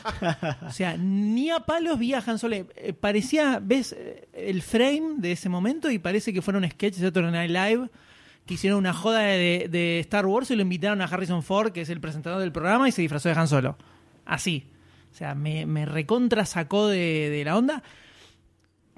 [0.66, 2.56] O sea, ni a palos vi a Han Solo.
[2.56, 6.94] Eh, Parecía, ves eh, el frame de ese momento y parece que fuera un sketch
[6.96, 7.90] de Saturday Night Live
[8.46, 11.82] que hicieron una joda de, de Star Wars y lo invitaron a Harrison Ford, que
[11.82, 13.76] es el presentador del programa, y se disfrazó de Han Solo.
[14.24, 14.66] Así.
[15.12, 17.82] O sea, me, me recontra sacó de, de la onda.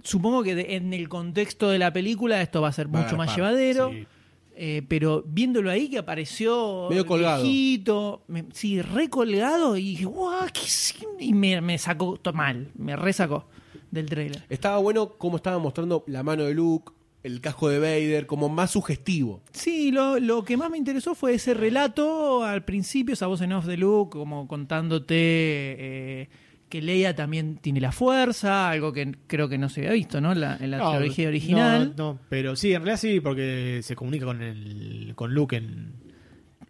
[0.03, 3.35] Supongo que de- en el contexto de la película esto va a ser mucho más
[3.35, 3.91] llevadero.
[3.91, 4.07] sí.
[4.55, 7.43] Eh, pero viéndolo ahí que apareció Medio colgado.
[7.43, 12.69] viejito, me- sí, recolgado y dije, guau, qué sí", y me, me sacó to- mal,
[12.77, 13.47] me resacó
[13.91, 14.45] del trailer.
[14.51, 16.93] Estaba bueno cómo estaba mostrando la mano de Luke,
[17.23, 19.41] el casco de Vader, como más sugestivo.
[19.53, 23.53] Sí, lo, lo que más me interesó fue ese relato al principio, esa voz en
[23.53, 26.29] off de Luke, como contándote eh,
[26.73, 30.35] que Leia también tiene la fuerza, algo que creo que no se había visto, ¿no?
[30.35, 31.93] La- en la No, trilogía original.
[31.95, 35.93] No, no, pero sí, en realidad sí, porque se comunica con el con Luke en.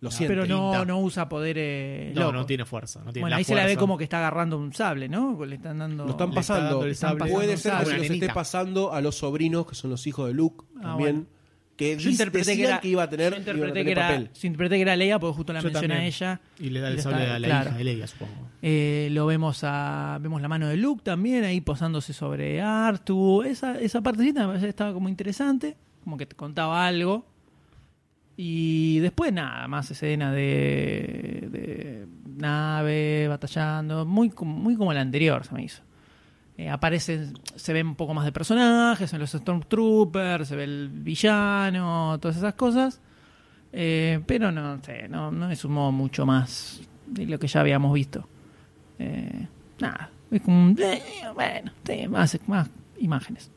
[0.01, 0.33] Lo siento.
[0.33, 0.85] pero no, Linda.
[0.85, 2.13] no usa poderes.
[2.17, 2.99] No, no tiene fuerza.
[3.05, 5.45] No tiene Bueno, la ahí se la ve como que está agarrando un sable, ¿no?
[5.45, 6.05] Le están dando.
[6.05, 6.87] Lo están Le está dando pasando.
[6.87, 7.19] el sable.
[7.21, 10.27] pasando Puede ser que se los esté pasando a los sobrinos, que son los hijos
[10.27, 11.15] de Luke, Ah, también.
[11.15, 11.42] bueno.
[11.77, 14.31] Que Yo interpreté que era, que iba a tener, yo a tener que era, papel.
[14.35, 16.07] yo interpreté que era Leia, porque justo la Yo menciona también.
[16.07, 16.41] ella.
[16.61, 17.71] Y le da el sable a la claro.
[17.71, 18.33] hija de Leia, supongo.
[18.61, 23.43] Eh, lo vemos a vemos la mano de Luke también ahí posándose sobre Artu.
[23.43, 27.27] Esa, esa partecita me estaba como interesante, como que te contaba algo.
[28.37, 35.55] Y después nada, más escena de, de nave batallando, muy, muy como la anterior se
[35.55, 35.83] me hizo.
[36.59, 40.89] Eh, aparecen, se ven un poco más de personajes, en los Stormtroopers, se ve el
[40.89, 43.01] villano, todas esas cosas.
[43.73, 47.93] Eh, pero no sé, no, no me sumó mucho más de lo que ya habíamos
[47.95, 48.29] visto.
[48.99, 49.47] Eh,
[49.81, 51.03] nada, es como un, eh,
[51.35, 52.69] bueno, sí, más, más
[52.99, 53.51] imágenes.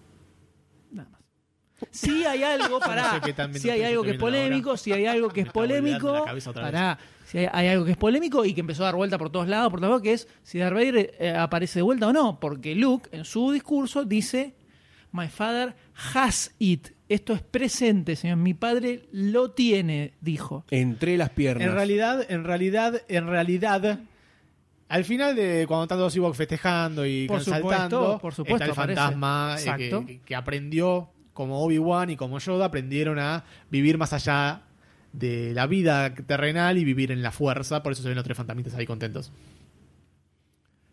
[1.91, 5.41] Sí hay algo, pará, sé sí hay algo que es polémico, sí hay algo que
[5.41, 8.95] es polémico, pará, sí hay, hay algo que es polémico y que empezó a dar
[8.95, 11.83] vuelta por todos lados, por todos lados, que es si Darth Vader eh, aparece de
[11.83, 14.55] vuelta o no, porque Luke en su discurso dice,
[15.11, 15.75] My father
[16.13, 20.65] has it, esto es presente, señor, mi padre lo tiene, dijo.
[20.71, 21.67] Entre las piernas.
[21.67, 23.99] En realidad, en realidad, en realidad,
[24.87, 28.71] al final de cuando están Ewoks festejando y Por saltando, supuesto, por supuesto, está el
[28.71, 29.01] aparece.
[29.01, 34.61] fantasma eh, que aprendió, como Obi-Wan y como Yoda, aprendieron a vivir más allá
[35.13, 37.83] de la vida terrenal y vivir en la fuerza.
[37.83, 39.31] Por eso se ven los tres fantasmitas ahí contentos.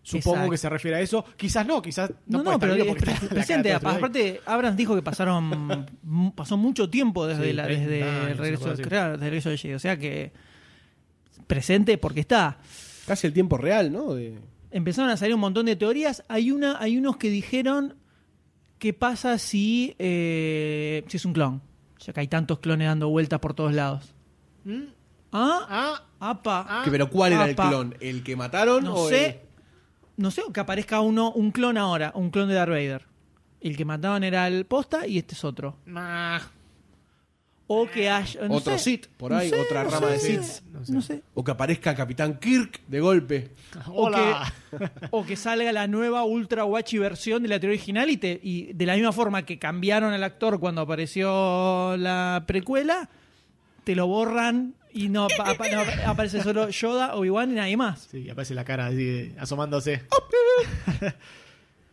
[0.02, 0.50] Supongo Exacto.
[0.50, 1.24] que se refiere a eso.
[1.36, 3.72] Quizás no, quizás no, No, puede no, estar pero es está cara presente.
[3.72, 5.86] Aparte, Abrams dijo que pasaron
[6.34, 9.50] pasó mucho tiempo desde, Sí, la, 30 desde años, el regreso, claro, desde el regreso
[9.50, 9.74] de Jedi.
[9.74, 10.32] O sea que
[11.46, 12.58] presente porque está.
[13.06, 14.14] Casi el tiempo real, ¿no?
[14.14, 14.38] De-
[14.72, 16.24] Empezaron a salir un montón de teorías.
[16.28, 17.94] Hay una, hay unos que dijeron
[18.82, 21.62] qué pasa si, eh, si es un clon.
[22.00, 24.12] Ya que hay tantos clones dando vueltas por todos lados.
[24.64, 24.82] ¿Mm?
[25.30, 26.66] Ah, Ah, apa.
[26.68, 26.82] Ah.
[26.90, 27.94] Pero ¿cuál era el clon?
[28.00, 29.42] ¿El que mataron No o sé.
[30.16, 33.06] No sé, que aparezca uno, un clon ahora, un clon de Darth Vader.
[33.60, 35.76] El que mataban era el posta y este es otro.
[35.94, 36.40] ah,
[37.74, 38.46] O que haya.
[38.48, 38.84] no Otro sé.
[38.84, 40.62] Sith, por ahí, otra rama de sé, Sith.
[40.72, 40.92] No sé.
[40.92, 41.12] No sé.
[41.14, 43.50] el, o que aparezca Capitán Kirk de golpe?
[43.86, 44.52] Hola.
[45.10, 48.72] O que salga la nueva Ultra Watchy versión de la teoría original y, te, y
[48.72, 53.08] de la misma forma que cambiaron al actor cuando apareció la precuela,
[53.84, 55.80] te lo borran y no, apa- apa- no
[56.10, 58.08] aparece solo Yoda, Obi-Wan y nadie más.
[58.10, 60.02] Sí, aparece la cara así, de- asomándose.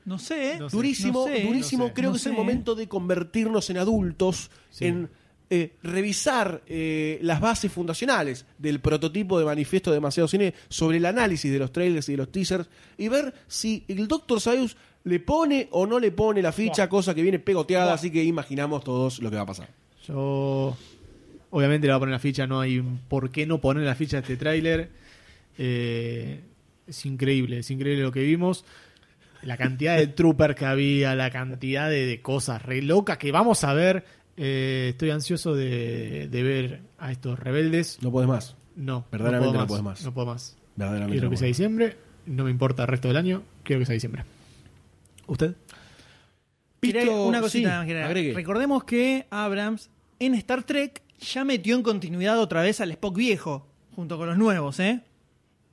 [0.06, 0.58] No sé, ¿eh?
[0.60, 0.76] No sé.
[0.76, 1.84] Durísimo, no sé, durísimo.
[1.84, 1.94] no sé.
[1.94, 2.38] Creo No que es el sé.
[2.38, 4.86] momento de convertirnos en adultos, Sí.
[4.86, 5.10] en
[5.52, 11.06] eh, revisar eh, las bases fundacionales del prototipo de manifiesto de demasiado cine sobre el
[11.06, 12.70] análisis de los trailers y de los teasers
[13.00, 14.40] y ver si el Dr.
[14.40, 17.96] Sayus le pone o no le pone la ficha, cosa que viene pegoteada, Buah.
[17.96, 19.70] así que imaginamos todos lo que va a pasar.
[20.08, 20.78] Yo.
[21.52, 24.18] Obviamente le voy a poner la ficha, no hay por qué no poner la ficha
[24.18, 24.92] a este tráiler.
[25.58, 26.42] Eh,
[26.86, 28.66] es increíble, es increíble lo que vimos.
[29.42, 33.64] La cantidad de troopers que había, la cantidad de, de cosas re locas que vamos
[33.64, 34.04] a ver.
[34.42, 38.00] Eh, estoy ansioso de, de ver a estos rebeldes.
[38.02, 38.56] No puedes más.
[38.78, 40.06] No, Verdaderamente puedo no puedes más.
[40.06, 40.58] No puedo más.
[40.78, 41.98] Verdaderamente Quiero no que sea diciembre.
[42.26, 43.44] No me importa el resto del año.
[43.64, 44.24] Quiero que sea diciembre.
[45.28, 45.56] ¿Usted?
[46.82, 48.34] Visto- una cosita sí, más agregue.
[48.34, 49.90] Recordemos que Abrams
[50.20, 54.38] en Star Trek ya metió en continuidad otra vez al Spock viejo, junto con los
[54.38, 55.02] nuevos, ¿eh?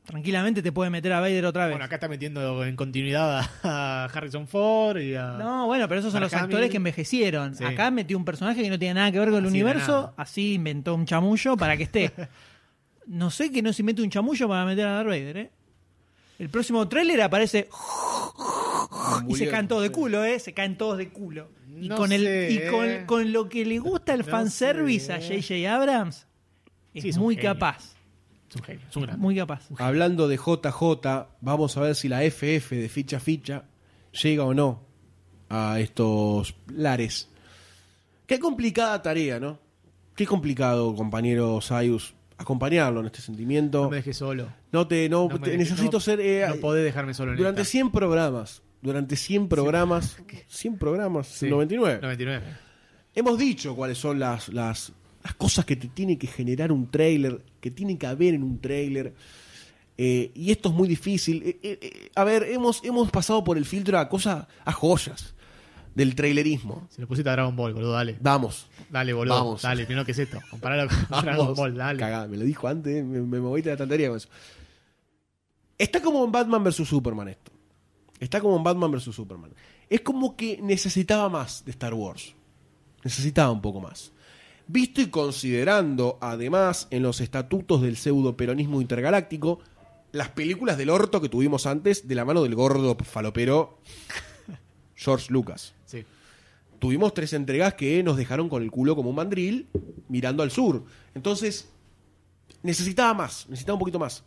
[0.07, 1.75] Tranquilamente te puede meter a Vader otra vez.
[1.75, 5.33] Bueno, acá está metiendo en continuidad a, Harrison Ford y a.
[5.33, 7.55] No, bueno, pero esos son los actores que envejecieron.
[7.63, 10.95] Acá metió un personaje que no tiene nada que ver con el universo, así inventó
[10.95, 12.13] un chamullo para que esté.
[13.07, 15.51] no sé que no se invente un chamullo para meter a Darth Vader, ¿eh?
[16.39, 17.69] El próximo tráiler aparece
[19.27, 20.39] y se caen todos de culo, ¿eh?
[20.39, 21.51] Se caen todos de culo.
[21.79, 23.05] Y, con, el, y ¿eh?
[23.07, 25.75] con, lo que le gusta el fanservice a J.J.
[25.75, 26.27] Abrams,
[26.95, 27.96] es muy capaz.
[28.89, 29.69] Es un Muy capaz.
[29.79, 33.65] Hablando de JJ, vamos a ver si la FF de ficha ficha
[34.13, 34.83] llega o no
[35.49, 37.29] a estos lares.
[38.27, 39.59] Qué complicada tarea, ¿no?
[40.15, 43.83] Qué complicado, compañero Sayus, acompañarlo en este sentimiento.
[43.83, 44.49] No me dejes solo.
[44.73, 46.21] No te, no, necesito ser.
[46.21, 50.17] Eh, no podés dejarme solo en Durante 100 programas, durante 100 programas,
[50.49, 52.01] 100 programas, 99.
[52.03, 52.47] 99.
[53.15, 54.93] Hemos dicho cuáles son las, las,
[55.27, 58.61] las cosas que te tiene que generar un trailer, que tiene que haber en un
[58.61, 59.13] trailer.
[59.99, 61.43] Eh, y esto es muy difícil.
[61.65, 65.35] Eh, a ver, hemos, hemos pasado por el filtro a cosas, a joyas
[65.97, 66.87] del trailerismo.
[66.91, 68.17] Se lo pusiste a Dragon Ball, boludo, dale.
[68.21, 68.69] Vamos.
[68.89, 69.35] Dale, boludo.
[69.35, 69.63] Vamos.
[69.63, 70.39] Dale, primero que es esto.
[70.49, 71.99] Compararlo con Dragon Ball, dale.
[71.99, 74.29] Cagá, me lo dijo antes, me, me voy de la tantería con eso.
[75.77, 77.51] Está como en Batman vs Superman esto.
[78.21, 79.51] Está como en Batman vs Superman.
[79.91, 82.33] Es como que necesitaba más de Star Wars.
[83.03, 84.13] Necesitaba un poco más.
[84.69, 89.61] Visto y considerando, además, en los estatutos del pseudo peronismo intergaláctico,
[90.13, 93.79] las películas del orto que tuvimos antes de la mano del gordo falopero
[94.97, 95.75] George Lucas.
[95.85, 96.05] Sí.
[96.79, 99.69] Tuvimos tres entregas que nos dejaron con el culo como un mandril
[100.09, 100.85] mirando al sur.
[101.15, 101.69] Entonces,
[102.63, 104.25] necesitaba más, necesitaba un poquito más.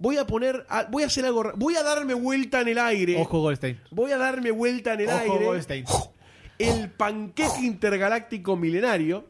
[0.00, 3.20] Voy a poner, voy a hacer algo, voy a darme vuelta en el aire.
[3.20, 3.80] Ojo Goldstein.
[3.90, 5.44] Voy a darme vuelta en el Ojo aire.
[5.44, 5.84] Goldstein.
[6.58, 9.26] El panqueque intergaláctico milenario.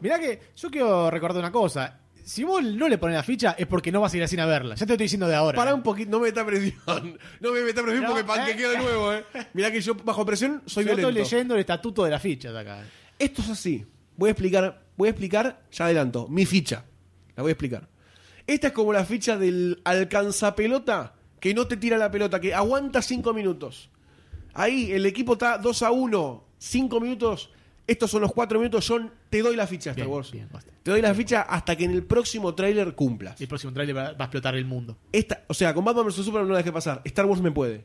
[0.00, 2.00] Mirá que yo quiero recordar una cosa.
[2.24, 4.46] Si vos no le pones la ficha es porque no vas a ir así a
[4.46, 4.74] verla.
[4.74, 5.56] Ya te estoy diciendo de ahora.
[5.56, 7.18] Para un poquito, no me meta presión.
[7.40, 9.24] No me meta presión porque panquequeo de nuevo, eh.
[9.52, 11.08] Mirá que yo bajo presión soy yo violento.
[11.10, 12.82] estoy leyendo el estatuto de la ficha de acá.
[13.18, 13.84] Esto es así.
[14.16, 16.84] Voy a explicar, voy a explicar, ya adelanto, mi ficha.
[17.36, 17.88] La voy a explicar.
[18.46, 23.02] Esta es como la ficha del alcanzapelota que no te tira la pelota, que aguanta
[23.02, 23.90] 5 minutos.
[24.54, 27.50] Ahí el equipo está 2 a 1, 5 minutos.
[27.86, 28.86] Estos son los 4 minutos.
[28.86, 30.32] Yo te doy la ficha, Star Wars.
[30.82, 33.40] te doy la ficha hasta que en el próximo tráiler cumplas.
[33.40, 34.96] El próximo tráiler va, a explotar el mundo.
[35.12, 37.02] Esta, o sea, con Batman vs Superman no la dejé pasar.
[37.04, 37.84] Star Wars me puede.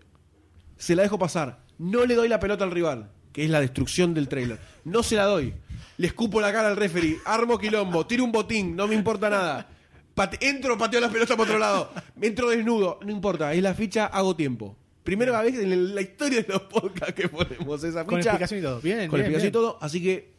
[0.78, 1.60] Se la dejo pasar.
[1.78, 4.60] No le doy la pelota al rival, que es la destrucción del tráiler.
[4.86, 5.54] No se la doy.
[5.98, 7.18] Le escupo la cara al referee.
[7.26, 8.06] Armo quilombo.
[8.06, 8.76] Tiro un botín.
[8.76, 9.68] No me importa nada
[10.40, 11.92] entro, pateo la pelota para otro lado.
[12.22, 13.00] Entro desnudo.
[13.04, 14.76] No importa, es la ficha, hago tiempo.
[15.10, 18.06] Primera vez en la historia de los podcasts que ponemos esa ficha.
[18.06, 18.80] Con explicación y todo.
[18.80, 19.80] Bien, Con explicación y todo.
[19.82, 20.36] Así que.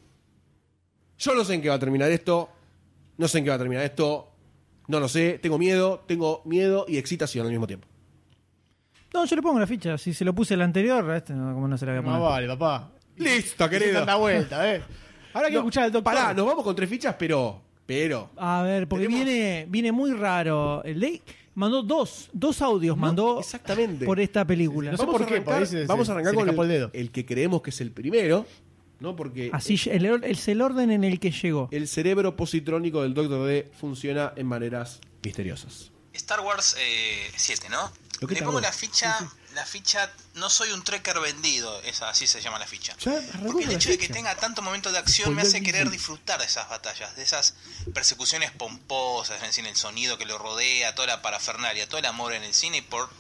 [1.19, 2.49] Yo no sé en qué va a terminar esto.
[3.19, 4.31] No sé en qué va a terminar esto.
[4.87, 5.41] No lo sé.
[5.43, 6.05] Tengo miedo.
[6.07, 7.89] Tengo miedo y excitación al mismo tiempo.
[9.13, 9.99] No, yo le pongo la ficha.
[9.99, 12.19] Si se lo puse el anterior, este no, como no se la voy a poner.
[12.21, 12.93] No vale, papá.
[13.17, 13.95] Listo, querido.
[13.95, 14.83] Tanta vuelta, eh.
[15.35, 16.15] Ahora hay que escuchar el doctor.
[16.15, 17.61] Pará, nos vamos con tres fichas, pero
[17.91, 18.31] pero.
[18.37, 20.81] A ver, porque viene, viene muy raro.
[20.85, 21.21] El ley
[21.61, 24.07] mandó dos, dos audios, mandó exactamente.
[24.07, 24.91] por esta película.
[24.93, 25.41] No sé por qué,
[25.87, 28.47] vamos a arrancar con el, el, que creemos que es el primero.
[28.99, 29.17] ¿no?
[29.17, 31.69] Porque Así el, es el orden en el que llegó.
[31.71, 35.91] El cerebro positrónico del Doctor D funciona en maneras misteriosas.
[36.13, 36.77] Star Wars
[37.37, 37.91] 7, eh, ¿no?
[38.27, 39.17] Le pongo la ficha
[39.55, 42.97] la ficha no soy un trekker vendido, esa así se llama la ficha.
[43.45, 46.47] Porque el hecho de que tenga tanto momento de acción me hace querer disfrutar de
[46.47, 47.55] esas batallas, de esas
[47.93, 52.45] persecuciones pomposas, en el sonido que lo rodea, toda la parafernalia, todo el amor en
[52.45, 53.11] el cine y por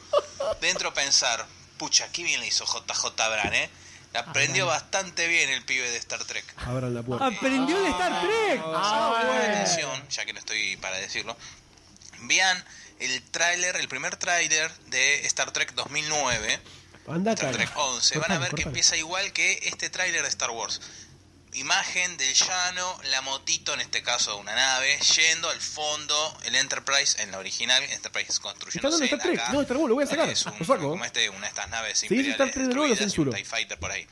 [0.60, 1.46] dentro pensar,
[1.78, 3.70] pucha, qué bien le hizo JJ Bran, ¿eh?
[4.12, 6.44] Aprendió bastante bien el pibe de Star Trek.
[6.66, 7.26] Abran la puerta.
[7.26, 8.60] Aprendió de Star Trek.
[8.66, 11.36] Ah, atención, ya que no estoy para decirlo.
[12.22, 12.64] Vean
[13.00, 16.60] el tráiler, el primer tráiler de Star Trek 2009,
[17.32, 20.80] Star Trek 11, van a ver que empieza igual que este tráiler de Star Wars.
[21.54, 27.20] Imagen del llano, la motito, en este caso una nave, yendo al fondo, el Enterprise,
[27.20, 29.48] en la original, Enterprise construyéndose Star Trek?
[29.50, 30.28] No, Star Wars, lo voy a sacar.
[30.28, 33.90] Es un, como este, una de estas naves imperiales sí, destruidas, un TIE Fighter por
[33.90, 34.06] ahí.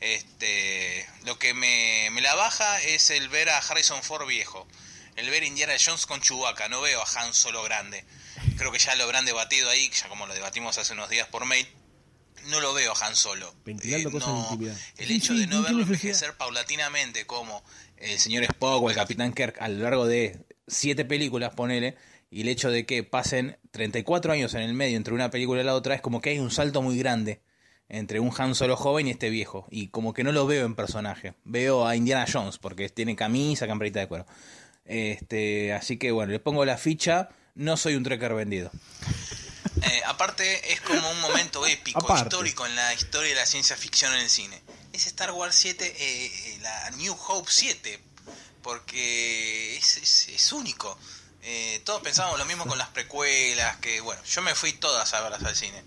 [0.00, 4.66] Este, lo que me, me la baja es el ver a Harrison Ford viejo.
[5.14, 6.68] El ver Indiana Jones con Chewbacca.
[6.68, 8.04] No veo a Han Solo grande
[8.56, 11.44] creo que ya lo habrán debatido ahí, ya como lo debatimos hace unos días por
[11.46, 11.66] mail,
[12.48, 13.54] no lo veo a Han Solo.
[13.64, 17.62] Ventilando eh, cosas de El hecho de no verlo envejecer paulatinamente como
[17.96, 21.96] el señor Spock o el Capitán Kirk a lo largo de siete películas, ponele,
[22.30, 25.64] y el hecho de que pasen 34 años en el medio entre una película y
[25.64, 27.42] la otra, es como que hay un salto muy grande
[27.88, 29.66] entre un Han Solo joven y este viejo.
[29.70, 31.34] Y como que no lo veo en personaje.
[31.44, 34.26] Veo a Indiana Jones, porque tiene camisa, camperita de cuero.
[34.86, 38.70] Este, así que bueno, le pongo la ficha no soy un trekker vendido.
[39.84, 44.12] Eh, aparte, es como un momento épico, histórico en la historia de la ciencia ficción
[44.12, 44.62] en el cine.
[44.92, 48.00] Es Star Wars 7, eh, eh, la New Hope 7,
[48.62, 50.96] porque es, es, único.
[51.84, 55.42] todos pensábamos lo mismo con las precuelas, que bueno, yo me fui todas a verlas
[55.42, 55.82] al cine.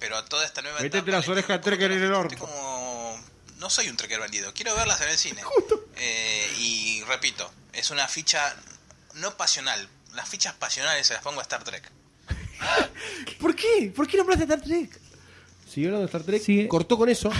[0.00, 2.36] pero a toda esta nueva Metete las orejas de Trekker en el orto.
[2.38, 3.20] Como,
[3.58, 5.42] no soy un Trekker vendido, quiero verlas en el cine.
[6.58, 8.56] y repito, es una ficha
[9.14, 9.88] no pasional.
[10.14, 11.90] Las fichas pasionales se las pongo a Star Trek.
[13.40, 13.92] ¿Por qué?
[13.94, 15.00] ¿Por qué nombraste Star Trek?
[15.66, 17.30] Siguió hablando de Star Trek, cortó con eso.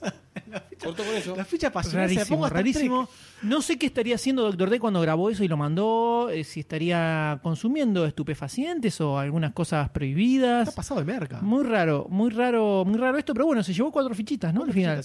[0.82, 1.36] cortó con eso.
[1.36, 3.08] La ficha pasional rarísimo, rarísimo.
[3.42, 6.60] No sé qué estaría haciendo Doctor D cuando grabó eso y lo mandó, eh, si
[6.60, 10.68] estaría consumiendo estupefacientes o algunas cosas prohibidas.
[10.68, 11.40] Está pasado de merca.
[11.42, 14.64] Muy raro, muy raro, muy raro esto, pero bueno, se llevó cuatro fichitas, ¿no?
[14.64, 15.04] Al final.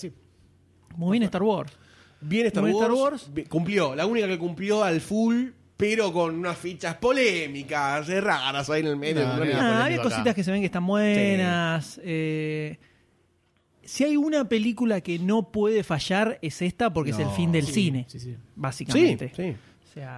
[0.96, 1.74] Muy bien Star Wars.
[2.22, 3.32] Bien Star, Wars, Star Wars.
[3.50, 3.96] Cumplió.
[3.96, 5.50] La única que cumplió al full
[5.82, 9.26] pero con unas fichas polémicas, raras ahí en el medio.
[9.26, 12.00] No, hay cositas que se ven que están buenas.
[12.04, 12.78] Eh,
[13.84, 17.66] si hay una película que no puede fallar, es esta porque es el fin del
[17.66, 18.06] cine.
[18.56, 19.32] Básicamente.
[19.36, 19.56] Sí,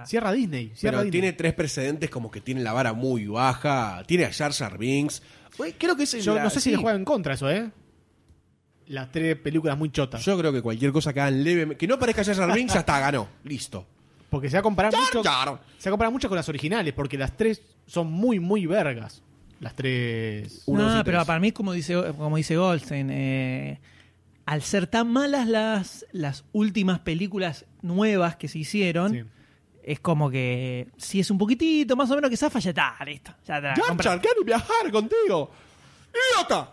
[0.04, 0.74] cierra Disney.
[0.82, 4.02] pero tiene tres precedentes como que tiene la vara muy baja.
[4.06, 5.22] Tiene a Jar Jar Binks.
[5.78, 7.70] Creo que Yo no sé si le juega en contra eso, ¿eh?
[8.88, 10.22] Las tres películas muy chotas.
[10.22, 11.74] Yo creo que cualquier cosa que hagan leve.
[11.78, 13.28] Que no parezca Jar Jar Binks, ya está, ganó.
[13.44, 13.93] Listo.
[14.30, 15.22] Porque se va a comparar mucho.
[15.78, 19.22] Se va a mucho con las originales, porque las tres son muy, muy vergas.
[19.60, 20.64] Las tres.
[20.66, 23.80] no, pero para mí, como dice, como dice Goldstein, eh,
[24.46, 29.30] al ser tan malas las, las últimas películas nuevas que se hicieron.
[29.82, 33.32] Es como que si es un poquitito más o menos que zafa, ya está, listo.
[33.46, 34.18] Ya está.
[34.18, 35.50] quiero viajar contigo.
[36.10, 36.72] ¡Idiota!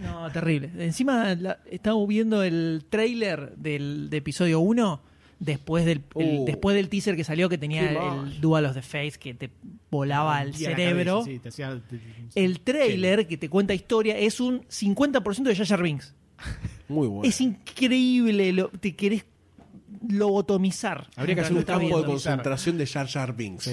[0.00, 0.70] No, terrible.
[0.78, 1.36] Encima
[1.70, 5.02] estamos viendo el trailer del, de episodio 1
[5.38, 6.44] después del, uh.
[6.44, 9.50] después del teaser que salió que tenía el Dual of the Face que te
[9.90, 11.24] volaba al cerebro.
[12.34, 16.14] el trailer que te cuenta historia es un 50% de Jar Jar Binks.
[16.88, 17.28] Muy bueno.
[17.28, 19.24] Es increíble, lo, te querés
[20.08, 21.08] lobotomizar.
[21.16, 23.70] Habría que hacer un campo de concentración de Jar Jar Binks.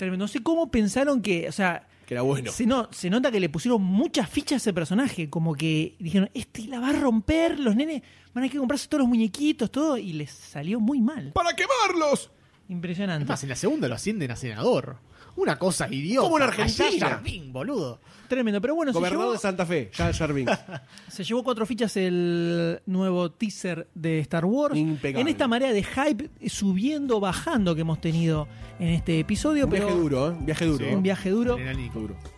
[0.00, 2.52] No sé cómo pensaron que, o sea, que era bueno.
[2.52, 6.30] Se, no, se nota que le pusieron muchas fichas a ese personaje, como que dijeron,
[6.34, 8.02] este la va a romper, los nenes
[8.32, 11.32] van a que comprarse todos los muñequitos, todo, y les salió muy mal.
[11.32, 12.30] ¡Para quemarlos!
[12.68, 13.32] Impresionante.
[13.42, 14.98] en la segunda lo ascienden a senador.
[15.36, 16.22] Una cosa idiota.
[16.26, 17.22] Como en Argentina.
[17.48, 18.00] boludo.
[18.28, 18.92] Tremendo, pero bueno.
[18.92, 20.48] Gobernador de Santa Fe, ya Jarvin.
[21.08, 24.76] se llevó cuatro fichas el nuevo teaser de Star Wars.
[24.76, 25.20] Impecable.
[25.20, 28.48] En esta marea de hype subiendo, bajando que hemos tenido
[28.78, 29.64] en este episodio.
[29.64, 30.36] Un viaje duro, ¿eh?
[30.40, 30.86] Viaje duro.
[30.92, 31.56] un viaje duro.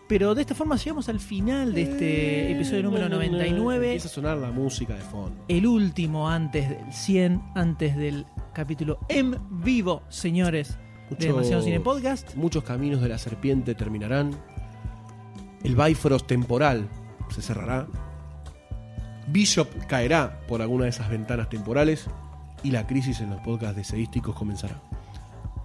[0.08, 3.86] Pero de esta forma llegamos al final de este episodio número 99.
[3.86, 5.44] Empieza a sonar la música de fondo.
[5.48, 10.78] El último antes del 100, antes del capítulo en vivo, señores
[11.10, 12.34] de Demasiado Cine Podcast.
[12.34, 14.32] Muchos caminos de la serpiente terminarán.
[15.64, 16.88] El Bifrost temporal
[17.30, 17.86] se cerrará.
[19.28, 22.06] Bishop caerá por alguna de esas ventanas temporales.
[22.62, 24.82] Y la crisis en los podcasts deseísticos comenzará.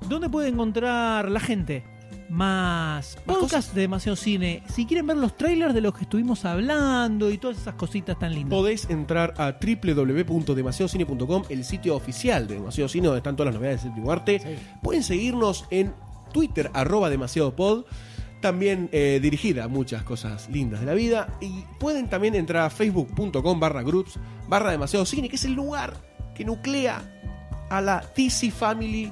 [0.07, 1.83] ¿Dónde puede encontrar la gente
[2.29, 4.63] más podcast de demasiado cine.
[4.67, 8.33] Si quieren ver los trailers de los que estuvimos hablando y todas esas cositas tan
[8.33, 8.51] lindas.
[8.51, 13.83] Podéis entrar a www.demasiadocine.com, el sitio oficial de Demasiado Cine, donde están todas las novedades
[13.83, 14.57] del séptimo arte.
[14.81, 15.93] Pueden seguirnos en
[16.31, 17.85] Twitter, arroba demasiado pod.
[18.41, 21.27] También eh, dirigida a muchas cosas lindas de la vida.
[21.39, 24.19] Y pueden también entrar a facebook.com barra groups
[24.49, 25.93] barra demasiado cine, que es el lugar
[26.35, 27.01] que nuclea
[27.69, 29.11] a la DC Family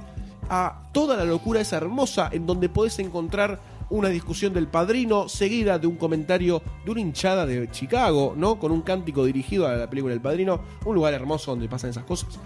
[0.51, 5.79] a toda la locura esa hermosa en donde podés encontrar una discusión del padrino seguida
[5.79, 8.59] de un comentario de una hinchada de Chicago, ¿no?
[8.59, 12.03] Con un cántico dirigido a la película del padrino, un lugar hermoso donde pasan esas
[12.03, 12.37] cosas.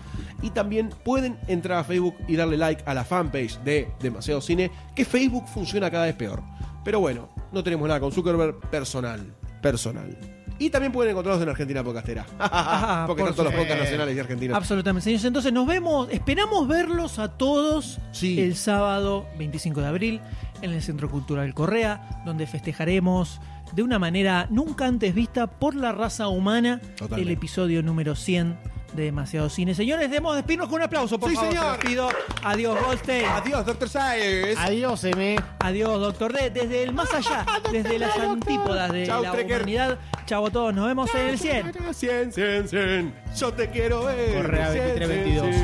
[0.44, 4.70] Y también pueden entrar a Facebook y darle like a la fanpage de Demasiado Cine,
[4.96, 6.44] que Facebook funciona cada vez peor.
[6.84, 10.35] Pero bueno, no tenemos nada con Zuckerberg personal, personal.
[10.58, 12.26] Y también pueden encontrarnos en Argentina Podcastera.
[13.08, 14.58] Porque están todos los podcasts nacionales y argentinos.
[14.58, 15.26] Absolutamente, señores.
[15.26, 20.22] Entonces nos vemos, esperamos verlos a todos el sábado 25 de abril
[20.62, 23.42] en el Centro Cultural Correa, donde festejaremos
[23.74, 26.80] de una manera nunca antes vista por la raza humana
[27.18, 28.58] el episodio número 100
[28.94, 29.76] de Demasiado Cine.
[29.76, 31.50] Señores, debemos despedirnos con un aplauso, por favor.
[31.50, 31.80] Señor.
[31.80, 32.10] pido.
[32.44, 33.26] Adiós, Goldstein.
[33.26, 34.58] Adiós, Doctor Sayers.
[34.60, 35.36] Adiós, M.
[35.60, 36.50] Adiós, Doctor D.
[36.50, 40.00] Desde el más allá, desde las antípodas de la humanidad.
[40.26, 41.74] Chau a todos, nos vemos en el 100.
[41.94, 43.16] 100, 100, 100.
[43.38, 44.36] Yo te quiero ver.
[44.36, 45.56] Correa 2322.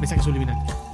[0.00, 0.89] Mensaje subliminal.